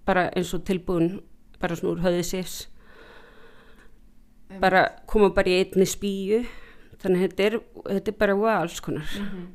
bara 0.06 0.28
eins 0.36 0.54
og 0.54 0.64
tilbúin 0.68 1.18
bara 1.60 1.76
svona 1.76 1.96
úr 1.96 2.06
höðið 2.06 2.26
sés. 2.30 2.56
Bara 4.62 4.86
koma 5.10 5.32
bara 5.34 5.50
í 5.50 5.60
einni 5.64 5.88
spíu. 5.88 6.44
Þannig 7.02 7.18
að 7.18 7.24
þetta 7.26 7.46
er, 7.46 7.56
þetta 7.90 8.12
er 8.12 8.18
bara 8.20 8.36
wow, 8.38 8.62
alls 8.62 8.80
konar. 8.80 9.10
Mm 9.18 9.26
-hmm. 9.26 9.46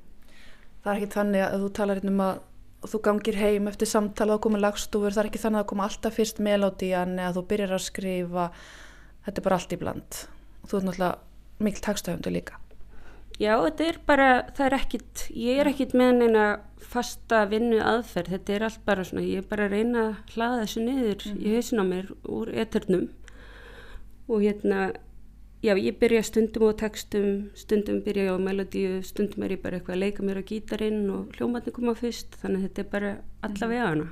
Það 0.84 0.92
er 0.92 0.98
ekki 0.98 1.14
þannig 1.14 1.42
að 1.46 1.62
þú 1.62 1.70
talar 1.78 2.00
hérna 2.00 2.12
um 2.12 2.24
að 2.26 2.40
þú 2.90 3.02
gangir 3.06 3.38
heim 3.38 3.68
eftir 3.70 3.90
samtala 3.90 4.38
og 4.38 4.46
komið 4.46 4.64
lagstúfur, 4.66 5.14
það 5.14 5.24
er 5.24 5.30
ekki 5.30 5.42
þannig 5.44 5.62
að 5.62 5.70
koma 5.70 5.86
alltaf 5.86 6.18
fyrst 6.18 6.42
melódian 6.42 7.20
eða 7.20 7.36
þú 7.38 7.44
byrjar 7.52 7.76
að 7.78 7.86
skrifa. 7.86 8.48
Þetta 9.26 9.42
er 9.42 9.46
bara 9.46 9.60
allt 9.60 9.76
í 9.76 9.80
bland. 9.82 10.20
Og 10.62 10.72
þú 10.72 10.80
er 10.80 10.88
náttúrulega 10.88 11.62
mikil 11.62 11.86
takstöfundu 11.86 12.34
líka. 12.34 12.58
Já, 13.42 13.56
þetta 13.58 13.86
er 13.88 14.00
bara, 14.06 14.28
það 14.58 14.66
er 14.68 14.76
ekkit 14.78 15.24
ég 15.34 15.62
er 15.62 15.70
ekkit 15.72 15.96
með 15.98 16.12
neina 16.20 16.48
fasta 16.92 17.46
vinnu 17.50 17.80
aðferð, 17.82 18.36
þetta 18.36 18.54
er 18.54 18.66
allt 18.68 18.84
bara 18.86 19.06
svona 19.08 19.24
ég 19.26 19.42
er 19.42 19.48
bara 19.50 19.66
að 19.66 19.78
reyna 19.78 20.04
að 20.04 20.36
hlaða 20.36 20.60
þessu 20.64 20.84
niður 20.86 21.24
mm 21.26 21.32
-hmm. 21.32 21.46
í 21.46 21.56
hausin 21.56 21.82
á 21.82 21.86
mér 21.86 22.12
úr 22.26 22.52
eternum. 22.54 23.08
Og 24.28 24.42
hérna 24.42 24.92
já, 25.62 25.74
ég 25.78 26.00
byrja 26.02 26.24
stundum 26.26 26.70
á 26.70 26.74
textum 26.82 27.30
stundum 27.58 28.02
byrja 28.06 28.30
ég 28.30 28.34
á 28.34 28.38
melodíu 28.42 29.02
stundum 29.06 29.46
er 29.46 29.56
ég 29.58 29.64
bara 29.64 29.80
eitthvað 29.80 29.98
að 29.98 30.04
leika 30.04 30.26
mér 30.26 30.42
á 30.42 30.50
gítarinn 30.50 31.04
og 31.14 31.38
hljómatni 31.38 31.74
koma 31.76 31.96
fyrst, 31.98 32.36
þannig 32.42 32.64
að 32.64 32.68
þetta 32.68 32.84
er 32.84 32.92
bara 32.92 33.16
allavega 33.46 33.88
hana 33.88 34.12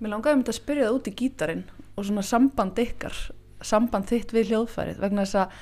Mér 0.00 0.10
langaði 0.10 0.34
um 0.34 0.42
þetta 0.42 0.52
að 0.54 0.58
spyrja 0.58 0.86
það 0.88 0.96
út 0.98 1.08
í 1.08 1.16
gítarinn 1.20 1.64
og 1.94 2.06
svona 2.08 2.24
samband 2.26 2.80
ykkar 2.82 3.18
samband 3.64 4.08
þitt 4.10 4.34
við 4.34 4.50
hljóðfærið 4.52 5.00
vegna 5.04 5.24
þess 5.24 5.40
að 5.44 5.58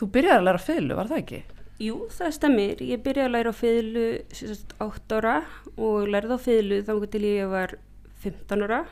þú 0.00 0.08
byrjaði 0.16 0.40
að 0.40 0.46
læra 0.48 0.62
fylgu, 0.62 0.96
var 0.98 1.10
það 1.10 1.22
ekki? 1.22 1.40
Jú, 1.82 1.96
það 2.12 2.34
stemmir. 2.36 2.82
Ég 2.84 3.00
byrjaði 3.02 3.28
að 3.28 3.34
læra 3.36 3.52
fylgu 3.56 4.04
8 4.86 5.18
ára 5.18 5.36
og 5.76 6.10
lærði 6.10 6.36
á 6.36 6.40
fylgu 6.42 6.80
þá 6.86 6.92
til 7.14 7.22
ég 7.26 7.52
var 7.52 7.74
15 8.22 8.66
ára 8.66 8.82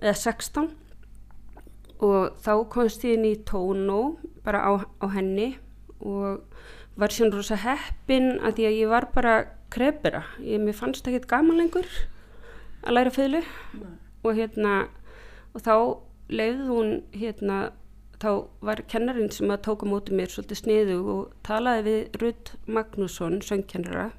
eða 0.00 0.16
16 0.16 0.68
og 2.00 2.36
þá 2.40 2.52
komst 2.72 3.04
ég 3.04 3.18
inn 3.18 3.28
í 3.28 3.34
tónu 3.48 4.16
bara 4.44 4.62
á, 4.64 4.72
á 4.80 5.06
henni 5.12 5.54
og 6.00 6.40
var 7.00 7.12
síðan 7.12 7.34
rosa 7.36 7.58
heppin 7.60 8.38
að 8.40 8.56
því 8.58 8.68
að 8.68 8.78
ég 8.78 8.92
var 8.92 9.08
bara 9.14 9.34
krepera, 9.70 10.24
ég, 10.42 10.60
mér 10.60 10.76
fannst 10.76 11.06
ekkert 11.06 11.28
gaman 11.30 11.60
lengur 11.60 11.88
að 12.82 12.96
læra 12.96 13.12
fylgu 13.14 13.44
og 14.24 14.36
hérna 14.36 14.88
og 15.54 15.62
þá 15.64 15.74
leiði 16.30 16.66
hún 16.68 16.96
hérna 17.14 17.60
þá 18.20 18.30
var 18.64 18.82
kennarinn 18.88 19.30
sem 19.32 19.50
að 19.50 19.62
tóka 19.64 19.88
mótið 19.88 20.18
mér 20.18 20.32
svolítið 20.32 20.60
sniðu 20.60 20.96
og 21.08 21.20
talaði 21.46 21.84
við 21.86 22.18
Rudd 22.20 22.50
Magnússon, 22.68 23.40
söngkennara 23.44 24.10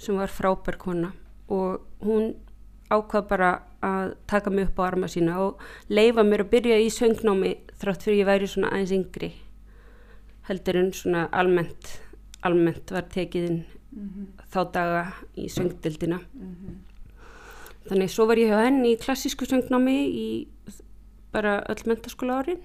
sem 0.00 0.18
var 0.18 0.32
frábær 0.34 0.78
kona. 0.82 1.12
Og 1.46 1.84
hún 2.02 2.34
ákvað 2.90 3.28
bara 3.30 3.50
að 3.84 4.14
taka 4.30 4.50
mig 4.50 4.68
upp 4.68 4.80
á 4.80 4.82
arma 4.86 5.08
sína 5.10 5.38
og 5.44 5.62
leifa 5.88 6.24
mér 6.24 6.44
að 6.44 6.52
byrja 6.54 6.78
í 6.80 6.90
söngnámi 6.92 7.54
þrátt 7.80 8.06
fyrir 8.06 8.22
ég 8.22 8.30
væri 8.30 8.48
svona 8.50 8.72
aðeins 8.72 8.94
yngri 8.96 9.30
heldur 10.48 10.80
en 10.80 10.92
svona 10.92 11.28
almennt 11.32 11.98
almennt 12.44 12.92
var 12.92 13.08
tekiðinn 13.12 13.64
mm 13.64 14.08
-hmm. 14.08 14.26
þá 14.52 14.60
daga 14.72 15.04
í 15.36 15.48
söngdildina 15.48 16.18
mm 16.18 16.54
-hmm. 16.54 16.74
þannig 17.88 18.10
svo 18.10 18.26
var 18.26 18.36
ég 18.36 18.48
hjá 18.48 18.64
henni 18.64 18.92
í 18.94 19.00
klassísku 19.00 19.46
söngnámi 19.46 19.98
í 20.08 20.48
bara 21.32 21.64
öll 21.68 21.82
mentaskóla 21.86 22.38
árin 22.38 22.62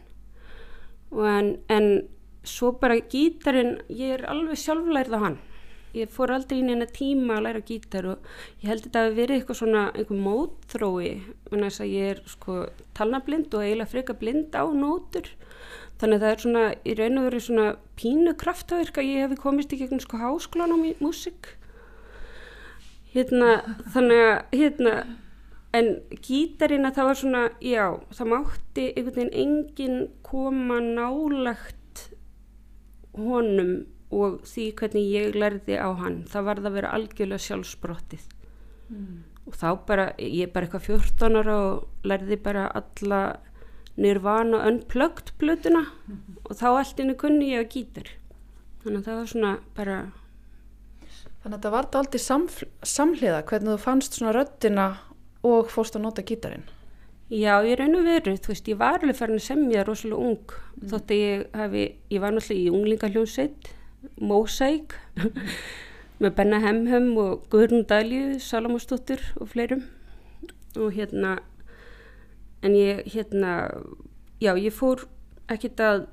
en, 1.11 1.57
en 1.69 2.07
svo 2.43 2.71
bara 2.71 2.99
gítarinn 2.99 3.79
ég 3.89 4.13
er 4.19 4.25
alveg 4.25 4.57
sjálflærið 4.57 5.15
á 5.17 5.19
hann 5.19 5.37
ég 5.97 6.11
fór 6.13 6.33
aldrei 6.35 6.59
inn 6.59 6.71
í 6.71 6.75
enna 6.75 6.87
tíma 6.93 7.37
að 7.37 7.45
læra 7.47 7.61
gítar 7.65 8.07
og 8.13 8.31
ég 8.61 8.69
held 8.69 8.85
þetta 8.85 9.05
að 9.05 9.19
verið 9.19 9.39
eitthvað 9.39 9.59
svona 9.61 9.83
einhver 9.93 10.23
mótþrói 10.25 11.11
en 11.51 11.65
þess 11.65 11.83
að 11.83 11.93
ég 11.95 12.11
er 12.13 12.23
sko 12.29 12.57
talnablind 12.97 13.53
og 13.53 13.65
eiginlega 13.65 13.93
freka 13.93 14.17
blind 14.19 14.57
á 14.57 14.63
nótur. 14.69 15.31
Þannig 15.99 16.19
að 16.19 16.25
það 16.25 16.33
er 16.33 16.43
svona 16.43 16.65
í 16.85 16.97
raun 16.99 17.19
og 17.19 17.25
veru 17.27 17.39
svona 17.43 17.69
pínu 17.99 18.35
kraftverk 18.39 19.01
að 19.01 19.09
ég 19.09 19.25
hefi 19.25 19.39
komist 19.39 19.73
í 19.75 19.79
gegnum 19.81 20.03
sko 20.03 20.21
háskólan 20.21 20.75
á 20.75 20.77
músik 21.03 21.55
hérna 23.13 23.55
þannig 23.93 24.23
að 24.23 24.59
hérna 24.59 24.93
en 25.75 25.89
gítarinn 26.25 26.87
að 26.87 26.97
það 26.97 27.07
var 27.09 27.19
svona 27.19 27.43
já 27.61 27.85
það 28.17 28.31
mátti 28.33 28.85
einhvern 28.89 29.15
veginn 29.15 29.35
enginn 29.43 29.99
koma 30.25 30.79
nálagt 30.81 32.03
honum 33.17 33.73
og 34.09 34.39
því 34.49 34.65
hvernig 34.79 35.09
ég 35.13 35.35
lærði 35.37 35.77
á 35.77 35.89
hann 35.99 36.21
það 36.29 36.47
var 36.47 36.61
það 36.61 36.69
að 36.69 36.77
vera 36.79 36.93
algjörlega 36.97 37.45
sjálfsbrottið 37.45 38.23
mm. 38.89 39.17
og 39.45 39.59
þá 39.59 39.67
bara 39.89 40.07
ég 40.17 40.47
er 40.47 40.53
bara 40.53 40.69
eitthvað 40.69 40.87
14 40.87 41.41
ára 41.41 41.57
og 41.65 42.07
lærði 42.09 42.39
bara 42.41 42.69
alla 42.79 43.21
nirvana 43.99 44.63
unplugged 44.69 45.33
blötuna 45.39 45.83
mm 45.85 46.15
-hmm. 46.15 46.39
og 46.43 46.55
þá 46.55 46.67
allt 46.69 46.99
innu 46.99 47.15
kunni 47.15 47.53
ég 47.53 47.65
að 47.65 47.71
gítur 47.75 48.09
þannig 48.83 48.99
að 48.99 49.05
það 49.05 49.19
var 49.19 49.27
svona 49.27 49.59
bara 49.75 49.99
Þannig 51.39 51.57
að 51.57 51.63
það 51.63 51.71
var 51.71 51.85
þetta 51.85 51.99
aldrei 51.99 52.21
samhliða 52.83 53.43
hvernig 53.47 53.71
þú 53.71 53.77
fannst 53.77 54.13
svona 54.13 54.33
röttina 54.35 54.97
og 55.43 55.69
fórst 55.71 55.95
að 55.95 56.01
nota 56.01 56.21
gítarin 56.21 56.65
Já, 57.29 57.61
ég 57.61 57.77
raun 57.77 57.95
og 57.95 58.03
veru, 58.03 58.33
þú 58.41 58.49
veist, 58.49 58.67
ég 58.67 58.77
var 58.77 58.97
alveg 58.97 59.15
farin 59.15 59.37
að 59.37 59.43
semja 59.45 59.83
rosalega 59.85 60.17
ung, 60.17 60.49
mm. 60.49 60.87
þótt 60.89 61.11
að 61.13 61.19
ég 61.21 61.43
hafi, 61.53 61.83
ég 62.09 62.21
var 62.23 62.33
náttúrulega 62.33 62.63
í 62.63 62.71
unglingaljónsveit 62.73 63.69
Mósæk 64.19 64.95
með 66.19 66.35
Benna 66.35 66.59
Hemhem 66.63 67.11
og 67.19 67.47
Guðrún 67.51 67.85
Dalju, 67.87 68.39
Salamósdóttur 68.39 69.21
og 69.39 69.49
fleirum. 69.51 69.83
Og 70.77 70.93
hérna 70.95 71.39
en 72.63 72.75
ég 72.75 73.03
hérna 73.13 73.71
já 74.39 74.53
ég 74.55 74.73
fór 74.75 75.07
ekkert 75.49 75.79
að 75.79 76.07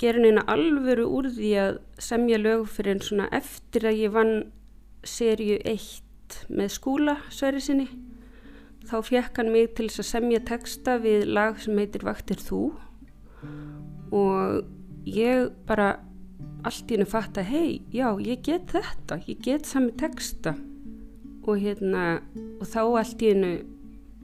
gera 0.00 0.22
neina 0.22 0.44
alvöru 0.48 1.06
úr 1.06 1.28
því 1.34 1.50
að 1.60 1.80
semja 1.98 2.38
lög 2.40 2.66
fyrir 2.70 2.96
en 2.96 3.02
svona 3.04 3.28
eftir 3.36 3.86
að 3.86 4.02
ég 4.04 4.14
vann 4.14 4.36
serju 5.04 5.58
1 5.64 6.38
með 6.48 6.70
skúla 6.76 7.16
sværi 7.30 7.60
sinni. 7.62 7.88
Þá 8.90 8.96
fjekk 9.06 9.38
hann 9.38 9.52
mig 9.52 9.74
til 9.76 9.88
þess 9.90 10.02
að 10.02 10.10
semja 10.10 10.44
texta 10.46 10.96
við 11.02 11.26
lag 11.28 11.58
sem 11.60 11.78
heitir 11.78 12.06
Vaktir 12.06 12.40
þú. 12.40 12.62
Og 14.10 14.64
ég 15.06 15.50
bara 15.68 15.98
allt 16.64 16.90
í 16.90 16.96
hennu 16.96 17.08
fatt 17.08 17.38
að 17.40 17.50
hei, 17.52 17.70
já, 17.94 18.08
ég 18.20 18.42
get 18.46 18.72
þetta, 18.72 19.20
ég 19.28 19.40
get 19.44 19.68
sami 19.68 19.92
texta. 20.00 20.54
Og 21.48 21.60
hérna 21.62 22.20
og 22.60 22.66
þá 22.68 22.80
allt 22.84 23.22
í 23.24 23.32
hennu 23.32 23.52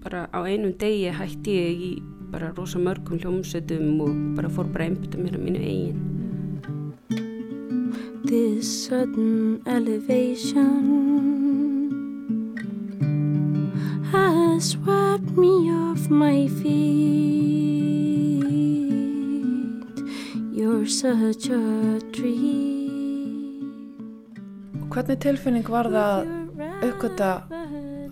bara 0.04 0.26
á 0.30 0.38
einum 0.46 0.74
degi 0.78 1.10
hætti 1.10 1.56
ég 1.56 1.80
í 1.82 1.92
bara 2.30 2.52
rosa 2.56 2.78
mörgum 2.78 3.18
hljómsveitum 3.22 4.00
og 4.04 4.12
bara 4.36 4.48
fór 4.52 4.68
bara 4.72 4.90
mér 4.90 5.36
á 5.38 5.40
mínu 5.40 5.60
eigin. 5.62 5.98
This 8.26 8.66
sudden 8.86 9.62
elevation 9.66 11.06
has 14.12 14.70
swept 14.70 15.30
me 15.36 15.70
off 15.70 16.10
my 16.10 16.48
feet 16.48 17.36
You're 20.56 20.88
such 20.88 21.50
a 21.52 22.00
dream. 22.16 23.66
Og 24.80 24.86
hvernig 24.88 25.18
tilfinning 25.20 25.66
var 25.68 25.90
það 25.92 26.30
aukvölda 26.80 27.26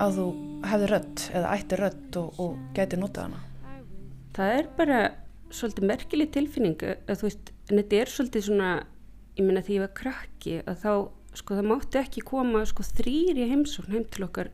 að 0.04 0.18
þú 0.18 0.26
hefði 0.68 0.90
rött 0.90 1.22
eða 1.40 1.52
ætti 1.54 1.78
rött 1.80 2.18
og, 2.20 2.42
og 2.44 2.58
geti 2.76 2.98
notað 3.00 3.30
hana? 3.30 3.40
Það 4.36 4.52
er 4.58 4.68
bara 4.76 4.98
svolítið 5.56 5.88
merkileg 5.88 6.34
tilfinning 6.36 6.84
að 6.84 7.14
þú 7.14 7.28
veist, 7.30 7.54
en 7.70 7.80
þetta 7.80 8.02
er 8.02 8.12
svolítið 8.12 8.46
svona 8.50 8.74
ég 9.38 9.40
minna 9.40 9.64
því 9.64 9.78
ég 9.78 9.86
var 9.86 9.94
krakki 10.02 10.60
að 10.66 10.84
þá, 10.84 10.92
sko 11.40 11.58
það 11.62 11.70
mátti 11.72 12.02
ekki 12.02 12.26
koma 12.28 12.66
sko 12.68 12.88
þrýri 12.90 13.48
heimsókn 13.54 13.96
heim 13.96 14.04
til 14.12 14.28
okkar 14.28 14.52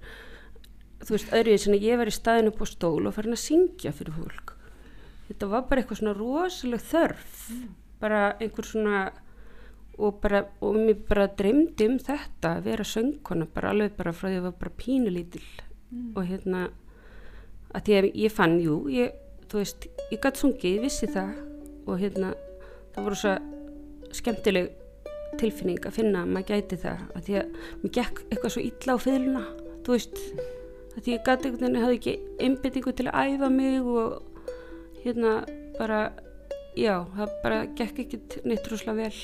þú 1.02 1.16
veist, 1.16 1.34
öðruðið 1.34 1.66
sem 1.66 1.78
ég 1.82 1.98
var 1.98 2.14
í 2.14 2.14
staðin 2.14 2.54
upp 2.54 2.62
á 2.62 2.66
stól 2.70 3.02
og 3.02 3.18
farin 3.18 3.34
að 3.34 3.44
syngja 3.48 3.90
fyrir 3.98 4.14
fólk. 4.14 4.54
Þetta 5.26 5.46
var 5.50 5.66
bara 5.66 5.82
eitthvað 5.82 6.04
svona 6.04 6.18
rosalega 6.18 6.86
þörf 6.90 7.46
bara 8.00 8.22
einhver 8.40 8.66
svona 8.66 9.02
og 10.00 10.20
bara, 10.22 10.44
og 10.64 10.78
mér 10.80 11.00
bara 11.08 11.26
dreymdi 11.36 11.88
um 11.90 11.98
þetta 12.00 12.54
að 12.56 12.68
vera 12.70 12.86
söngkona 12.88 13.48
bara 13.54 13.74
alveg 13.74 13.96
bara 13.98 14.14
frá 14.16 14.28
því 14.28 14.32
að 14.32 14.38
ég 14.38 14.46
var 14.46 14.58
bara 14.62 14.78
pínulítil. 14.80 15.46
Og 16.16 16.22
hérna 16.24 16.66
að 17.74 17.86
því 17.86 17.96
að 17.98 18.10
ég 18.22 18.32
fann, 18.34 18.58
jú, 18.64 18.82
ég 18.90 19.16
þú 19.50 19.60
veist, 19.60 19.88
ég 20.10 20.20
gæti 20.22 20.40
sungið, 20.40 20.76
ég 20.78 20.84
vissi 20.86 21.10
það. 21.10 21.34
Og 21.90 22.00
hérna, 22.00 22.32
það 22.94 23.08
voru 23.08 23.18
svo 23.18 23.34
skemmtileg 24.16 24.70
tilfinning 25.40 25.84
að 25.86 25.96
finna 26.00 26.24
að 26.24 26.32
maður 26.34 26.48
gæti 26.54 26.78
það 26.80 27.04
að 27.14 27.26
því 27.26 27.36
að 27.40 27.58
mér 27.82 27.92
gekk 27.98 28.22
eitthvað 28.28 28.54
svo 28.54 28.64
illa 28.64 28.96
á 28.96 28.98
fylguna 29.00 29.44
þú 29.84 29.94
veist, 29.94 30.18
að 30.96 31.04
því 31.04 31.14
ég 31.14 31.22
gæti 31.26 31.48
einhvern 31.48 31.62
veginn, 31.64 31.82
hafði 31.84 31.98
ekki 31.98 32.14
einbyttingu 32.46 32.94
til 32.96 33.06
að 33.10 33.34
æfa 33.34 33.50
mig 33.54 33.86
og 33.86 34.40
hérna 35.04 35.34
bara, 35.78 36.00
já, 36.76 36.94
það 37.16 37.34
bara 37.44 37.58
gekk 37.78 38.02
ekki 38.04 38.20
neitt 38.44 38.68
rúslega 38.70 38.96
vel. 38.98 39.14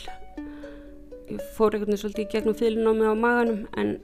Ég 1.26 1.40
fór 1.56 1.74
einhvern 1.74 1.90
veginn 1.90 2.02
svolítið 2.02 2.30
gegnum 2.34 2.58
fylguna 2.58 3.10
á 3.10 3.14
maganum 3.18 3.64
en 3.80 3.96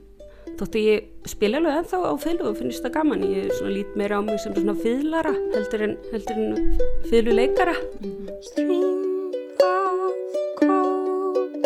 þóttu 0.59 0.81
ég 0.83 1.07
spila 1.29 1.59
alveg 1.59 1.79
ennþá 1.81 1.97
á 2.03 2.13
fylgu 2.19 2.49
og 2.51 2.59
finnst 2.59 2.83
það 2.83 2.95
gaman. 2.97 3.27
Ég 3.27 3.47
er 3.47 3.55
svona 3.57 3.75
lít 3.77 3.95
meira 3.99 4.19
á 4.19 4.21
mig 4.25 4.39
sem 4.43 4.55
svona 4.57 4.75
fylglara 4.79 5.33
heldur 5.55 5.87
en, 5.87 5.97
en 6.11 6.21
cold 10.59 11.63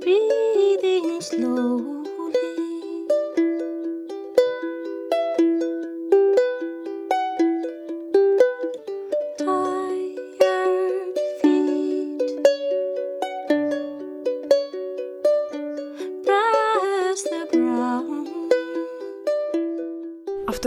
Breathing 0.00 1.20
slowly 1.20 1.91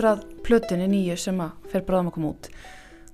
Aftur 0.05 0.21
að 0.21 0.41
plötunni 0.45 0.85
nýju 0.85 1.15
sem 1.17 1.39
að 1.41 1.69
fer 1.71 1.81
bráðum 1.81 2.11
að 2.11 2.13
koma 2.13 2.27
út. 2.35 2.47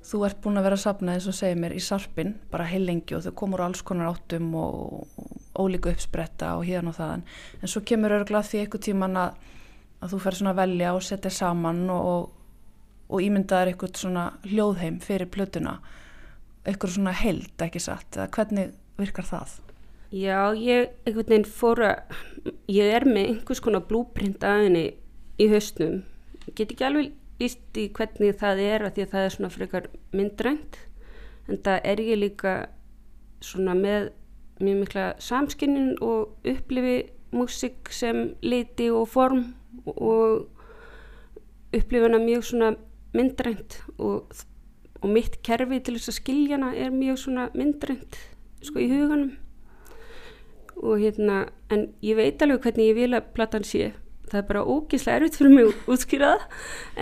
Þú 0.04 0.20
ert 0.28 0.40
búin 0.44 0.60
að 0.60 0.66
vera 0.66 0.76
að 0.76 0.82
sapna 0.82 1.14
eins 1.16 1.28
og 1.30 1.36
segir 1.38 1.60
mér 1.62 1.76
í 1.78 1.80
sarpin, 1.80 2.34
bara 2.52 2.66
heil 2.68 2.82
lengi 2.84 3.16
og 3.16 3.24
þau 3.24 3.32
komur 3.40 3.64
alls 3.64 3.84
konar 3.88 4.10
áttum 4.10 4.50
og 4.60 5.22
ólíku 5.56 5.94
uppspretta 5.94 6.58
og 6.58 6.66
hérna 6.68 6.92
og 6.92 6.98
þaðan. 6.98 7.24
En 7.62 7.72
svo 7.72 7.84
kemur 7.88 8.18
örgulega 8.18 8.44
því 8.50 8.64
eitthvað 8.66 8.84
tíman 8.90 9.16
að, 9.22 9.40
að 10.02 10.12
þú 10.12 10.22
fer 10.26 10.40
svona 10.42 10.52
að 10.52 10.60
velja 10.60 10.92
og 10.98 11.08
setja 11.08 11.34
saman 11.38 11.82
og, 11.96 12.28
og 13.08 13.24
ímyndaður 13.24 13.72
eitthvað 13.72 14.04
svona 14.04 14.28
hljóðheim 14.52 15.00
fyrir 15.08 15.32
plötuna. 15.32 15.78
Eitthvað 16.66 16.96
svona 16.98 17.18
held, 17.24 17.56
ekki 17.70 17.86
satt. 17.88 18.20
Eða 18.20 18.30
hvernig 18.36 18.76
virkar 19.00 19.32
það? 19.32 19.60
Já, 20.12 20.52
ég 20.60 20.92
einhvern 21.06 21.38
veginn 21.38 21.52
fór 21.56 21.88
að, 21.88 22.16
ég 22.68 22.96
er 23.00 23.08
með 23.08 23.38
einhvers 23.38 23.64
konar 23.64 23.88
blúprint 23.88 24.44
að 24.44 24.66
henni 24.66 24.88
í 25.40 25.54
hausnum. 25.56 26.02
Ég 26.48 26.56
get 26.58 26.74
ekki 26.74 26.88
alveg 26.88 27.12
líst 27.42 27.78
í 27.78 27.88
hvernig 27.96 28.38
það 28.40 28.64
er 28.66 28.86
að 28.86 28.96
því 28.96 29.06
að 29.06 29.14
það 29.14 29.26
er 29.26 29.36
svona 29.36 29.52
frekar 29.54 29.90
myndrænt. 30.16 30.80
En 31.50 31.62
það 31.66 31.88
er 31.92 32.04
ég 32.06 32.22
líka 32.22 32.56
svona 33.42 33.76
með 33.78 34.12
mjög 34.62 34.80
mikla 34.84 35.06
samskynnin 35.22 35.96
og 36.06 36.48
upplifi 36.48 36.98
músik 37.34 37.90
sem 37.90 38.36
liti 38.44 38.92
og 38.94 39.08
form 39.10 39.44
og 39.86 40.48
upplifi 41.74 42.04
hana 42.04 42.20
mjög 42.22 42.44
svona 42.44 42.74
myndrænt 43.14 43.82
og, 43.98 44.32
og 45.02 45.10
mitt 45.10 45.42
kerfi 45.44 45.80
til 45.80 45.98
þess 45.98 46.12
að 46.12 46.20
skilja 46.20 46.60
hana 46.60 46.74
er 46.76 46.94
mjög 46.94 47.24
svona 47.24 47.48
myndrænt 47.56 48.20
sko 48.62 48.80
í 48.80 48.90
huganum 48.92 49.34
og 50.82 50.98
hérna, 50.98 51.46
en 51.70 51.92
ég 52.02 52.18
veit 52.18 52.42
alveg 52.42 52.64
hvernig 52.66 52.90
ég 52.90 52.98
vil 52.98 53.14
að 53.14 53.28
platan 53.36 53.66
sé 53.68 53.92
það 54.32 54.40
er 54.42 54.48
bara 54.48 54.64
ógislega 54.66 55.20
erfitt 55.20 55.38
fyrir 55.40 55.54
mig 55.56 55.68
að 55.70 55.92
útskýra 55.96 56.32
það. 56.34 56.48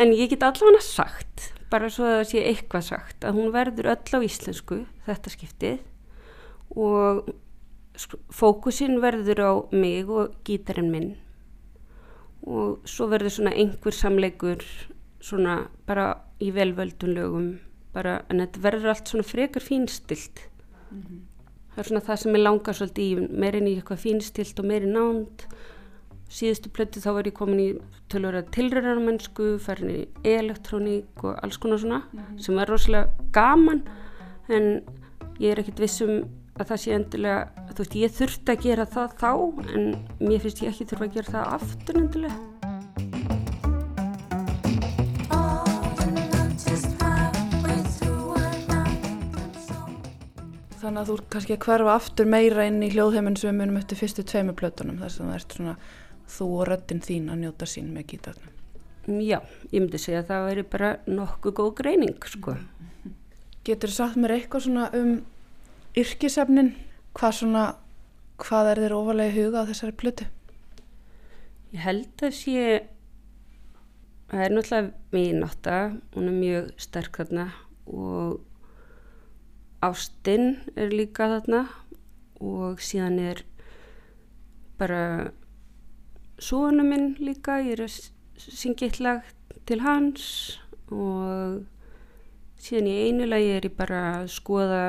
En 0.01 0.13
ég 0.17 0.31
get 0.33 0.45
allavega 0.45 0.81
sagt 0.85 1.49
bara 1.69 1.89
svo 1.93 2.07
að 2.07 2.15
það 2.17 2.27
sé 2.31 2.43
eitthvað 2.49 2.87
sagt 2.87 3.25
að 3.27 3.37
hún 3.37 3.53
verður 3.53 3.91
öll 3.93 4.17
á 4.17 4.19
íslensku 4.25 4.79
þetta 5.05 5.33
skiptið 5.33 5.79
og 6.73 7.29
sko, 7.99 8.19
fókusin 8.33 8.97
verður 9.03 9.43
á 9.45 9.51
mig 9.73 10.09
og 10.09 10.33
gítarinn 10.47 10.89
minn. 10.93 11.11
Og 12.49 12.85
svo 12.89 13.09
verður 13.11 13.35
svona 13.35 13.53
einhver 13.53 13.93
samleikur 13.93 14.63
svona 15.21 15.65
bara 15.85 16.13
í 16.39 16.53
velvöldun 16.55 17.13
lögum 17.17 17.49
bara, 17.93 18.21
en 18.29 18.41
þetta 18.41 18.61
verður 18.63 18.93
allt 18.93 19.09
svona 19.11 19.27
frekar 19.27 19.65
fínstilt. 19.65 20.45
Það 21.73 21.81
er 21.81 21.89
svona 21.89 22.05
það 22.05 22.21
sem 22.21 22.37
ég 22.37 22.43
langar 22.43 22.77
svolítið 22.77 23.09
í 23.09 23.27
meirinn 23.43 23.69
í 23.69 23.75
eitthvað 23.77 24.03
fínstilt 24.05 24.61
og 24.61 24.69
meirinn 24.69 24.95
nánd 24.95 25.45
síðustu 26.29 26.71
plötu 26.73 27.01
þá 27.01 27.09
var 27.17 27.29
ég 27.29 27.37
komin 27.37 27.61
í 27.63 27.69
tölvöra 28.11 28.43
tilröðarmennsku 28.53 29.55
farin 29.63 29.93
í 29.93 30.01
elektróník 30.27 31.23
og 31.25 31.39
alls 31.43 31.57
konar 31.61 31.81
svona 31.81 32.03
sem 32.41 32.57
var 32.57 32.69
rosalega 32.69 33.29
gaman 33.35 33.81
en 34.49 34.69
ég 35.41 35.53
er 35.53 35.63
ekkit 35.63 35.81
vissum 35.81 36.21
að 36.59 36.71
það 36.71 36.81
sé 36.83 36.95
endilega 36.95 37.65
þú 37.71 37.81
veist 37.81 37.97
ég 37.97 38.15
þurfti 38.19 38.53
að 38.53 38.63
gera 38.67 38.85
það 38.93 39.17
þá 39.21 39.31
en 39.73 39.91
mér 40.19 40.41
finnst 40.43 40.63
ég 40.63 40.73
ekki 40.73 40.89
þurfa 40.89 41.07
að 41.07 41.17
gera 41.17 41.35
það 41.35 41.53
aftur 41.57 42.01
endilega. 42.03 42.39
Þannig 50.79 51.01
að 51.01 51.09
þú 51.09 51.15
ert 51.19 51.25
kannski 51.33 51.55
að 51.55 51.63
hverfa 51.67 51.95
aftur 51.99 52.29
meira 52.31 52.65
inn 52.69 52.79
í 52.81 52.91
hljóðheiminn 52.93 53.35
sem 53.37 53.51
við 53.51 53.57
munum 53.59 53.79
eftir 53.81 53.99
fyrstu 53.99 54.23
tveimu 54.25 54.55
plötunum 54.57 55.01
þar 55.01 55.11
sem 55.13 55.27
það 55.27 55.39
ert 55.39 55.55
svona 55.57 55.73
þú 56.29 56.47
og 56.59 56.67
röddinn 56.69 57.03
þín 57.05 57.31
að 57.33 57.43
njóta 57.43 57.67
sín 57.69 57.91
með 57.95 58.07
gítarnum. 58.13 58.55
Já, 59.09 59.39
ég 59.71 59.81
myndi 59.81 60.01
segja 60.01 60.21
að 60.21 60.29
það 60.29 60.47
væri 60.49 60.63
bara 60.69 60.89
nokkuð 61.09 61.55
góð 61.57 61.71
greining 61.79 62.29
sko. 62.29 62.55
Getur 63.65 63.89
þú 63.89 63.95
sagt 63.95 64.19
mér 64.19 64.35
eitthvað 64.35 64.65
svona 64.67 64.89
um 64.97 65.15
yrkisefnin? 65.97 66.75
Hvað 67.17 67.35
svona, 67.39 67.63
hvað 68.41 68.71
er 68.73 68.83
þér 68.85 68.95
ofalega 68.99 69.35
huga 69.39 69.63
á 69.65 69.69
þessari 69.71 69.97
plötu? 69.97 70.29
Ég 71.73 71.83
held 71.85 72.25
að 72.25 72.37
sé 72.37 72.61
það 74.29 74.45
er 74.45 74.53
náttúrulega 74.53 74.93
vinátta 75.13 75.75
hún 76.13 76.29
er 76.29 76.37
mjög 76.37 76.69
sterk 76.81 77.17
þarna 77.17 77.47
og 77.89 78.39
ástinn 79.85 80.59
er 80.77 80.93
líka 80.93 81.29
þarna 81.31 81.63
og 82.39 82.81
síðan 82.83 83.17
er 83.23 83.41
bara 84.79 85.31
svona 86.39 86.85
minn 86.87 87.13
líka 87.19 87.59
ég 87.63 87.75
er 87.77 87.85
að 87.85 87.97
syngja 88.39 88.87
eitt 88.87 88.99
lag 89.03 89.27
til 89.67 89.81
hans 89.83 90.25
og 90.89 91.65
síðan 92.59 92.89
í 92.89 92.95
einu 93.07 93.27
lagi 93.29 93.51
er 93.55 93.67
ég 93.67 93.75
bara 93.77 94.01
að 94.19 94.31
skoða 94.33 94.83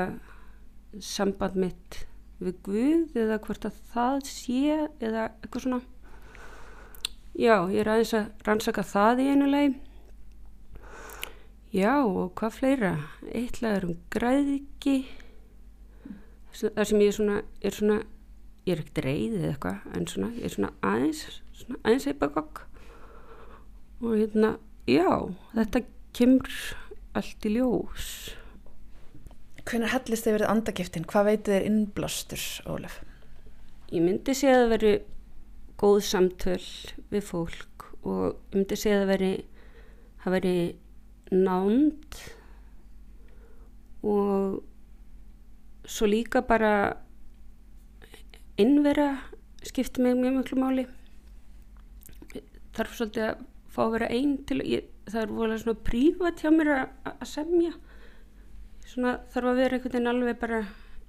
samband 0.99 1.59
mitt 1.59 2.01
við 2.41 2.57
Guð 2.65 3.17
eða 3.21 3.37
hvort 3.43 3.67
að 3.69 3.79
það 3.93 4.17
sé 4.27 4.77
eða 4.99 5.27
eitthvað 5.29 5.65
svona. 5.65 5.81
Já, 7.37 7.55
ég 7.71 7.79
er 7.83 7.91
aðeins 7.93 8.13
að 8.17 8.47
rannsaka 8.47 8.83
það 8.83 9.21
í 9.23 9.27
einu 9.31 9.49
lagi. 9.51 9.75
Já 11.71 11.93
og 12.03 12.33
hvað 12.35 12.57
fleira? 12.57 12.93
Eitt 13.31 13.61
lag 13.63 13.77
er 13.77 13.85
um 13.87 13.99
græðiki 14.11 14.97
þar 16.51 16.89
sem 16.89 16.99
ég 16.99 17.13
er 17.13 17.15
svona, 17.15 17.37
er 17.63 17.77
svona 17.77 18.01
ég 18.67 18.73
er 18.75 18.83
ekkert 18.83 19.03
reyð 19.05 19.37
eða 19.39 19.53
eitthvað 19.53 19.95
en 19.97 20.09
svona, 20.11 20.31
ég 20.37 20.47
er 20.47 20.55
svona 20.55 20.73
aðeins 20.85 21.23
svona 21.61 21.79
aðeins 21.83 22.09
eipagokk 22.11 22.63
og 24.01 24.17
hérna, 24.17 24.55
já 24.89 25.09
þetta 25.53 25.83
kemur 26.17 26.59
allt 27.17 27.49
í 27.49 27.55
ljós 27.57 28.11
Hvernig 29.61 29.91
hellist 29.93 30.25
þið 30.25 30.33
verið 30.33 30.49
andagiftin? 30.49 31.03
Hvað 31.05 31.27
veitir 31.27 31.53
þér 31.53 31.65
innblástur, 31.69 32.45
Ólef? 32.65 32.95
ég 33.91 34.03
myndi 34.03 34.33
segja 34.35 34.55
að 34.55 34.61
það 34.63 34.71
veri 34.71 34.91
góð 35.81 35.97
samtöl 36.07 36.67
við 37.11 37.23
fólk 37.27 37.85
og 38.07 38.23
ég 38.31 38.55
myndi 38.55 38.77
segja 38.79 39.01
að 39.01 39.03
það 39.03 39.11
veri 39.11 39.31
það 40.21 40.35
veri 40.37 40.55
nánd 41.31 42.19
og 44.07 44.61
svo 45.91 46.09
líka 46.09 46.43
bara 46.47 46.73
innvera 48.61 49.07
skipti 49.67 50.03
mig 50.03 50.17
mjög 50.17 50.37
miklu 50.39 50.59
máli. 50.61 50.87
Þarf 52.75 52.97
svolítið 52.97 53.27
að 53.27 53.45
fá 53.71 53.81
að 53.85 53.95
vera 53.95 54.11
einn 54.11 54.37
til 54.47 54.61
ég, 54.65 54.87
það 55.09 55.21
er 55.23 55.33
volið 55.37 55.63
svona 55.63 55.85
prívat 55.87 56.43
hjá 56.43 56.51
mér 56.53 56.71
að, 56.75 56.85
að 57.11 57.27
semja. 57.31 57.73
Svona 58.87 59.17
þarf 59.33 59.51
að 59.51 59.61
vera 59.61 59.77
einhvern 59.77 59.97
veginn 59.97 60.11
alveg 60.11 60.39
bara 60.41 60.63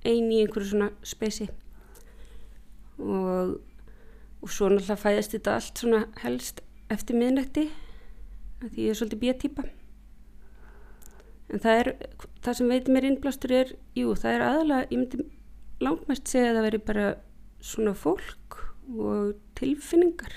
einn 0.06 0.30
í 0.32 0.40
einhverju 0.42 0.72
svona 0.72 0.90
spesi 1.06 1.46
og, 2.98 3.58
og 4.42 4.50
svo 4.50 4.70
náttúrulega 4.70 4.98
fæðist 5.00 5.36
þetta 5.36 5.54
allt 5.58 5.82
svona 5.82 6.02
helst 6.22 6.62
eftir 6.92 7.18
miðnætti 7.18 7.68
því 8.62 8.86
ég 8.86 8.92
er 8.92 8.98
svolítið 8.98 9.22
bjötýpa 9.22 9.66
en 11.52 11.62
það 11.62 11.82
er 11.82 11.92
það 12.44 12.58
sem 12.58 12.72
veitir 12.72 12.96
mér 12.96 13.08
innblástur 13.10 13.54
er 13.56 13.74
jú, 13.98 14.14
það 14.18 14.36
er 14.36 14.46
aðalega, 14.46 14.88
ég 14.90 15.02
myndi 15.02 15.24
langmest 15.82 16.30
segja 16.30 16.52
að 16.52 16.58
það 16.58 16.68
veri 16.68 16.82
bara 16.90 17.06
svona 17.62 17.94
fólk 17.94 18.58
og 18.98 19.36
tilfinningar 19.58 20.34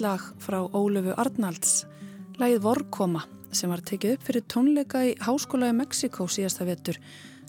Nýtt 0.00 0.08
lag 0.08 0.22
frá 0.40 0.62
Ólöfu 0.72 1.12
Arnalds, 1.12 1.82
lagið 2.40 2.62
Vorkoma 2.64 3.20
sem 3.52 3.68
var 3.68 3.82
tekið 3.84 4.14
upp 4.14 4.22
fyrir 4.24 4.44
tónleika 4.48 5.02
í 5.04 5.10
Háskóla 5.20 5.68
í 5.68 5.74
Mexiko 5.76 6.24
síðasta 6.24 6.64
vetur. 6.64 6.96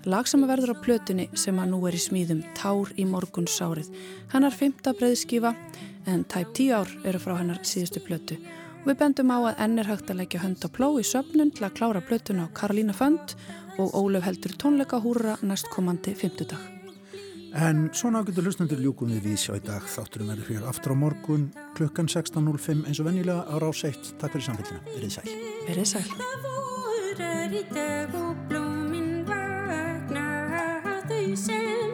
Lag 0.03 0.27
sem 0.27 0.43
verður 0.43 0.73
á 0.75 0.83
plötunni 0.83 1.29
sem 1.31 1.61
að 1.63 1.71
nú 1.71 1.79
er 1.87 1.95
í 1.95 2.01
smíðum 2.03 2.41
Tár 2.59 2.91
í 2.99 3.05
morguns 3.07 3.55
sárið. 3.55 3.87
Hennar 4.33 4.51
fymta 4.51 4.91
breyðskífa 4.91 5.53
en 6.11 6.27
tæp 6.27 6.51
tíu 6.59 6.75
ár 6.75 6.91
eru 7.07 7.23
frá 7.23 7.37
hennar 7.39 7.63
síðustu 7.63 8.03
plötu. 8.03 8.41
Og 8.81 8.91
við 8.91 8.99
bendum 9.05 9.31
á 9.31 9.39
að 9.53 9.63
enn 9.69 9.79
er 9.79 9.91
hægt 9.93 10.11
að 10.11 10.19
leggja 10.25 10.43
hönd 10.43 10.67
á 10.67 10.69
pló 10.75 10.91
í 10.99 11.07
söpnun 11.07 11.55
til 11.55 11.69
að 11.69 11.77
klára 11.79 12.03
plötuna 12.03 12.51
á 12.51 12.55
Karolína 12.59 12.91
Fönd 12.91 13.37
og 13.79 13.95
Ólöf 13.95 14.27
heldur 14.27 14.59
tónleika 14.59 14.99
húra 14.99 15.39
næstkomandi 15.39 16.19
fymtudag. 16.19 16.80
En 17.53 17.89
svona 17.91 18.21
ágættu 18.23 18.45
hlustundur 18.45 18.79
ljúkum 18.79 19.11
við 19.11 19.25
við 19.27 19.39
sjá 19.43 19.55
í 19.59 19.63
dag. 19.65 19.83
Þátturum 19.83 20.31
verður 20.31 20.47
fyrir 20.47 20.67
aftur 20.71 20.95
á 20.95 21.01
morgun 21.03 21.49
klukkan 21.75 22.07
16.05 22.07 22.87
eins 22.87 23.01
og 23.03 23.09
venjulega 23.09 23.43
á 23.43 23.55
rás 23.59 23.83
1. 23.83 24.13
Takk 24.21 24.37
fyrir 24.37 24.47
samfélgina. 24.47 24.79
Verið 24.95 25.15
sæl. 25.17 25.35
Verið 25.67 25.89
sæl. 25.91 26.07
Það 26.15 26.47
vorar 26.47 27.55
í 27.59 27.63
dag 27.75 28.19
og 28.23 28.43
blómin 28.47 29.23
vakna 29.27 30.27
þau 31.11 31.25
sem 31.35 31.90